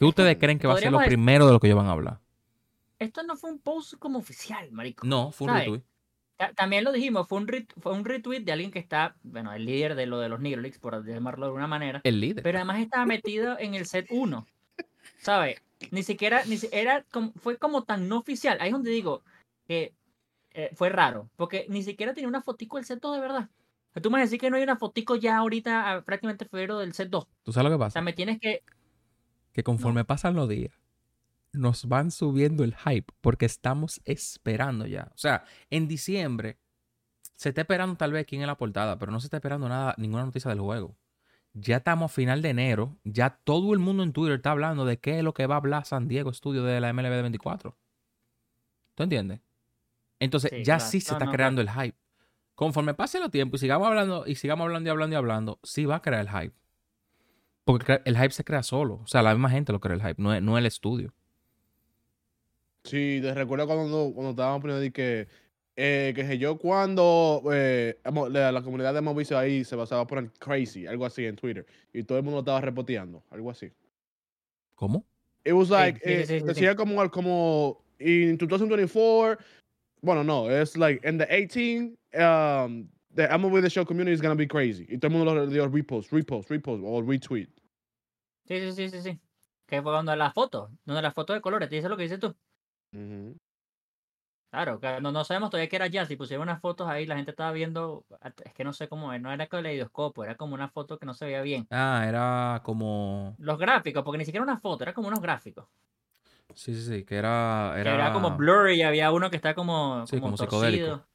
¿Qué 0.02 0.08
ustedes 0.08 0.36
creen 0.38 0.58
que 0.58 0.66
va 0.66 0.74
a 0.74 0.78
ser 0.78 0.90
lo 0.92 0.98
primero 0.98 1.46
de 1.46 1.52
lo 1.52 1.60
que 1.60 1.68
ellos 1.68 1.76
van 1.78 1.86
a 1.86 1.92
hablar? 1.92 2.18
Esto 2.98 3.22
no 3.22 3.36
fue 3.36 3.50
un 3.50 3.58
post 3.58 3.94
como 3.98 4.18
oficial, 4.18 4.70
marico. 4.72 5.06
No, 5.06 5.32
fue 5.32 5.46
un 5.46 5.52
¿Sabes? 5.54 5.66
retweet. 5.66 5.82
Ta- 6.36 6.52
También 6.54 6.84
lo 6.84 6.92
dijimos, 6.92 7.28
fue 7.28 7.38
un, 7.38 7.48
fue 7.80 7.92
un 7.92 8.04
retweet 8.04 8.40
de 8.40 8.52
alguien 8.52 8.70
que 8.70 8.78
está, 8.78 9.16
bueno, 9.22 9.52
el 9.52 9.64
líder 9.64 9.94
de 9.94 10.06
lo 10.06 10.18
de 10.18 10.28
los 10.28 10.40
Negro 10.40 10.60
Leagues, 10.60 10.78
por 10.80 11.04
llamarlo 11.06 11.46
de 11.46 11.48
alguna 11.50 11.66
manera, 11.66 12.00
El 12.04 12.20
líder. 12.20 12.42
pero 12.42 12.58
además 12.58 12.80
estaba 12.80 13.06
metido 13.06 13.58
en 13.58 13.74
el 13.74 13.86
set 13.86 14.06
1, 14.10 14.46
¿sabes? 15.18 15.60
Ni 15.90 16.02
siquiera, 16.02 16.44
ni 16.46 16.56
si- 16.56 16.68
era 16.72 17.04
como, 17.10 17.32
fue 17.34 17.56
como 17.58 17.82
tan 17.84 18.08
no 18.08 18.18
oficial. 18.18 18.58
Ahí 18.60 18.68
es 18.68 18.72
donde 18.72 18.90
digo 18.90 19.22
que 19.66 19.94
eh, 20.54 20.70
fue 20.74 20.88
raro, 20.90 21.28
porque 21.36 21.66
ni 21.68 21.82
siquiera 21.82 22.14
tenía 22.14 22.28
una 22.28 22.42
fotico 22.42 22.76
del 22.76 22.84
set 22.86 23.00
2 23.00 23.14
de 23.14 23.20
verdad. 23.20 23.48
O 23.94 24.00
Tú 24.00 24.10
me 24.10 24.14
vas 24.14 24.22
a 24.22 24.24
decir 24.26 24.40
que 24.40 24.48
no 24.50 24.56
hay 24.56 24.62
una 24.62 24.76
fotico 24.76 25.16
ya 25.16 25.36
ahorita, 25.38 25.92
a 25.92 26.02
prácticamente 26.02 26.44
febrero 26.46 26.78
del 26.78 26.92
set 26.92 27.08
2. 27.08 27.24
O 27.24 27.28
¿Tú 27.44 27.52
sabes 27.52 27.70
lo 27.70 27.76
que 27.76 27.80
pasa? 27.80 27.92
sea, 27.94 28.02
me 28.02 28.12
tienes 28.12 28.38
que... 28.40 28.62
que 29.52 29.62
conforme 29.62 30.04
pasan 30.04 30.34
los 30.34 30.48
días, 30.48 30.72
nos 31.52 31.86
van 31.86 32.10
subiendo 32.10 32.64
el 32.64 32.74
hype 32.76 33.12
porque 33.20 33.46
estamos 33.46 34.00
esperando 34.04 34.86
ya. 34.86 35.10
O 35.14 35.18
sea, 35.18 35.44
en 35.70 35.88
diciembre 35.88 36.58
se 37.36 37.50
está 37.50 37.62
esperando 37.62 37.96
tal 37.96 38.12
vez 38.12 38.26
quién 38.26 38.40
es 38.40 38.46
la 38.46 38.56
portada, 38.56 38.98
pero 38.98 39.12
no 39.12 39.20
se 39.20 39.26
está 39.26 39.38
esperando 39.38 39.68
nada, 39.68 39.94
ninguna 39.98 40.24
noticia 40.24 40.48
del 40.50 40.60
juego. 40.60 40.96
Ya 41.54 41.78
estamos 41.78 42.10
a 42.10 42.14
final 42.14 42.40
de 42.40 42.48
enero, 42.50 42.98
ya 43.04 43.38
todo 43.44 43.74
el 43.74 43.78
mundo 43.78 44.02
en 44.02 44.12
Twitter 44.12 44.36
está 44.36 44.52
hablando 44.52 44.84
de 44.86 44.98
qué 44.98 45.18
es 45.18 45.24
lo 45.24 45.34
que 45.34 45.46
va 45.46 45.56
a 45.56 45.58
hablar 45.58 45.84
San 45.84 46.08
Diego 46.08 46.32
Studio 46.32 46.62
de 46.64 46.80
la 46.80 46.92
MLB 46.92 47.10
de 47.10 47.22
24. 47.22 47.76
¿Tú 48.94 49.02
entiendes? 49.02 49.40
Entonces, 50.20 50.50
Sí, 50.50 50.58
ya 50.64 50.76
claro. 50.76 50.90
sí 50.90 51.00
se 51.00 51.12
No, 51.12 51.16
está 51.16 51.26
no, 51.26 51.32
creando 51.32 51.60
el 51.60 51.70
hype. 51.70 51.98
Conforme 52.54 52.94
pase 52.94 53.18
los 53.20 53.30
tiempos 53.30 53.60
y 53.60 53.62
sigamos 53.62 53.88
hablando 53.88 54.24
y 54.26 54.34
sigamos 54.36 54.64
hablando 54.64 54.88
y 54.88 54.90
hablando 54.90 55.14
y 55.14 55.16
hablando, 55.16 55.60
sí 55.62 55.84
va 55.84 55.96
a 55.96 56.02
crear 56.02 56.20
el 56.22 56.30
hype. 56.30 56.56
Porque 57.64 58.00
el 58.04 58.16
hype 58.16 58.30
se 58.32 58.44
crea 58.44 58.62
solo. 58.62 59.00
O 59.02 59.06
sea, 59.06 59.22
la 59.22 59.34
misma 59.34 59.50
gente 59.50 59.72
lo 59.72 59.80
crea 59.80 59.94
el 59.96 60.02
hype, 60.02 60.20
no, 60.20 60.34
es- 60.34 60.42
no 60.42 60.58
el 60.58 60.66
estudio. 60.66 61.12
Sí, 62.84 63.20
te 63.22 63.32
recuerdo 63.34 63.66
cuando, 63.66 64.10
cuando 64.12 64.30
estábamos 64.30 64.60
poniendo 64.60 64.80
de 64.80 64.92
que, 64.92 65.28
eh, 65.76 66.12
que 66.16 66.26
sé 66.26 66.38
yo, 66.38 66.58
cuando 66.58 67.42
eh, 67.52 67.98
la, 68.30 68.50
la 68.50 68.62
comunidad 68.62 68.92
de 68.92 69.00
Movicio 69.00 69.38
ahí 69.38 69.64
se 69.64 69.76
basaba 69.76 70.06
por 70.06 70.18
el 70.18 70.32
crazy, 70.32 70.86
algo 70.86 71.06
así 71.06 71.24
en 71.24 71.36
Twitter, 71.36 71.64
y 71.92 72.02
todo 72.02 72.18
el 72.18 72.24
mundo 72.24 72.40
estaba 72.40 72.60
repoteando, 72.60 73.22
algo 73.30 73.50
así. 73.50 73.70
¿Cómo? 74.74 75.04
It 75.44 75.52
was 75.52 75.70
like, 75.70 76.00
sí, 76.00 76.04
sí, 76.04 76.12
eh, 76.12 76.26
sí, 76.26 76.32
sí, 76.34 76.40
sí. 76.40 76.44
decía 76.46 76.74
como, 76.74 77.08
como, 77.10 77.84
in 78.00 78.36
2024, 78.36 79.44
bueno, 80.00 80.24
no, 80.24 80.50
es 80.50 80.76
like, 80.76 81.08
in 81.08 81.18
the 81.18 81.26
18, 81.26 81.96
um, 82.14 82.88
the 83.14 83.28
MLB 83.28 83.62
The 83.62 83.70
Show 83.70 83.84
community 83.84 84.14
is 84.14 84.22
gonna 84.22 84.34
be 84.34 84.46
crazy. 84.48 84.86
Y 84.88 84.98
todo 84.98 85.08
el 85.12 85.18
mundo 85.18 85.34
lo 85.34 85.46
dio 85.46 85.68
repost, 85.68 86.12
repost, 86.12 86.50
repost, 86.50 86.82
o 86.84 87.02
retweet. 87.02 87.48
Sí, 88.46 88.60
sí, 88.60 88.72
sí, 88.72 88.88
sí, 88.88 89.02
sí. 89.02 89.20
Que 89.66 89.80
fue 89.82 89.92
cuando 89.92 90.14
la 90.16 90.30
foto, 90.32 90.70
donde 90.84 91.02
la 91.02 91.12
foto 91.12 91.32
de 91.32 91.40
colores, 91.40 91.68
¿te 91.68 91.76
dice 91.76 91.88
lo 91.88 91.96
que 91.96 92.02
dices 92.04 92.20
tú? 92.20 92.34
Claro, 94.50 94.78
que 94.80 95.00
no, 95.00 95.12
no 95.12 95.24
sabemos 95.24 95.48
todavía 95.48 95.68
que 95.70 95.76
era 95.76 95.86
jazz. 95.86 96.08
Si 96.08 96.16
pusieron 96.16 96.42
unas 96.42 96.60
fotos 96.60 96.86
ahí, 96.86 97.06
la 97.06 97.16
gente 97.16 97.30
estaba 97.30 97.52
viendo. 97.52 98.04
Es 98.44 98.52
que 98.52 98.64
no 98.64 98.74
sé 98.74 98.86
cómo. 98.86 99.16
No 99.18 99.32
era 99.32 99.46
con 99.46 99.64
el 99.64 99.74
ideoscopo, 99.74 100.24
era 100.24 100.34
como 100.34 100.54
una 100.54 100.68
foto 100.68 100.98
que 100.98 101.06
no 101.06 101.14
se 101.14 101.24
veía 101.24 101.40
bien. 101.40 101.66
Ah, 101.70 102.04
era 102.06 102.60
como. 102.62 103.34
Los 103.38 103.58
gráficos, 103.58 104.02
porque 104.04 104.18
ni 104.18 104.26
siquiera 104.26 104.44
una 104.44 104.58
foto, 104.58 104.84
era 104.84 104.92
como 104.92 105.08
unos 105.08 105.22
gráficos. 105.22 105.66
Sí, 106.54 106.74
sí, 106.74 106.82
sí, 106.82 107.04
que 107.04 107.16
era. 107.16 107.72
que 107.74 107.80
Era, 107.80 107.94
Era, 107.94 108.12
como 108.12 108.36
blurry 108.36 108.74
y 108.74 108.82
había 108.82 109.10
uno 109.10 109.30
que 109.30 109.36
está 109.36 109.54
como, 109.54 110.06
Sí, 110.06 110.16
como, 110.16 110.26
como 110.26 110.36
psicodélico. 110.36 110.86
torcido. 110.86 111.11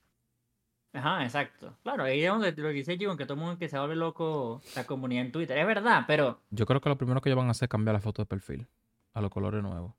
Ajá, 0.97 1.23
exacto. 1.23 1.77
Claro, 1.83 2.03
ahí 2.03 2.23
es 2.23 2.29
donde 2.29 2.51
lo 2.53 2.69
que 2.69 2.73
dice 2.73 2.97
Jimon, 2.97 3.17
que 3.17 3.25
todo 3.25 3.35
el 3.35 3.39
mundo 3.39 3.57
que 3.59 3.69
se 3.69 3.77
vuelve 3.77 3.95
loco 3.95 4.61
la 4.75 4.85
comunidad 4.85 5.25
en 5.25 5.31
Twitter. 5.31 5.57
Es 5.57 5.67
verdad, 5.67 6.05
pero 6.07 6.41
Yo 6.49 6.65
creo 6.65 6.81
que 6.81 6.89
lo 6.89 6.97
primero 6.97 7.21
que 7.21 7.29
ellos 7.29 7.37
van 7.37 7.47
a 7.47 7.51
hacer 7.51 7.65
es 7.67 7.69
cambiar 7.69 7.93
la 7.93 8.01
foto 8.01 8.21
de 8.21 8.25
perfil 8.25 8.67
a 9.13 9.21
los 9.21 9.29
colores 9.29 9.61
nuevos. 9.61 9.93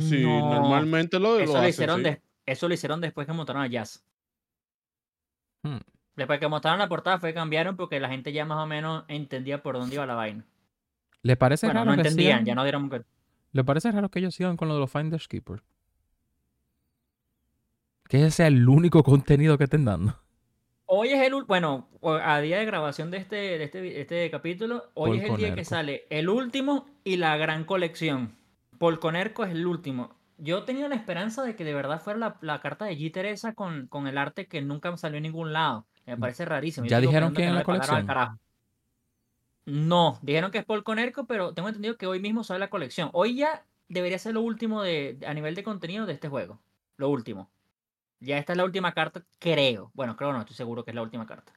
Sí, 0.00 0.22
no. 0.22 0.50
normalmente 0.54 1.18
lo, 1.20 1.34
lo 1.36 1.38
Eso 1.38 1.52
lo, 1.52 1.58
hacen, 1.58 1.68
hicieron 1.70 2.02
sí. 2.04 2.16
eso 2.46 2.66
lo 2.68 2.74
hicieron 2.74 3.00
después 3.00 3.26
que 3.26 3.32
montaron 3.32 3.62
a 3.62 3.66
Jazz. 3.66 4.02
Hmm. 5.62 5.78
Después 6.16 6.40
que 6.40 6.48
mostraron 6.48 6.78
la 6.78 6.88
portada 6.88 7.18
fue 7.18 7.30
que 7.30 7.34
cambiaron 7.34 7.76
porque 7.76 8.00
la 8.00 8.08
gente 8.08 8.32
ya 8.32 8.44
más 8.46 8.58
o 8.58 8.66
menos 8.66 9.04
entendía 9.08 9.62
por 9.62 9.76
dónde 9.78 9.94
iba 9.96 10.06
la 10.06 10.14
vaina. 10.14 10.44
¿Le 11.22 11.36
parece 11.36 11.66
Bueno, 11.66 11.80
raro 11.80 11.90
no 11.90 11.96
que 12.02 12.08
entendían, 12.08 12.38
sigan- 12.40 12.46
ya 12.46 12.54
no 12.54 12.62
dieron. 12.64 13.04
¿Le 13.52 13.64
parece 13.64 13.92
raro 13.92 14.08
que 14.10 14.18
ellos 14.20 14.34
sigan 14.34 14.56
con 14.56 14.68
lo 14.68 14.74
de 14.74 14.80
los 14.80 14.90
Finders 14.90 15.28
Keeper? 15.28 15.62
Que 18.08 18.18
ese 18.18 18.30
sea 18.30 18.46
el 18.46 18.68
único 18.68 19.02
contenido 19.02 19.58
que 19.58 19.64
estén 19.64 19.84
dando. 19.84 20.18
Hoy 20.86 21.08
es 21.08 21.20
el 21.20 21.34
bueno, 21.44 21.88
a 22.02 22.38
día 22.40 22.58
de 22.58 22.64
grabación 22.64 23.10
de 23.10 23.18
este, 23.18 23.36
de 23.36 23.64
este, 23.64 24.00
este 24.00 24.30
capítulo, 24.30 24.84
hoy 24.94 25.18
Paul 25.18 25.20
es 25.20 25.30
el 25.30 25.36
día 25.36 25.54
que 25.54 25.64
sale 25.64 26.06
el 26.10 26.28
último 26.28 26.86
y 27.02 27.16
la 27.16 27.36
gran 27.36 27.64
colección. 27.64 28.36
Paul 28.78 29.00
Conerco 29.00 29.44
es 29.44 29.50
el 29.50 29.66
último. 29.66 30.14
Yo 30.38 30.62
tenía 30.62 30.88
la 30.88 30.94
esperanza 30.94 31.42
de 31.42 31.56
que 31.56 31.64
de 31.64 31.74
verdad 31.74 32.00
fuera 32.00 32.18
la, 32.18 32.36
la 32.40 32.60
carta 32.60 32.84
de 32.84 32.94
Jeter 32.94 33.26
esa 33.26 33.54
con, 33.54 33.88
con 33.88 34.06
el 34.06 34.16
arte 34.16 34.46
que 34.46 34.62
nunca 34.62 34.96
salió 34.96 35.16
en 35.16 35.24
ningún 35.24 35.52
lado. 35.52 35.86
Me 36.06 36.16
parece 36.16 36.44
rarísimo. 36.44 36.86
¿Ya 36.86 37.00
dijeron 37.00 37.34
quién 37.34 37.48
que 37.48 37.50
es 37.50 37.54
la 37.56 37.64
colección? 37.64 38.06
No, 39.64 40.20
dijeron 40.22 40.52
que 40.52 40.58
es 40.58 40.64
Paul 40.64 40.84
Conerco, 40.84 41.26
pero 41.26 41.52
tengo 41.52 41.68
entendido 41.68 41.96
que 41.96 42.06
hoy 42.06 42.20
mismo 42.20 42.44
sale 42.44 42.60
la 42.60 42.70
colección. 42.70 43.10
Hoy 43.12 43.34
ya 43.34 43.64
debería 43.88 44.18
ser 44.20 44.34
lo 44.34 44.42
último 44.42 44.82
de, 44.82 45.18
a 45.26 45.34
nivel 45.34 45.56
de 45.56 45.64
contenido 45.64 46.06
de 46.06 46.12
este 46.12 46.28
juego. 46.28 46.60
Lo 46.96 47.08
último. 47.08 47.50
Ya 48.20 48.38
esta 48.38 48.52
es 48.52 48.56
la 48.56 48.64
última 48.64 48.92
carta, 48.92 49.24
creo. 49.38 49.90
Bueno, 49.94 50.16
creo 50.16 50.32
no, 50.32 50.40
estoy 50.40 50.56
seguro 50.56 50.84
que 50.84 50.90
es 50.90 50.94
la 50.94 51.02
última 51.02 51.26
carta. 51.26 51.52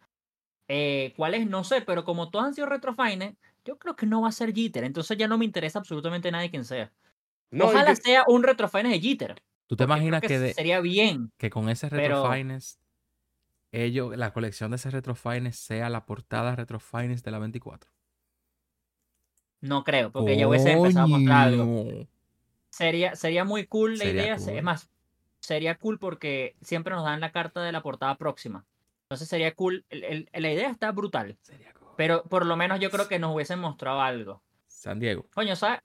Eh, 0.67 1.13
¿Cuál 1.15 1.33
es? 1.33 1.47
No 1.47 1.63
sé, 1.63 1.81
pero 1.81 2.03
como 2.03 2.29
todos 2.29 2.45
han 2.45 2.53
sido 2.53 2.67
retrofines, 2.67 3.35
yo 3.65 3.77
creo 3.79 3.95
que 3.95 4.05
no 4.05 4.21
va 4.21 4.29
a 4.29 4.31
ser 4.33 4.53
Jeter. 4.53 4.83
Entonces 4.83 5.17
ya 5.17 5.27
no 5.27 5.37
me 5.37 5.45
interesa 5.45 5.79
absolutamente 5.79 6.31
nadie 6.31 6.49
quien 6.49 6.65
sea. 6.65 6.91
No, 7.51 7.65
Ojalá 7.65 7.95
que- 7.95 8.01
sea 8.01 8.23
un 8.27 8.43
retrofines 8.43 8.91
de 8.91 8.99
Jeter. 8.99 9.41
¿Tú 9.67 9.75
te 9.75 9.83
imaginas 9.85 10.21
que, 10.21 10.37
de- 10.39 10.53
sería 10.53 10.79
bien. 10.81 11.31
que 11.37 11.49
con 11.49 11.69
ese 11.69 11.89
Pero- 11.89 12.23
Retrofines, 12.23 12.79
ellos, 13.71 14.15
la 14.17 14.33
colección 14.33 14.71
de 14.71 14.75
ese 14.77 14.89
Retrofines 14.91 15.55
sea 15.57 15.89
la 15.89 16.05
portada 16.05 16.55
Retrofines 16.55 17.23
de 17.23 17.31
la 17.31 17.39
24? 17.39 17.89
No 19.61 19.83
creo, 19.83 20.11
porque 20.11 20.37
ya 20.37 20.47
hubiese 20.47 20.71
empezado 20.71 21.05
a 21.05 21.07
mostrar 21.07 21.47
algo. 21.49 21.83
Coño. 21.83 22.07
Sería, 22.69 23.15
sería 23.15 23.43
muy 23.43 23.65
cool 23.67 23.97
la 23.97 24.05
Sería 24.05 24.21
idea. 24.23 24.37
cool. 24.37 24.49
Es 24.49 24.63
más, 24.63 24.89
sería 25.41 25.75
cool 25.75 25.99
porque 25.99 26.55
siempre 26.61 26.93
nos 26.93 27.03
dan 27.05 27.19
la 27.21 27.31
carta 27.31 27.61
de 27.61 27.71
la 27.71 27.81
portada 27.81 28.15
próxima. 28.15 28.65
Entonces 29.03 29.27
sería 29.27 29.53
cool. 29.55 29.85
el- 29.89 30.03
el- 30.03 30.29
la 30.33 30.51
idea 30.51 30.69
está 30.69 30.91
brutal. 30.91 31.37
Sería 31.41 31.73
cool. 31.73 31.89
Pero 31.97 32.23
por 32.23 32.45
lo 32.45 32.55
menos 32.55 32.79
yo 32.79 32.89
creo 32.91 33.07
que 33.07 33.19
nos 33.19 33.33
hubiesen 33.33 33.59
mostrado 33.59 34.01
algo. 34.01 34.41
San 34.67 34.99
Diego. 34.99 35.25
Coño, 35.33 35.55
¿sabes? 35.55 35.81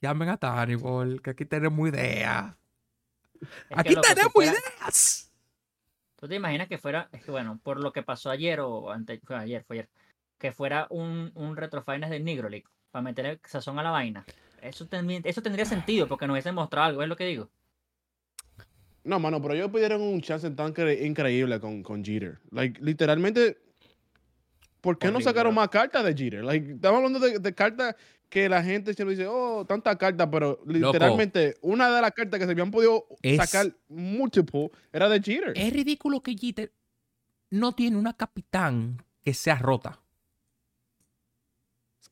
Llamen 0.00 0.28
a 0.28 0.36
Tannibal, 0.36 1.20
que 1.22 1.30
aquí 1.30 1.44
tenemos 1.44 1.88
ideas. 1.88 2.54
Aquí 3.70 3.94
si 3.94 4.00
tenemos 4.00 4.32
fuera- 4.32 4.52
ideas. 4.52 5.32
¿Tú 6.16 6.28
te 6.28 6.36
imaginas 6.36 6.68
que 6.68 6.78
fuera, 6.78 7.08
es 7.12 7.22
que 7.24 7.30
bueno, 7.30 7.58
por 7.62 7.80
lo 7.80 7.92
que 7.92 8.02
pasó 8.02 8.30
ayer 8.30 8.60
o 8.60 8.90
ante, 8.90 9.20
fue 9.20 9.36
ayer, 9.36 9.64
fue 9.64 9.76
ayer, 9.76 9.88
que 10.38 10.52
fuera 10.52 10.86
un, 10.90 11.30
un 11.34 11.56
retrofinance 11.56 12.14
de 12.14 12.20
Negro 12.20 12.48
League 12.48 12.66
para 12.90 13.02
meter 13.02 13.26
el 13.26 13.40
sazón 13.44 13.78
a 13.78 13.82
la 13.82 13.90
vaina? 13.90 14.24
Eso, 14.62 14.86
tendría- 14.86 15.20
eso 15.24 15.42
tendría 15.42 15.66
sentido 15.66 16.06
porque 16.08 16.26
nos 16.26 16.34
hubiesen 16.34 16.54
mostrado 16.54 16.86
algo, 16.88 17.02
es 17.02 17.08
lo 17.08 17.16
que 17.16 17.26
digo. 17.26 17.50
No, 19.04 19.20
mano, 19.20 19.40
pero 19.40 19.54
ellos 19.54 19.70
pidieron 19.70 20.00
un 20.00 20.20
chance 20.20 20.50
tan 20.50 20.72
cre- 20.74 21.04
increíble 21.06 21.60
con, 21.60 21.82
con 21.82 22.02
Jeter. 22.04 22.38
Like, 22.50 22.80
literalmente, 22.82 23.58
¿por 24.80 24.98
qué 24.98 25.10
no 25.10 25.20
sacaron 25.20 25.54
más 25.54 25.68
cartas 25.68 26.04
de 26.04 26.14
Jeter? 26.14 26.42
Like, 26.44 26.72
estamos 26.72 26.96
hablando 26.98 27.20
de, 27.20 27.38
de 27.38 27.54
cartas 27.54 27.94
que 28.30 28.48
la 28.48 28.62
gente 28.64 28.94
lo 29.04 29.10
dice, 29.10 29.26
oh, 29.28 29.64
tantas 29.66 29.96
cartas, 29.96 30.26
pero 30.32 30.58
literalmente 30.66 31.56
una 31.60 31.94
de 31.94 32.00
las 32.00 32.10
cartas 32.12 32.40
que 32.40 32.46
se 32.46 32.52
habían 32.52 32.70
podido 32.70 33.06
Es- 33.22 33.36
sacar 33.36 33.72
multiple 33.88 34.70
era 34.92 35.08
de 35.08 35.20
Jeter. 35.20 35.52
Es 35.54 35.72
ridículo 35.72 36.22
que 36.22 36.34
Jeter 36.36 36.72
no 37.50 37.72
tiene 37.72 37.96
una 37.98 38.16
capitán 38.16 39.02
que 39.22 39.34
sea 39.34 39.56
rota. 39.56 40.00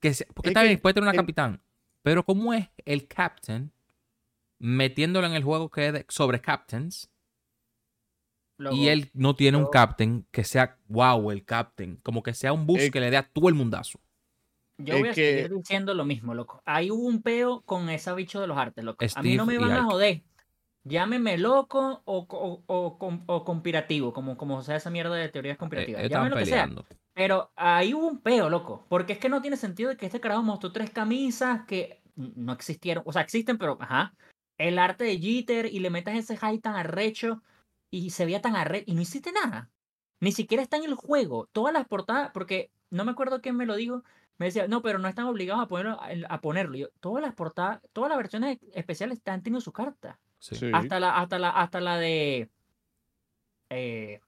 Que 0.01 0.15
sea- 0.15 0.27
porque 0.35 0.51
Es 0.51 0.81
puede 0.81 0.95
tener 0.95 1.05
una 1.05 1.13
el- 1.13 1.17
capitán. 1.17 1.61
Pero 2.03 2.25
como 2.25 2.53
es 2.53 2.69
el 2.85 3.07
captain, 3.07 3.73
metiéndolo 4.63 5.27
en 5.27 5.33
el 5.35 5.43
juego 5.43 5.69
que 5.71 5.89
es 5.89 5.93
de- 5.93 6.07
sobre 6.09 6.41
captains, 6.41 7.11
y 8.71 8.89
él 8.89 9.11
no 9.13 9.35
tiene 9.35 9.59
un 9.59 9.67
captain 9.67 10.25
que 10.31 10.45
sea 10.45 10.79
wow, 10.87 11.33
el 11.33 11.45
captain. 11.45 11.97
Como 11.97 12.23
que 12.23 12.33
sea 12.33 12.53
un 12.53 12.65
boost 12.67 12.83
Es- 12.85 12.91
que 12.93 13.01
le 13.01 13.11
dé 13.11 13.17
a 13.17 13.29
todo 13.29 13.49
el 13.49 13.55
mundazo. 13.57 13.99
yo 14.79 14.95
es 14.95 15.01
voy 15.01 15.09
a 15.09 15.15
que- 15.15 15.35
seguir 15.43 15.57
diciendo 15.57 15.95
lo 15.95 16.05
mismo, 16.05 16.33
loco. 16.35 16.63
Ahí 16.65 16.91
hubo 16.91 17.05
un 17.07 17.23
peo 17.23 17.63
con 17.63 17.89
esa 17.91 18.15
bicho 18.15 18.41
de 18.41 18.47
los 18.47 18.57
artes, 18.57 18.85
loco. 18.85 19.05
a 19.15 19.23
mí 19.23 19.37
no 19.37 19.47
me 19.47 19.59
van 19.59 19.73
a 19.73 19.85
joder. 19.85 20.23
Llámeme 20.85 21.39
loco 21.39 22.03
o, 22.05 22.27
o, 22.29 22.63
o, 22.67 22.99
con- 22.99 23.23
o 23.27 23.45
conspirativo, 23.45 24.13
como, 24.13 24.37
como 24.37 24.63
sea 24.63 24.77
esa 24.77 24.91
mierda 24.91 25.15
de 25.17 25.29
teorías 25.29 25.55
Eh, 25.55 25.59
conspirativas. 25.59 26.03
estaban 26.03 26.29
Llámeme 26.31 26.41
lo 26.41 26.45
que 26.45 26.51
sea. 26.51 26.87
Pero 27.15 27.53
ahí 27.57 27.95
hubo 27.95 28.07
un 28.07 28.21
peo, 28.21 28.49
loco. 28.49 28.87
Porque 28.89 29.13
es 29.15 29.19
que 29.19 29.29
no 29.29 29.41
tiene 29.43 29.57
sentido 29.57 29.91
de 29.91 29.97
que 29.97 30.07
este 30.07 30.21
carajo 30.21 30.43
mostró 30.43 30.73
tres 30.73 30.91
camisas 30.91 31.65
que 31.67 32.01
no 32.17 32.53
existieron. 32.53 33.03
O 33.07 33.13
sea, 33.13 33.23
existen, 33.23 33.59
pero 33.59 33.77
ajá. 33.81 34.15
El 34.63 34.79
arte 34.79 35.05
de 35.05 35.19
Jeter 35.19 35.67
y 35.67 35.81
le 35.81 35.91
metas 35.91 36.15
ese 36.15 36.37
high 36.37 36.61
tan 36.61 36.77
arrecho 36.77 37.43
y 37.91 38.11
se 38.11 38.25
veía 38.25 38.41
tan 38.41 38.55
arrecho 38.55 38.85
y 38.87 38.95
no 38.95 39.01
hiciste 39.01 39.33
nada. 39.33 39.71
Ni 40.21 40.31
siquiera 40.31 40.63
está 40.63 40.77
en 40.77 40.85
el 40.85 40.95
juego. 40.95 41.49
Todas 41.51 41.75
las 41.75 41.87
portadas, 41.89 42.31
porque 42.33 42.71
no 42.89 43.05
me 43.05 43.11
acuerdo 43.11 43.41
quién 43.41 43.57
me 43.57 43.67
lo 43.67 43.75
dijo. 43.75 44.05
Me 44.39 44.47
decía, 44.47 44.69
no, 44.69 44.81
pero 44.81 45.01
no 45.01 45.09
están 45.09 45.27
obligados 45.27 45.65
a 45.65 45.67
ponerlo. 45.67 46.01
A, 46.29 46.41
ponerlo. 46.41 46.77
Yo, 46.77 46.89
todas 47.01 47.23
las 47.23 47.35
portadas, 47.35 47.81
todas 47.93 48.09
las 48.09 48.19
versiones 48.19 48.59
especiales 48.73 49.19
están 49.19 49.43
teniendo 49.43 49.61
su 49.61 49.73
carta. 49.73 50.21
Sí. 50.39 50.55
Sí. 50.55 50.71
Hasta 50.73 51.01
la, 51.01 51.17
hasta 51.17 51.39
la, 51.41 51.51
hasta 51.51 51.81
la 51.81 51.99
de. 51.99 52.49
Eh, 53.69 54.21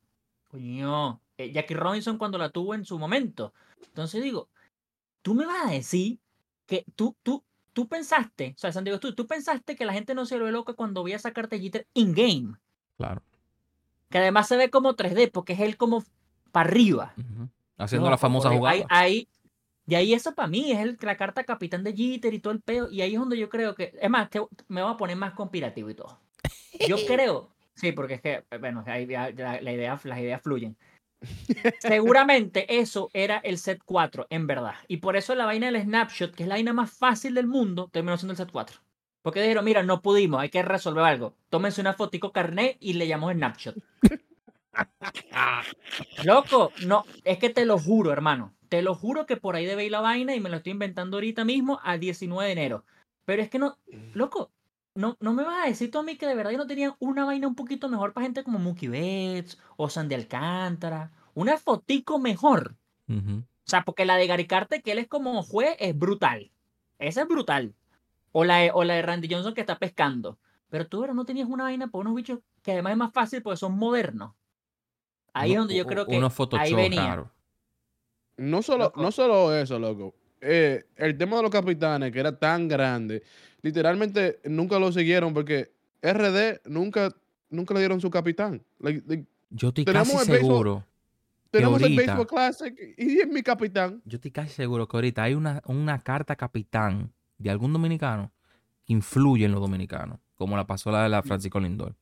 coño, 0.49 1.20
eh, 1.39 1.53
Jackie 1.53 1.74
Robinson 1.74 2.18
cuando 2.18 2.39
la 2.39 2.51
tuvo 2.51 2.74
en 2.74 2.85
su 2.85 2.99
momento. 2.99 3.55
Entonces 3.87 4.20
digo, 4.20 4.49
tú 5.22 5.35
me 5.35 5.47
vas 5.47 5.66
a 5.66 5.70
decir 5.70 6.18
que 6.66 6.85
tú, 6.97 7.16
tú, 7.22 7.45
tú 7.75 7.87
pensaste, 7.89 8.55
o 8.57 8.59
sea, 8.59 8.72
San 8.72 8.85
Diego, 8.85 8.99
tú, 8.99 9.14
tú 9.14 9.27
pensaste 9.27 9.77
que 9.77 9.85
la 9.85 9.93
gente 9.93 10.14
no 10.14 10.25
se 10.25 10.39
ve 10.39 10.51
loca 10.51 10.72
cuando 10.72 11.03
voy 11.03 11.12
a 11.12 11.18
sacarte 11.18 11.61
Jeter 11.61 11.87
in-game. 11.93 12.55
Claro. 12.97 13.22
Que 14.09 14.18
además 14.18 14.49
se 14.49 14.57
ve 14.57 14.70
como 14.70 14.95
3D, 14.97 15.31
porque 15.31 15.53
es 15.53 15.61
él 15.61 15.77
como 15.77 16.03
para 16.53 16.70
arriba. 16.70 17.12
Haciendo 17.77 18.07
No, 18.07 18.11
la 18.12 18.18
famosa 18.18 18.49
jugada. 18.51 18.75
ahí- 18.77 18.85
ahí- 18.89 19.29
y 19.87 19.97
ahí 19.97 20.14
eso 20.14 20.35
para 20.35 20.49
mí 20.49 20.72
es 20.72 20.79
el, 20.79 20.97
la 21.03 21.16
carta 21.16 21.45
capitán 21.45 21.85
de 21.85 21.93
Jeter 21.95 22.33
y 22.33 22.39
todo 22.39 22.53
el 22.55 22.61
peo. 22.62 22.89
Y 22.91 23.03
ahí 23.03 23.12
es 23.14 23.20
donde 23.20 23.37
yo 23.37 23.51
creo 23.51 23.75
que. 23.75 23.93
Es 24.01 24.09
más, 24.09 24.31
te- 24.31 24.41
me 24.68 24.83
voy 24.83 24.93
a 24.93 24.97
poner 24.97 25.16
más 25.16 25.35
conspirativo 25.35 25.91
y 25.91 25.95
todo. 25.95 26.18
Yo 26.89 26.97
creo. 27.07 27.51
Sí, 27.75 27.91
porque 27.93 28.14
es 28.14 28.20
que, 28.22 28.45
eh, 28.51 28.59
bueno, 28.59 28.83
ahí 28.87 29.05
la 29.05 29.29
idea, 29.72 30.01
las 30.05 30.18
ideas 30.18 30.41
fluyen. 30.41 30.77
Seguramente 31.81 32.81
eso 32.81 33.11
era 33.12 33.39
el 33.39 33.59
set 33.59 33.81
4, 33.85 34.27
en 34.31 34.47
verdad. 34.47 34.75
Y 34.89 34.99
por 34.99 35.16
eso 35.16 35.35
la 35.35 35.47
vaina 35.47 35.70
del 35.70 35.83
snapshot, 35.83 36.35
que 36.35 36.45
es 36.45 36.49
la 36.49 36.57
vaina 36.57 36.72
más 36.72 36.91
fácil 36.91 37.35
del 37.35 37.47
mundo, 37.47 37.89
terminó 37.93 38.16
siendo 38.16 38.33
el 38.33 38.37
set 38.37 38.51
4. 38.51 38.81
Porque 39.22 39.41
dijeron, 39.41 39.64
mira, 39.64 39.83
no 39.83 40.03
pudimos, 40.03 40.41
hay 40.41 40.51
que 40.51 40.62
resolver 40.62 41.05
algo. 41.05 41.35
Tómense 41.49 41.81
una 41.81 41.95
fotico 41.95 42.33
carnet 42.33 42.77
y 42.81 42.95
le 42.95 43.09
llamamos 43.09 43.35
snapshot. 43.35 43.77
Loco, 46.25 46.72
no, 46.87 47.05
es 47.25 47.39
que 47.39 47.51
te 47.51 47.64
lo 47.64 47.79
juro, 47.79 48.12
hermano. 48.12 48.55
Te 48.68 48.83
lo 48.83 48.95
juro 48.95 49.27
que 49.27 49.37
por 49.37 49.57
ahí 49.57 49.66
debe 49.66 49.85
ir 49.85 49.93
la 49.93 50.01
vaina 50.01 50.35
y 50.35 50.41
me 50.41 50.51
lo 50.51 50.57
estoy 50.57 50.72
inventando 50.72 51.16
ahorita 51.16 51.45
mismo 51.45 51.81
al 51.83 52.01
19 52.01 52.47
de 52.47 52.53
enero. 52.53 52.85
Pero 53.25 53.43
es 53.43 53.49
que 53.49 53.59
no, 53.59 53.79
loco, 54.12 54.51
no, 54.95 55.16
no 55.20 55.32
me 55.32 55.42
vas 55.45 55.64
a 55.64 55.68
decir 55.68 55.90
tú 55.90 55.99
a 55.99 56.03
mí 56.03 56.16
que 56.16 56.26
de 56.26 56.34
verdad 56.34 56.53
no 56.53 56.66
tenían 56.66 56.95
una 56.99 57.24
vaina 57.24 57.49
un 57.49 57.55
poquito 57.55 57.88
mejor 57.88 58.12
para 58.12 58.24
gente 58.24 58.45
como 58.45 58.59
Mookie 58.59 58.88
Betts 58.88 59.59
o 59.76 59.88
Sandy 59.88 60.14
Alcántara. 60.14 61.11
Una 61.34 61.59
fotico 61.59 62.18
mejor. 62.18 62.76
O 63.09 63.42
sea, 63.66 63.82
porque 63.84 64.05
la 64.05 64.16
de 64.16 64.26
Gary 64.26 64.47
Carter, 64.47 64.82
que 64.82 64.92
él 64.92 64.99
es 64.99 65.09
como 65.09 65.42
juez, 65.42 65.76
es 65.78 65.99
brutal. 65.99 66.51
Esa 66.99 67.22
es 67.22 67.28
brutal. 67.28 67.74
O 68.32 68.45
la, 68.45 68.59
de, 68.59 68.70
o 68.72 68.84
la 68.84 68.95
de 68.95 69.03
Randy 69.03 69.28
Johnson 69.32 69.55
que 69.55 69.61
está 69.61 69.78
pescando. 69.78 70.38
Pero 70.70 70.86
tú 70.86 71.01
¿verdad? 71.01 71.14
no 71.14 71.24
tenías 71.24 71.49
una 71.49 71.64
vaina 71.64 71.86
para 71.88 72.01
unos 72.01 72.14
bichos 72.14 72.40
que 72.62 72.72
además 72.72 72.92
es 72.92 72.97
más 72.99 73.12
fácil 73.12 73.42
porque 73.42 73.57
son 73.57 73.76
modernos. 73.76 74.32
Ahí 75.32 75.53
es 75.53 75.59
donde 75.59 75.74
yo 75.76 75.86
creo 75.86 76.07
que 76.07 76.16
Unos 76.16 76.32
ahí 76.32 76.36
Photoshop 76.36 76.76
venía. 76.76 77.07
raros. 77.07 77.28
No 78.36 78.62
solo, 78.62 78.84
Loco. 78.84 79.03
no 79.03 79.12
solo 79.12 79.55
eso, 79.57 79.78
loco. 79.78 80.14
Eh, 80.47 80.84
el 80.97 81.16
tema 81.16 81.36
de 81.38 81.42
los 81.42 81.51
capitanes, 81.51 82.12
que 82.12 82.20
era 82.20 82.38
tan 82.38 82.68
grande, 82.68 83.22
literalmente 83.62 84.40
nunca 84.45 84.78
lo 84.78 84.92
siguieron 84.92 85.32
porque 85.32 85.72
RD 86.03 86.61
nunca, 86.66 87.11
nunca 87.49 87.72
le 87.74 87.80
dieron 87.80 88.01
su 88.01 88.11
capitán. 88.11 88.62
Like, 88.78 89.03
like, 89.07 89.24
Yo 89.51 89.68
estoy 89.68 89.86
casi 89.86 90.16
seguro. 90.18 90.84
tenemos 91.51 91.80
el 91.82 91.97
Baseball 91.97 92.26
Classic 92.26 92.74
y 92.99 93.20
es 93.20 93.28
mi 93.28 93.42
capitán. 93.42 94.03
Yo 94.05 94.16
estoy 94.16 94.30
casi 94.30 94.53
seguro 94.53 94.86
que 94.86 94.97
ahorita 94.97 95.22
hay 95.22 95.32
una, 95.34 95.62
una 95.64 96.03
carta 96.03 96.36
capitán 96.36 97.11
de 97.38 97.49
algún 97.51 97.72
dominicano 97.72 98.30
que 98.86 98.92
influye 98.92 99.47
en 99.47 99.53
los 99.53 99.62
dominicanos, 99.62 100.18
como 100.34 100.57
la 100.59 100.66
pasó 100.66 100.90
la 100.90 101.05
de 101.05 101.09
la 101.09 101.22
Francisco 101.22 101.59
Lindor. 101.59 101.95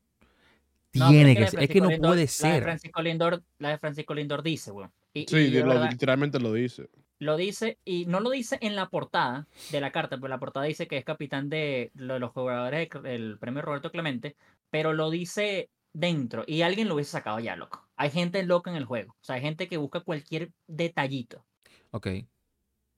No, 0.94 1.08
Tiene 1.10 1.36
que 1.36 1.46
ser, 1.46 1.62
es 1.62 1.70
que 1.70 1.80
no 1.80 1.88
Lindor- 1.90 2.00
puede 2.08 2.14
La 2.16 2.20
de 2.22 2.26
ser. 2.28 2.62
Francisco 2.64 3.00
Lindor, 3.02 3.42
la 3.58 3.68
de 3.70 3.78
Francisco 3.78 4.14
Lindor 4.14 4.42
dice, 4.42 4.72
weón. 4.72 4.90
Y, 5.14 5.26
Sí, 5.28 5.36
y 5.36 5.50
yo, 5.52 5.60
lo- 5.64 5.74
¿verdad? 5.74 5.90
literalmente 5.90 6.40
lo 6.40 6.52
dice. 6.52 6.88
Lo 7.22 7.36
dice 7.36 7.78
y 7.84 8.06
no 8.06 8.20
lo 8.20 8.30
dice 8.30 8.58
en 8.60 8.74
la 8.74 8.88
portada 8.88 9.46
de 9.70 9.80
la 9.80 9.92
carta, 9.92 10.16
pero 10.16 10.28
la 10.28 10.38
portada 10.40 10.66
dice 10.66 10.88
que 10.88 10.96
es 10.98 11.04
capitán 11.04 11.48
de 11.48 11.90
lo- 11.94 12.18
los 12.18 12.32
jugadores 12.32 12.88
de- 12.90 13.00
del 13.00 13.38
premio 13.38 13.62
Roberto 13.62 13.90
Clemente, 13.92 14.34
pero 14.70 14.92
lo 14.92 15.08
dice 15.10 15.70
dentro 15.92 16.42
y 16.46 16.62
alguien 16.62 16.88
lo 16.88 16.94
hubiese 16.94 17.12
sacado 17.12 17.38
ya, 17.38 17.54
loco. 17.54 17.86
Hay 17.96 18.10
gente 18.10 18.42
loca 18.42 18.70
en 18.70 18.76
el 18.76 18.84
juego, 18.86 19.12
o 19.12 19.24
sea, 19.24 19.36
hay 19.36 19.42
gente 19.42 19.68
que 19.68 19.76
busca 19.76 20.00
cualquier 20.00 20.50
detallito. 20.66 21.44
Ok. 21.92 22.08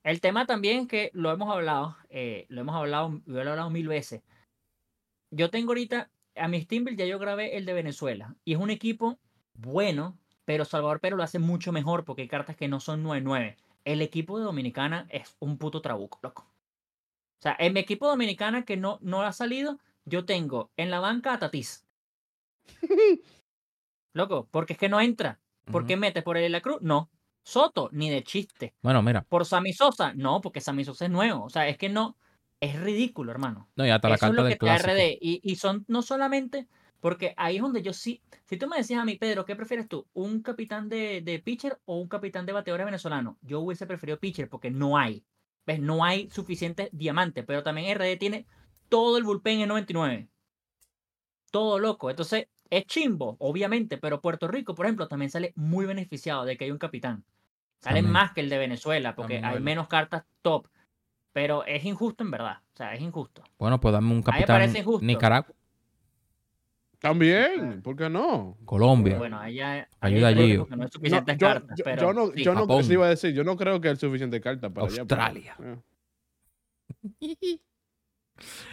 El 0.04 0.20
tema 0.20 0.46
también 0.46 0.80
es 0.82 0.88
que 0.88 1.10
lo 1.12 1.30
hemos 1.30 1.50
hablado, 1.52 1.96
eh, 2.08 2.46
lo 2.48 2.60
hemos 2.62 2.74
hablado, 2.76 3.20
lo 3.26 3.38
he 3.38 3.48
hablado 3.48 3.70
mil 3.70 3.88
veces. 3.88 4.22
Yo 5.30 5.50
tengo 5.50 5.70
ahorita, 5.72 6.10
a 6.36 6.48
mi 6.48 6.60
Steamville 6.62 6.96
ya 6.96 7.06
yo 7.06 7.18
grabé 7.18 7.56
el 7.56 7.66
de 7.66 7.72
Venezuela 7.74 8.34
y 8.44 8.54
es 8.54 8.58
un 8.58 8.70
equipo 8.70 9.18
bueno, 9.54 10.16
pero 10.44 10.64
Salvador 10.64 11.00
Pérez 11.00 11.16
lo 11.16 11.22
hace 11.22 11.38
mucho 11.38 11.72
mejor 11.72 12.04
porque 12.04 12.22
hay 12.22 12.28
cartas 12.28 12.56
que 12.56 12.68
no 12.68 12.80
son 12.80 13.02
9-9. 13.02 13.56
El 13.84 14.02
equipo 14.02 14.38
de 14.38 14.44
Dominicana 14.44 15.06
es 15.10 15.36
un 15.40 15.58
puto 15.58 15.80
trabuco, 15.80 16.18
loco. 16.22 16.42
O 17.38 17.42
sea, 17.42 17.56
en 17.58 17.74
mi 17.74 17.80
equipo 17.80 18.06
de 18.06 18.12
Dominicana 18.12 18.64
que 18.64 18.76
no, 18.76 18.98
no 19.02 19.22
ha 19.22 19.32
salido, 19.32 19.78
yo 20.04 20.24
tengo 20.24 20.70
en 20.76 20.90
la 20.90 21.00
banca 21.00 21.34
a 21.34 21.38
Tatís. 21.38 21.86
Loco, 24.14 24.48
porque 24.50 24.74
es 24.74 24.78
que 24.78 24.88
no 24.88 25.00
entra. 25.00 25.40
¿Por 25.70 25.86
qué 25.86 25.96
metes 25.96 26.22
por 26.22 26.36
ahí 26.36 26.48
la 26.48 26.60
cruz? 26.60 26.78
No. 26.80 27.10
Soto, 27.42 27.90
ni 27.92 28.10
de 28.10 28.22
chiste. 28.22 28.74
Bueno, 28.80 29.02
mira. 29.02 29.22
Por 29.28 29.44
Sammy 29.44 29.72
Sosa, 29.72 30.14
no, 30.14 30.40
porque 30.40 30.60
Sammy 30.60 30.84
Sosa 30.84 31.06
es 31.06 31.10
nuevo. 31.10 31.44
O 31.44 31.50
sea, 31.50 31.68
es 31.68 31.76
que 31.76 31.88
no, 31.88 32.16
es 32.60 32.80
ridículo, 32.80 33.32
hermano. 33.32 33.68
No, 33.76 33.86
y 33.86 33.90
hasta 33.90 34.08
la 34.08 34.14
Eso 34.14 34.26
es 34.26 34.30
carta 34.30 34.42
lo 34.42 34.44
del 34.44 34.54
que 34.54 34.58
clásico. 34.58 34.92
RD. 34.92 35.18
Y, 35.20 35.40
y 35.42 35.56
son 35.56 35.84
no 35.88 36.02
solamente, 36.02 36.68
porque 37.04 37.34
ahí 37.36 37.56
es 37.56 37.62
donde 37.62 37.82
yo 37.82 37.92
sí, 37.92 38.22
si 38.46 38.56
tú 38.56 38.66
me 38.66 38.78
decías 38.78 39.02
a 39.02 39.04
mí, 39.04 39.16
Pedro, 39.16 39.44
¿qué 39.44 39.54
prefieres 39.54 39.86
tú? 39.88 40.06
¿Un 40.14 40.40
capitán 40.40 40.88
de, 40.88 41.20
de 41.20 41.38
pitcher 41.38 41.78
o 41.84 41.98
un 41.98 42.08
capitán 42.08 42.46
de 42.46 42.54
bateadores 42.54 42.86
venezolano? 42.86 43.36
Yo 43.42 43.60
hubiese 43.60 43.84
preferido 43.84 44.18
pitcher 44.18 44.48
porque 44.48 44.70
no 44.70 44.96
hay. 44.96 45.22
¿Ves? 45.66 45.80
No 45.80 46.02
hay 46.02 46.30
suficiente 46.30 46.88
diamante, 46.92 47.42
pero 47.42 47.62
también 47.62 47.94
RD 47.94 48.16
tiene 48.18 48.46
todo 48.88 49.18
el 49.18 49.24
bullpen 49.24 49.60
en 49.60 49.68
99. 49.68 50.28
Todo 51.50 51.78
loco. 51.78 52.08
Entonces, 52.08 52.48
es 52.70 52.86
chimbo, 52.86 53.36
obviamente, 53.38 53.98
pero 53.98 54.22
Puerto 54.22 54.48
Rico, 54.48 54.74
por 54.74 54.86
ejemplo, 54.86 55.06
también 55.06 55.30
sale 55.30 55.52
muy 55.56 55.84
beneficiado 55.84 56.46
de 56.46 56.56
que 56.56 56.64
hay 56.64 56.70
un 56.70 56.78
capitán. 56.78 57.22
También. 57.80 58.10
más 58.10 58.32
que 58.32 58.40
el 58.40 58.48
de 58.48 58.56
Venezuela, 58.56 59.14
porque 59.14 59.40
También, 59.40 59.56
hay 59.58 59.62
menos 59.62 59.88
cartas 59.88 60.24
top. 60.40 60.68
Pero 61.34 61.66
es 61.66 61.84
injusto 61.84 62.24
en 62.24 62.30
verdad. 62.30 62.62
O 62.72 62.76
sea, 62.78 62.94
es 62.94 63.02
injusto. 63.02 63.42
Bueno, 63.58 63.78
pues 63.78 63.92
dame 63.92 64.10
un 64.10 64.22
capitán 64.22 64.46
parece 64.46 64.78
injusto. 64.78 65.04
Nicaragua, 65.04 65.54
También, 67.04 67.82
¿por 67.82 67.96
qué 67.96 68.08
no? 68.08 68.56
Colombia. 68.64 69.18
Bueno, 69.18 69.38
allá. 69.38 69.86
Ayuda 70.00 70.28
allí. 70.28 70.56
No 70.56 70.62
es 70.64 70.70
No, 70.70 70.88
suficientes 70.88 71.36
yo, 71.36 71.46
cartas, 71.46 71.76
yo- 71.78 71.84
pero. 71.84 72.00
yo 72.02 72.12
no, 72.14 72.26
sí. 72.28 72.42
yo 72.42 72.54
no, 72.54 72.80
iba 72.80 73.04
a 73.04 73.08
decir, 73.10 73.34
yo 73.34 73.44
no 73.44 73.58
creo 73.58 73.78
que 73.78 73.90
es 73.90 73.98
suficiente 73.98 74.40
carta 74.40 74.70
para 74.70 74.86
allá, 74.86 75.04
pero- 75.04 75.20
Australia. 75.22 75.54
eh. 75.62 75.76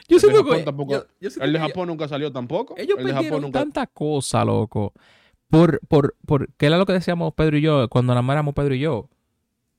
Yo 0.07 0.15
El 0.17 0.19
siento 0.21 0.45
que- 0.45 0.63
tampoco- 0.63 0.93
yo- 0.93 1.05
yo 1.19 1.29
siento 1.29 1.43
El 1.45 1.53
de 1.53 1.59
Japón 1.59 1.87
nunca 1.89 2.07
salió 2.07 2.31
tampoco. 2.31 2.73
Ellos 2.77 2.97
el 2.97 3.03
de 3.05 3.11
Japón 3.11 3.15
perdieron 3.23 3.41
nunca. 3.41 3.59
tanta 3.59 3.85
cosa, 3.87 4.43
loco. 4.45 4.93
Por, 5.49 5.79
por, 5.87 6.15
por, 6.25 6.51
que 6.53 6.65
era 6.67 6.77
lo 6.77 6.85
que 6.85 6.93
decíamos 6.93 7.33
Pedro 7.33 7.57
y 7.57 7.61
yo 7.61 7.87
cuando 7.89 8.13
nada 8.13 8.21
más 8.21 8.33
éramos 8.35 8.53
Pedro 8.55 8.73
y 8.75 8.79
yo. 8.79 8.95
O 8.97 9.09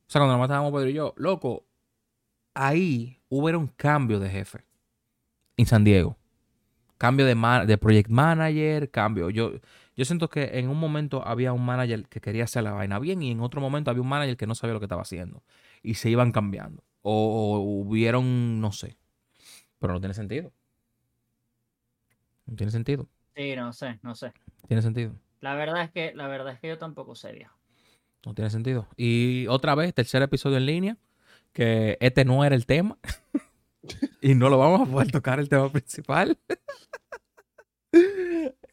sea, 0.08 0.20
cuando 0.20 0.28
nada 0.34 0.38
más 0.38 0.46
estábamos 0.46 0.72
Pedro 0.72 0.88
y 0.90 0.92
yo. 0.92 1.14
Loco, 1.16 1.64
ahí 2.54 3.18
hubo 3.28 3.46
un 3.58 3.66
cambio 3.68 4.20
de 4.20 4.28
jefe 4.28 4.64
en 5.56 5.66
San 5.66 5.84
Diego. 5.84 6.16
Cambio 7.02 7.26
de, 7.26 7.34
ma- 7.34 7.66
de 7.66 7.78
project 7.78 8.08
manager, 8.10 8.88
cambio. 8.88 9.28
Yo, 9.28 9.54
yo 9.96 10.04
siento 10.04 10.30
que 10.30 10.56
en 10.60 10.68
un 10.68 10.78
momento 10.78 11.26
había 11.26 11.52
un 11.52 11.64
manager 11.64 12.06
que 12.06 12.20
quería 12.20 12.44
hacer 12.44 12.62
la 12.62 12.70
vaina 12.70 13.00
bien 13.00 13.20
y 13.22 13.32
en 13.32 13.40
otro 13.40 13.60
momento 13.60 13.90
había 13.90 14.02
un 14.02 14.08
manager 14.08 14.36
que 14.36 14.46
no 14.46 14.54
sabía 14.54 14.74
lo 14.74 14.78
que 14.78 14.84
estaba 14.84 15.02
haciendo. 15.02 15.42
Y 15.82 15.94
se 15.94 16.10
iban 16.10 16.30
cambiando. 16.30 16.84
O, 17.00 17.56
o 17.56 17.58
hubieron, 17.58 18.60
no 18.60 18.70
sé. 18.70 18.96
Pero 19.80 19.94
no 19.94 20.00
tiene 20.00 20.14
sentido. 20.14 20.52
No 22.46 22.54
tiene 22.54 22.70
sentido. 22.70 23.08
Sí, 23.34 23.56
no 23.56 23.72
sé, 23.72 23.98
no 24.02 24.14
sé. 24.14 24.32
Tiene 24.68 24.80
sentido. 24.80 25.12
La 25.40 25.56
verdad 25.56 25.82
es 25.82 25.90
que, 25.90 26.12
la 26.14 26.28
verdad 26.28 26.52
es 26.52 26.60
que 26.60 26.68
yo 26.68 26.78
tampoco 26.78 27.16
sé, 27.16 27.32
viejo. 27.32 27.56
No 28.24 28.32
tiene 28.32 28.48
sentido. 28.48 28.86
Y 28.96 29.48
otra 29.48 29.74
vez, 29.74 29.92
tercer 29.92 30.22
episodio 30.22 30.56
en 30.58 30.66
línea, 30.66 30.96
que 31.52 31.98
este 32.00 32.24
no 32.24 32.44
era 32.44 32.54
el 32.54 32.64
tema. 32.64 32.96
y 34.20 34.34
no 34.34 34.48
lo 34.48 34.58
vamos 34.58 34.88
a 34.88 34.90
poder 34.90 35.10
tocar 35.10 35.38
el 35.38 35.48
tema 35.48 35.70
principal. 35.70 36.38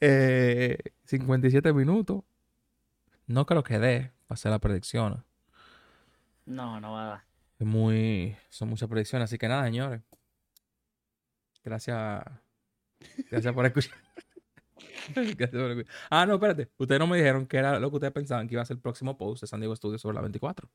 Eh, 0.02 0.78
57 1.04 1.74
minutos. 1.74 2.24
No 3.28 3.46
creo 3.46 3.64
que 3.64 3.80
dé 3.80 4.14
para 4.28 4.36
hacer 4.36 4.50
la 4.50 4.60
predicción. 4.60 5.26
No, 6.46 6.80
no 6.80 6.94
va 6.94 7.04
a 7.04 7.08
dar. 7.08 7.24
Es 7.60 7.68
muy, 7.68 8.38
son 8.48 8.70
muchas 8.70 8.88
predicciones. 8.88 9.26
Así 9.26 9.38
que 9.38 9.50
nada, 9.50 9.66
señores. 9.66 10.02
Gracias. 11.66 12.24
Gracias 13.30 13.54
por 13.54 13.66
escuchar. 13.66 13.98
Gracias 15.16 15.50
por 15.50 15.72
escuchar. 15.72 15.96
Ah, 16.10 16.26
no, 16.26 16.36
espérate. 16.36 16.70
Ustedes 16.78 17.00
no 17.00 17.08
me 17.08 17.18
dijeron 17.18 17.46
que 17.46 17.58
era 17.58 17.78
lo 17.78 17.90
que 17.90 17.98
ustedes 17.98 18.14
pensaban 18.14 18.48
que 18.48 18.56
iba 18.56 18.62
a 18.62 18.66
ser 18.66 18.78
el 18.78 18.82
próximo 18.82 19.18
post 19.18 19.42
de 19.42 19.48
San 19.48 19.60
Diego 19.60 19.76
Studios 19.76 20.02
sobre 20.02 20.16
la 20.16 20.22
24. 20.22 20.70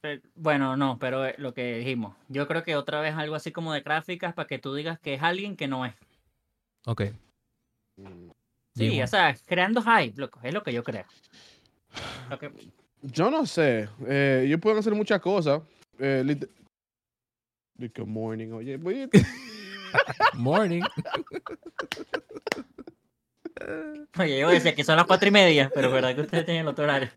Pero- 0.00 0.22
Bueno, 0.34 0.76
no, 0.76 0.98
pero 0.98 1.26
eh, 1.26 1.34
lo 1.38 1.52
que 1.52 1.76
dijimos. 1.78 2.16
Yo 2.28 2.46
creo 2.48 2.62
que 2.62 2.76
otra 2.76 3.00
vez 3.00 3.14
algo 3.14 3.34
así 3.34 3.52
como 3.52 3.72
de 3.72 3.80
gráficas 3.82 4.34
para 4.34 4.46
que 4.48 4.58
tú 4.58 4.74
digas 4.74 4.98
que 4.98 5.14
es 5.14 5.22
alguien 5.22 5.56
que 5.56 5.68
no 5.68 5.84
es. 5.84 5.94
Ok. 6.86 7.02
Sí, 8.76 8.88
Dimo. 8.88 9.04
o 9.04 9.06
sea, 9.06 9.36
creando 9.46 9.82
hype, 9.82 10.18
loco. 10.18 10.40
Es 10.42 10.54
lo 10.54 10.62
que 10.62 10.72
yo 10.72 10.82
creo. 10.82 11.04
Lo 12.30 12.38
que- 12.38 12.52
Yo 13.02 13.30
no 13.30 13.44
sé. 13.46 13.88
Eh, 14.06 14.44
ellos 14.46 14.60
pueden 14.60 14.78
hacer 14.78 14.94
muchas 14.94 15.20
cosas. 15.20 15.60
Eh, 15.98 16.22
lit- 16.24 16.48
Good 17.78 18.06
morning. 18.06 18.52
Oye, 18.52 18.76
voy- 18.76 19.08
Morning. 20.34 20.82
Oye, 24.18 24.38
yo 24.40 24.48
decía 24.48 24.74
que 24.74 24.84
son 24.84 24.96
las 24.96 25.06
cuatro 25.06 25.28
y 25.28 25.32
media, 25.32 25.70
pero 25.74 25.90
verdad 25.90 26.14
que 26.14 26.20
ustedes 26.22 26.44
tienen 26.44 26.62
el 26.62 26.68
otro 26.68 26.84
horario. 26.84 27.10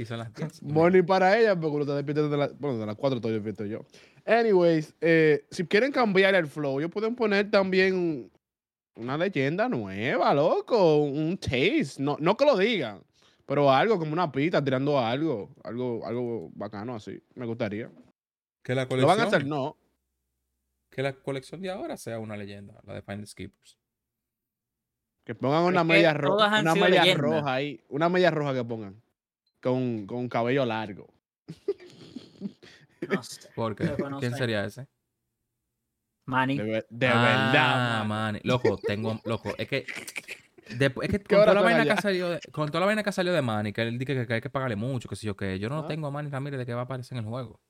Y 0.00 0.06
son 0.06 0.16
las 0.18 0.32
10. 0.32 0.62
morning 0.62 1.02
para 1.02 1.38
ella, 1.38 1.54
porque 1.60 1.76
lo 1.76 1.82
está 1.82 1.94
despierto 1.94 2.30
de 2.30 2.36
las... 2.38 2.58
Bueno, 2.58 2.78
de 2.78 2.86
las 2.86 2.96
4 2.96 3.16
estoy 3.16 3.32
despierto 3.32 3.66
yo. 3.66 3.84
Anyways, 4.24 4.94
eh, 5.02 5.44
si 5.50 5.66
quieren 5.66 5.92
cambiar 5.92 6.34
el 6.34 6.46
flow, 6.46 6.80
ellos 6.80 6.90
pueden 6.90 7.14
poner 7.14 7.50
también 7.50 8.30
una 8.94 9.18
leyenda 9.18 9.68
nueva, 9.68 10.32
loco. 10.32 11.02
Un 11.02 11.36
taste. 11.36 12.02
No, 12.02 12.16
no 12.18 12.34
que 12.34 12.46
lo 12.46 12.56
digan, 12.56 13.02
pero 13.44 13.70
algo 13.70 13.98
como 13.98 14.14
una 14.14 14.32
pita 14.32 14.64
tirando 14.64 14.98
algo. 14.98 15.54
Algo, 15.64 16.06
algo 16.06 16.50
bacano 16.54 16.94
así. 16.94 17.22
Me 17.34 17.44
gustaría. 17.44 17.90
Que 18.62 18.74
la 18.74 18.84
¿Lo 18.84 18.88
colección. 18.88 19.08
van 19.18 19.20
a 19.20 19.28
hacer? 19.28 19.46
No. 19.46 19.76
Que 20.88 21.02
la 21.02 21.12
colección 21.12 21.60
de 21.60 21.70
ahora 21.70 21.98
sea 21.98 22.18
una 22.18 22.38
leyenda, 22.38 22.80
la 22.86 22.94
de 22.94 23.02
Find 23.02 23.20
the 23.20 23.26
Skippers. 23.26 23.78
Que 25.24 25.34
pongan 25.34 25.64
Es 25.64 25.68
una 25.68 25.82
que 25.82 25.88
media 25.88 26.14
roja. 26.14 26.60
Una 26.60 26.74
media 26.74 27.02
leyendas. 27.02 27.18
roja 27.18 27.52
ahí. 27.52 27.84
Una 27.90 28.08
media 28.08 28.30
roja 28.30 28.54
que 28.54 28.64
pongan. 28.64 29.02
Con, 29.62 30.06
con 30.06 30.28
cabello 30.28 30.64
largo. 30.64 31.12
No 33.08 33.22
sé. 33.22 33.48
Porque, 33.54 33.84
Loco, 33.84 34.08
no 34.10 34.18
¿quién 34.20 34.32
sé. 34.32 34.38
sería 34.38 34.64
ese? 34.64 34.86
Manny. 36.26 36.58
De, 36.58 36.64
ver- 36.64 36.86
de 36.90 37.06
ah, 37.08 37.22
verdad. 37.22 37.98
man. 38.04 38.08
man. 38.34 38.40
Loco, 38.44 38.76
tengo, 38.76 39.20
loco, 39.24 39.52
es 39.58 39.68
que. 39.68 39.84
después- 40.78 41.08
es 41.08 41.18
que 41.18 41.18
¿Qué 41.24 41.34
con 41.36 41.44
toda, 41.44 41.54
la 41.54 41.62
vaina 41.62 41.94
que 41.94 42.00
salió 42.00 42.28
de, 42.30 42.40
con 42.52 42.68
toda 42.68 42.80
la 42.80 42.86
vaina 42.86 43.02
que 43.02 43.12
salió 43.12 43.32
de 43.32 43.42
Manny, 43.42 43.72
que 43.72 43.82
él 43.82 43.98
dice 43.98 44.14
que, 44.14 44.26
que 44.26 44.34
hay 44.34 44.40
que 44.40 44.50
pagarle 44.50 44.76
mucho, 44.76 45.08
que 45.08 45.16
sé 45.16 45.26
yo 45.26 45.36
que 45.36 45.58
yo 45.58 45.68
no 45.68 45.80
Ah. 45.80 45.86
tengo 45.88 46.06
a 46.06 46.10
Manny 46.10 46.30
Ramírez 46.30 46.58
de 46.58 46.66
que 46.66 46.74
va 46.74 46.82
a 46.82 46.84
aparecer 46.84 47.18
en 47.18 47.24
el 47.24 47.30
juego. 47.30 47.60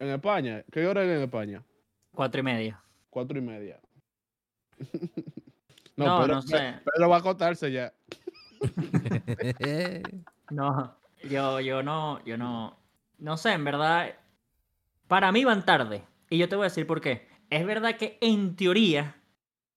En 0.00 0.08
España. 0.10 0.62
¿Qué 0.70 0.86
hora 0.86 1.02
es 1.02 1.08
en 1.10 1.22
España? 1.22 1.64
Cuatro 2.12 2.40
y 2.40 2.44
media. 2.44 2.80
Cuatro 3.10 3.38
y 3.38 3.42
media. 3.42 3.80
No, 5.96 6.20
Pedro- 6.20 6.34
no 6.36 6.42
sé. 6.42 6.74
Pedro 6.84 7.08
va 7.08 7.16
a 7.16 7.18
acotarse 7.18 7.72
ya. 7.72 7.92
No, 10.50 10.96
yo, 11.24 11.60
yo 11.60 11.82
no, 11.82 12.22
yo 12.24 12.36
no, 12.36 12.76
no 13.18 13.36
sé, 13.36 13.52
en 13.52 13.64
verdad, 13.64 14.14
para 15.06 15.32
mí 15.32 15.44
van 15.44 15.64
tarde. 15.64 16.04
Y 16.30 16.38
yo 16.38 16.48
te 16.48 16.56
voy 16.56 16.64
a 16.64 16.68
decir 16.68 16.86
por 16.86 17.00
qué. 17.00 17.28
Es 17.50 17.64
verdad 17.66 17.96
que 17.96 18.18
en 18.20 18.56
teoría, 18.56 19.16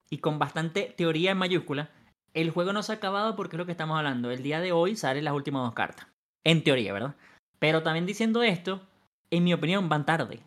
y 0.09 0.17
con 0.17 0.39
bastante 0.39 0.93
teoría 0.97 1.31
en 1.31 1.37
mayúscula, 1.37 1.89
el 2.33 2.49
juego 2.51 2.73
no 2.73 2.83
se 2.83 2.91
ha 2.91 2.95
acabado 2.95 3.35
porque 3.35 3.55
es 3.55 3.59
lo 3.59 3.65
que 3.65 3.71
estamos 3.71 3.97
hablando. 3.97 4.31
El 4.31 4.43
día 4.43 4.59
de 4.59 4.71
hoy 4.71 4.95
salen 4.95 5.25
las 5.25 5.33
últimas 5.33 5.63
dos 5.63 5.73
cartas. 5.73 6.07
En 6.43 6.63
teoría, 6.63 6.93
¿verdad? 6.93 7.15
Pero 7.59 7.83
también 7.83 8.05
diciendo 8.05 8.41
esto, 8.43 8.81
en 9.29 9.43
mi 9.43 9.53
opinión, 9.53 9.87
van 9.89 10.05
tarde. 10.05 10.39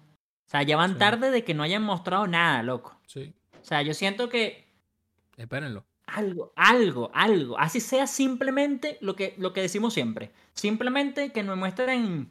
O 0.47 0.51
sea, 0.51 0.63
ya 0.63 0.77
van 0.77 0.95
Sí. 0.95 0.99
tarde 0.99 1.31
de 1.31 1.45
que 1.45 1.55
no 1.55 1.63
hayan 1.63 1.83
mostrado 1.83 2.27
nada, 2.27 2.63
loco. 2.63 2.99
sí, 3.07 3.33
O 3.61 3.65
sea, 3.65 3.81
yo 3.83 3.95
siento 3.95 4.29
que 4.29 4.67
espérenlo. 5.37 5.85
Algo, 6.07 6.53
algo, 6.57 7.11
algo. 7.15 7.59
Así 7.59 7.81
sea 7.81 8.07
simplemente 8.07 8.99
lo 9.01 9.17
que, 9.17 9.35
lo 9.39 9.53
que 9.53 9.63
decimos 9.63 9.95
siempre. 9.95 10.31
Simplemente 10.53 11.33
que 11.33 11.43
nos 11.43 11.57
muestren 11.57 12.31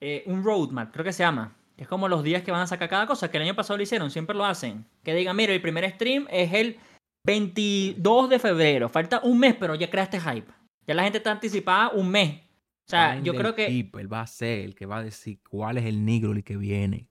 eh, 0.00 0.22
un 0.26 0.44
roadmap, 0.44 0.92
creo 0.92 1.04
que 1.04 1.12
se 1.12 1.22
llama. 1.22 1.56
Es 1.76 1.88
como 1.88 2.08
los 2.08 2.22
días 2.22 2.42
que 2.42 2.52
van 2.52 2.60
a 2.60 2.66
sacar 2.66 2.88
cada 2.88 3.06
cosa, 3.06 3.30
que 3.30 3.38
el 3.38 3.44
año 3.44 3.56
pasado 3.56 3.76
lo 3.78 3.82
hicieron, 3.82 4.10
siempre 4.10 4.36
lo 4.36 4.44
hacen. 4.44 4.84
Que 5.02 5.14
digan, 5.14 5.34
mira, 5.34 5.52
el 5.52 5.62
primer 5.62 5.90
stream 5.90 6.26
es 6.30 6.52
el 6.52 6.78
22 7.24 8.28
de 8.28 8.38
febrero. 8.38 8.88
Falta 8.88 9.20
un 9.24 9.38
mes, 9.38 9.56
pero 9.58 9.74
ya 9.74 9.88
creaste 9.88 10.20
hype. 10.20 10.52
Ya 10.86 10.94
la 10.94 11.04
gente 11.04 11.18
está 11.18 11.30
anticipada 11.30 11.90
un 11.90 12.10
mes. 12.10 12.40
O 12.86 12.90
sea, 12.90 13.20
yo 13.20 13.34
creo 13.34 13.54
que... 13.54 13.66
Skipper 13.66 14.12
va 14.12 14.22
a 14.22 14.26
ser 14.26 14.60
el 14.60 14.74
que 14.74 14.84
va 14.84 14.98
a 14.98 15.02
decir 15.02 15.38
cuál 15.48 15.78
es 15.78 15.84
el 15.84 16.04
negro 16.04 16.34
que 16.44 16.56
viene. 16.56 17.08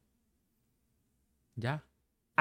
Ya. 1.55 1.83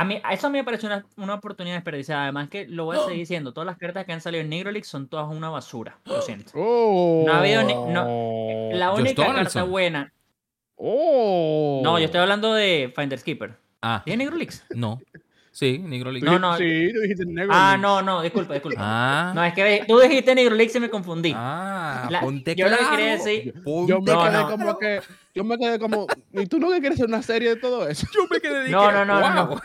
A 0.01 0.05
mí, 0.05 0.20
a 0.22 0.32
eso 0.32 0.46
a 0.46 0.51
mí 0.51 0.59
me 0.59 0.64
parece 0.64 0.86
una, 0.86 1.05
una 1.16 1.34
oportunidad 1.34 1.74
desperdiciada. 1.76 2.22
Además 2.24 2.49
que 2.49 2.66
lo 2.68 2.84
voy 2.84 2.96
a 2.96 3.01
seguir 3.03 3.18
diciendo. 3.18 3.53
Todas 3.53 3.66
las 3.66 3.78
cartas 3.78 4.05
que 4.05 4.12
han 4.12 4.20
salido 4.20 4.42
en 4.42 4.49
Negro 4.49 4.70
League 4.70 4.84
son 4.86 5.09
todas 5.09 5.26
una 5.28 5.51
basura. 5.51 5.99
Lo 6.05 6.22
siento. 6.22 6.53
Oh. 6.55 7.24
No 7.26 7.32
ha 7.32 7.40
habido 7.40 7.62
ni- 7.64 7.74
La 8.78 8.92
única 8.92 9.26
carta 9.26 9.62
buena. 9.64 10.12
Oh. 10.76 11.80
No, 11.82 11.99
yo 11.99 12.05
estoy 12.05 12.20
hablando 12.20 12.55
de 12.55 12.92
Finders 12.94 13.24
Keeper. 13.24 13.57
Ah, 13.82 14.03
¿Tiene 14.05 14.24
Negro 14.24 14.36
Leaks? 14.38 14.64
no. 14.74 15.01
Sí, 15.59 15.79
negro 15.81 16.13
League. 16.13 16.25
No, 16.25 16.39
no. 16.39 16.57
Sí, 16.57 16.91
tú 16.95 17.01
dijiste 17.01 17.27
negro. 17.27 17.51
Ah, 17.53 17.71
League. 17.73 17.83
no, 17.83 18.01
no, 18.01 18.23
disculpa, 18.23 18.55
disculpa. 18.55 18.79
Ah, 18.81 19.33
No, 19.35 19.43
es 19.43 19.53
que 19.55 19.85
tú 19.89 19.99
dijiste 19.99 20.33
Negro 20.37 20.55
Leaks 20.55 20.77
y 20.77 20.81
me 20.81 20.89
confundí. 20.89 21.33
ah, 21.35 22.07
La- 22.11 22.21
ponte 22.21 22.55
yo 22.55 22.67
lo 22.69 22.77
que 22.77 22.79
claro. 22.79 22.97
quería 22.97 23.13
decir- 23.17 23.55
Ponte 23.65 23.91
Yo 23.91 24.01
me 24.01 24.13
No, 24.13 24.23
quedé 24.23 24.33
no. 24.35 24.51
como 24.51 24.79
que. 24.79 25.01
Yo 25.35 25.43
me 25.43 25.59
quedé 25.59 25.79
como. 25.81 26.07
¿Y 26.33 26.47
tú 26.47 26.61
no 26.61 26.71
que 26.71 26.79
quieres 26.79 26.99
hacer 26.99 27.09
una 27.09 27.23
serie 27.23 27.49
de 27.51 27.57
todo 27.57 27.89
eso? 27.89 28.07
Yo 28.15 28.21
me 28.31 28.41
quedé 28.41 28.69
No, 28.69 28.93
no, 28.93 29.05
no, 29.05 29.19
no, 29.19 29.35
no. 29.35 29.47
wow. 29.49 29.61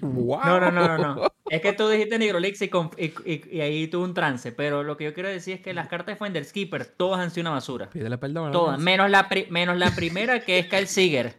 Wow. 0.00 0.40
No, 0.46 0.60
no, 0.60 0.70
no, 0.70 0.88
no, 0.98 1.14
no. 1.16 1.32
Es 1.50 1.60
que 1.60 1.74
tú 1.74 1.88
dijiste 1.90 2.18
Negro 2.18 2.40
Leaks 2.40 2.62
y, 2.62 2.70
y, 2.96 3.04
y- 3.26 3.42
y 3.56 3.60
ahí 3.60 3.86
tuve 3.88 4.04
un 4.04 4.14
trance. 4.14 4.50
Pero 4.52 4.82
lo 4.82 4.96
que 4.96 5.04
yo 5.04 5.12
quiero 5.12 5.28
decir 5.28 5.54
es 5.56 5.60
que 5.60 5.74
las 5.74 5.88
cartas 5.88 6.18
de 6.18 6.24
Finders 6.24 6.52
Keeper 6.54 6.86
todas 6.86 7.20
han 7.20 7.30
sido 7.30 7.42
una 7.42 7.50
basura. 7.50 7.90
Pídele 7.90 8.16
perdón. 8.16 8.44
a 8.44 8.46
la 8.46 8.52
Todas, 8.52 8.80
menos 8.80 9.10
la, 9.10 9.28
menos 9.50 9.76
la 9.76 9.90
primera 9.94 10.40
que 10.40 10.58
es 10.58 10.66
Kyle 10.68 10.86
Seeger. 10.86 11.34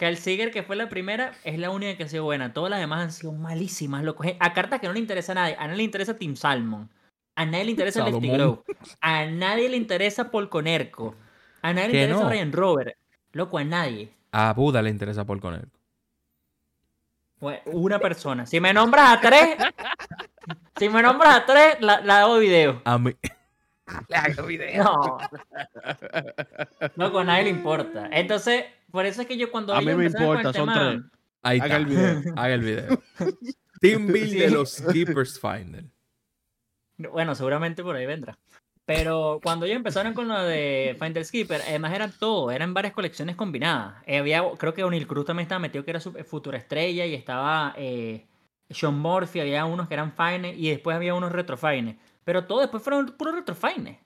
Kyle 0.00 0.16
Seeger, 0.16 0.50
que 0.50 0.62
fue 0.62 0.76
la 0.76 0.88
primera, 0.88 1.32
es 1.44 1.58
la 1.58 1.68
única 1.68 1.94
que 1.94 2.04
ha 2.04 2.08
sido 2.08 2.24
buena. 2.24 2.54
Todas 2.54 2.70
las 2.70 2.80
demás 2.80 3.02
han 3.02 3.12
sido 3.12 3.32
malísimas, 3.32 4.02
loco. 4.02 4.24
A 4.38 4.52
cartas 4.54 4.80
que 4.80 4.86
no 4.86 4.94
le 4.94 4.98
interesa 4.98 5.32
a 5.32 5.34
nadie. 5.34 5.56
A 5.58 5.64
nadie 5.64 5.76
le 5.76 5.82
interesa 5.82 6.16
Team 6.16 6.36
Salmon. 6.36 6.88
A 7.34 7.44
nadie 7.44 7.66
le 7.66 7.70
interesa 7.72 8.02
Lefty 8.06 8.28
Salomón. 8.28 8.64
Glow. 8.64 8.64
A 9.02 9.26
nadie 9.26 9.68
le 9.68 9.76
interesa 9.76 10.30
Paul 10.30 10.48
Conerco. 10.48 11.14
A 11.60 11.74
nadie 11.74 11.88
le 11.88 12.02
interesa 12.04 12.22
no. 12.22 12.30
Ryan 12.30 12.52
Robert. 12.52 12.96
Loco, 13.32 13.58
a 13.58 13.64
nadie. 13.64 14.10
A 14.32 14.54
Buda 14.54 14.80
le 14.80 14.88
interesa 14.88 15.26
por 15.26 15.38
con 15.38 15.52
él. 15.52 15.68
Fue 17.38 17.60
Una 17.66 17.98
persona. 17.98 18.46
Si 18.46 18.58
me 18.58 18.72
nombras 18.72 19.18
a 19.18 19.20
tres, 19.20 19.58
si 20.78 20.88
me 20.88 21.02
nombras 21.02 21.36
a 21.36 21.44
tres, 21.44 21.76
la, 21.80 22.00
la 22.00 22.22
hago 22.22 22.38
video. 22.38 22.80
A 22.86 22.96
mí. 22.96 23.14
le 24.08 24.16
hago 24.16 24.46
video. 24.46 24.82
No. 24.82 25.18
Loco, 26.96 27.18
a 27.18 27.24
nadie 27.24 27.44
le 27.44 27.50
importa. 27.50 28.08
Entonces, 28.10 28.64
por 28.90 29.06
eso 29.06 29.22
es 29.22 29.26
que 29.28 29.36
yo 29.36 29.50
cuando 29.50 29.74
A 29.74 29.80
mí 29.80 29.94
me 29.94 30.06
importa, 30.06 30.52
son 30.52 30.68
tema- 30.68 30.90
tres. 30.90 31.02
Ahí 31.42 31.58
Haga 31.58 31.66
está. 31.66 31.76
el 31.78 31.86
video. 31.86 32.22
Haga 32.36 32.54
el 32.54 32.60
video. 32.60 33.02
Team 33.80 34.06
Build 34.08 34.38
de 34.38 34.50
los 34.50 34.80
Keepers 34.92 35.40
Finder. 35.40 35.84
Bueno, 36.98 37.34
seguramente 37.34 37.82
por 37.82 37.96
ahí 37.96 38.04
vendrá. 38.06 38.38
Pero 38.84 39.40
cuando 39.42 39.66
ellos 39.66 39.76
empezaron 39.76 40.12
con 40.14 40.26
lo 40.28 40.42
de 40.42 40.96
Finder 41.00 41.24
Skipper, 41.24 41.62
además 41.62 41.94
eran 41.94 42.12
todo, 42.18 42.50
eran 42.50 42.74
varias 42.74 42.92
colecciones 42.92 43.36
combinadas. 43.36 44.02
Eh, 44.04 44.18
había, 44.18 44.42
creo 44.58 44.74
que 44.74 44.82
O'Neill 44.82 45.06
Cruz 45.06 45.24
también 45.26 45.44
estaba 45.44 45.60
metido 45.60 45.84
que 45.84 45.92
era 45.92 46.00
su 46.00 46.12
futura 46.24 46.58
estrella 46.58 47.06
y 47.06 47.14
estaba 47.14 47.72
eh, 47.78 48.26
Sean 48.68 48.98
Murphy, 48.98 49.40
había 49.40 49.64
unos 49.64 49.86
que 49.86 49.94
eran 49.94 50.12
fines 50.12 50.56
y 50.58 50.70
después 50.70 50.96
había 50.96 51.14
unos 51.14 51.30
retrofines. 51.32 51.96
Pero 52.24 52.44
todo 52.46 52.60
después 52.60 52.82
fueron 52.82 53.06
puros 53.16 53.34
retrofines. 53.34 53.98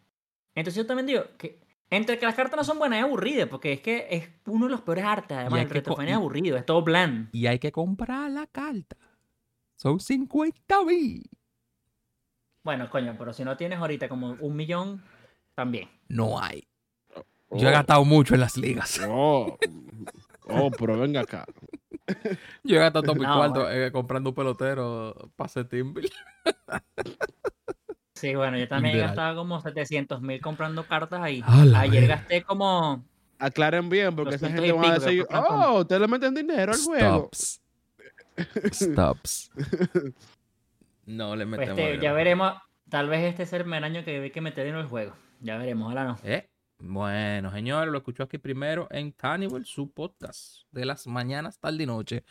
Entonces 0.54 0.82
yo 0.82 0.86
también 0.86 1.06
digo 1.06 1.24
que 1.38 1.63
entre 1.90 2.18
que 2.18 2.26
las 2.26 2.34
cartas 2.34 2.56
no 2.56 2.64
son 2.64 2.78
buenas 2.78 2.98
es 2.98 3.04
aburrida, 3.04 3.46
porque 3.46 3.72
es 3.72 3.80
que 3.80 4.06
es 4.10 4.28
uno 4.46 4.66
de 4.66 4.72
los 4.72 4.80
peores 4.82 5.04
artes, 5.04 5.36
además 5.36 5.60
el 5.60 5.64
y- 5.66 5.68
es 6.10 6.14
aburrido, 6.16 6.56
es 6.56 6.66
todo 6.66 6.82
bland. 6.82 7.28
Y 7.32 7.46
hay 7.46 7.58
que 7.58 7.72
comprar 7.72 8.30
la 8.30 8.46
carta. 8.46 8.96
Son 9.76 10.00
50 10.00 10.82
mil. 10.84 11.22
Bueno, 12.64 12.88
coño, 12.88 13.14
pero 13.18 13.32
si 13.32 13.44
no 13.44 13.56
tienes 13.56 13.78
ahorita 13.78 14.08
como 14.08 14.32
un 14.40 14.56
millón, 14.56 15.02
también. 15.54 15.88
No 16.08 16.40
hay. 16.40 16.66
Yo 17.50 17.68
he 17.68 17.70
Oh, 17.70 17.72
gastado 17.72 18.04
mucho 18.04 18.34
en 18.34 18.40
las 18.40 18.56
ligas. 18.56 19.00
Oh, 19.06 19.56
oh, 20.48 20.70
pero 20.72 20.98
venga 20.98 21.20
acá. 21.20 21.44
Yo 22.64 22.76
he 22.76 22.80
gastado 22.80 23.04
todo 23.04 23.14
mi 23.16 23.24
No, 23.26 23.34
cuarto 23.34 23.70
eh, 23.70 23.92
comprando 23.92 24.30
un 24.30 24.34
pelotero 24.34 25.30
para 25.36 25.48
build. 25.92 26.10
Sí, 28.14 28.34
bueno, 28.34 28.56
yo 28.56 28.68
también 28.68 28.94
Literal. 28.94 29.10
gastaba 29.10 29.34
como 29.34 29.60
700 29.60 30.20
mil 30.22 30.40
comprando 30.40 30.84
cartas 30.86 31.20
ahí. 31.20 31.42
Ayer 31.74 32.06
gasté 32.06 32.42
como... 32.42 33.04
Aclaren 33.38 33.88
bien, 33.88 34.14
porque 34.14 34.36
esa 34.36 34.48
200 34.48 34.64
y 34.64 34.68
gente 34.68 34.80
va 34.88 34.94
a 34.94 34.98
decir, 34.98 35.26
oh, 35.30 35.80
ustedes 35.80 36.00
le 36.00 36.08
meten 36.08 36.34
dinero 36.34 36.72
al 36.72 36.78
juego. 36.78 37.30
Stops. 37.32 37.60
Stops. 38.72 39.50
No 41.06 41.36
le 41.36 41.46
pues, 41.46 41.58
metemos. 41.58 41.78
este, 41.78 41.82
dinero. 41.82 42.02
ya 42.02 42.12
veremos, 42.14 42.54
tal 42.88 43.08
vez 43.10 43.24
este 43.24 43.44
sea 43.44 43.58
el 43.58 43.64
primer 43.64 43.84
año 43.84 44.04
que 44.04 44.22
hay 44.22 44.30
que 44.30 44.40
meter 44.40 44.66
en 44.66 44.76
el 44.76 44.86
juego. 44.86 45.12
Ya 45.40 45.58
veremos, 45.58 45.84
ojalá 45.86 46.04
no. 46.04 46.18
Eh, 46.24 46.48
Bueno, 46.78 47.52
señores, 47.52 47.92
lo 47.92 47.98
escuchó 47.98 48.22
aquí 48.22 48.38
primero 48.38 48.88
en 48.90 49.12
Tannibal, 49.12 49.66
su 49.66 49.90
podcast 49.90 50.62
de 50.70 50.86
las 50.86 51.06
mañanas, 51.06 51.58
tarde 51.58 51.82
y 51.82 51.86
noche. 51.86 52.24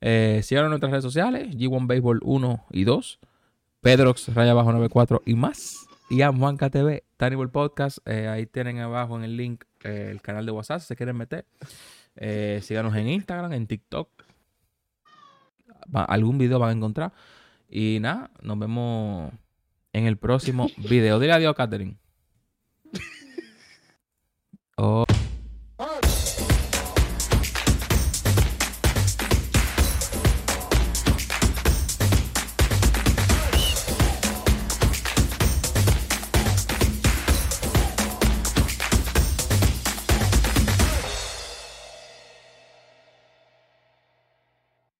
Eh, 0.00 0.40
síganos 0.44 0.66
en 0.66 0.70
nuestras 0.70 0.92
redes 0.92 1.02
sociales, 1.04 1.48
G1 1.56 1.88
Baseball 1.88 2.20
1 2.22 2.66
y 2.70 2.84
2, 2.84 3.18
Pedrox, 3.86 4.32
raya 4.34 4.52
abajo 4.52 4.70
94 4.72 5.22
y 5.26 5.34
más. 5.34 5.86
Y 6.08 6.22
a 6.22 6.32
Juanca 6.32 6.70
TV, 6.70 7.04
Tannibal 7.16 7.50
Podcast. 7.50 7.98
eh, 8.06 8.28
ahí 8.28 8.46
tienen 8.46 8.78
abajo 8.78 9.16
en 9.16 9.24
el 9.24 9.36
link 9.36 9.64
eh, 9.82 10.08
el 10.10 10.20
canal 10.22 10.46
de 10.46 10.52
WhatsApp 10.52 10.80
si 10.80 10.86
se 10.86 10.96
quieren 10.96 11.16
meter. 11.16 11.46
Eh, 12.16 12.60
síganos 12.62 12.94
en 12.96 13.08
Instagram, 13.08 13.52
en 13.52 13.66
TikTok. 13.66 14.08
Va- 15.94 16.04
algún 16.04 16.38
video 16.38 16.58
van 16.58 16.70
a 16.70 16.72
encontrar. 16.72 17.12
Y 17.68 17.98
nada, 18.00 18.30
nos 18.42 18.58
vemos 18.58 19.32
en 19.92 20.06
el 20.06 20.16
próximo 20.16 20.68
video. 20.76 21.18
Dile 21.18 21.32
adiós, 21.32 21.54
Catherine. 21.56 21.96
Oh. 24.76 25.04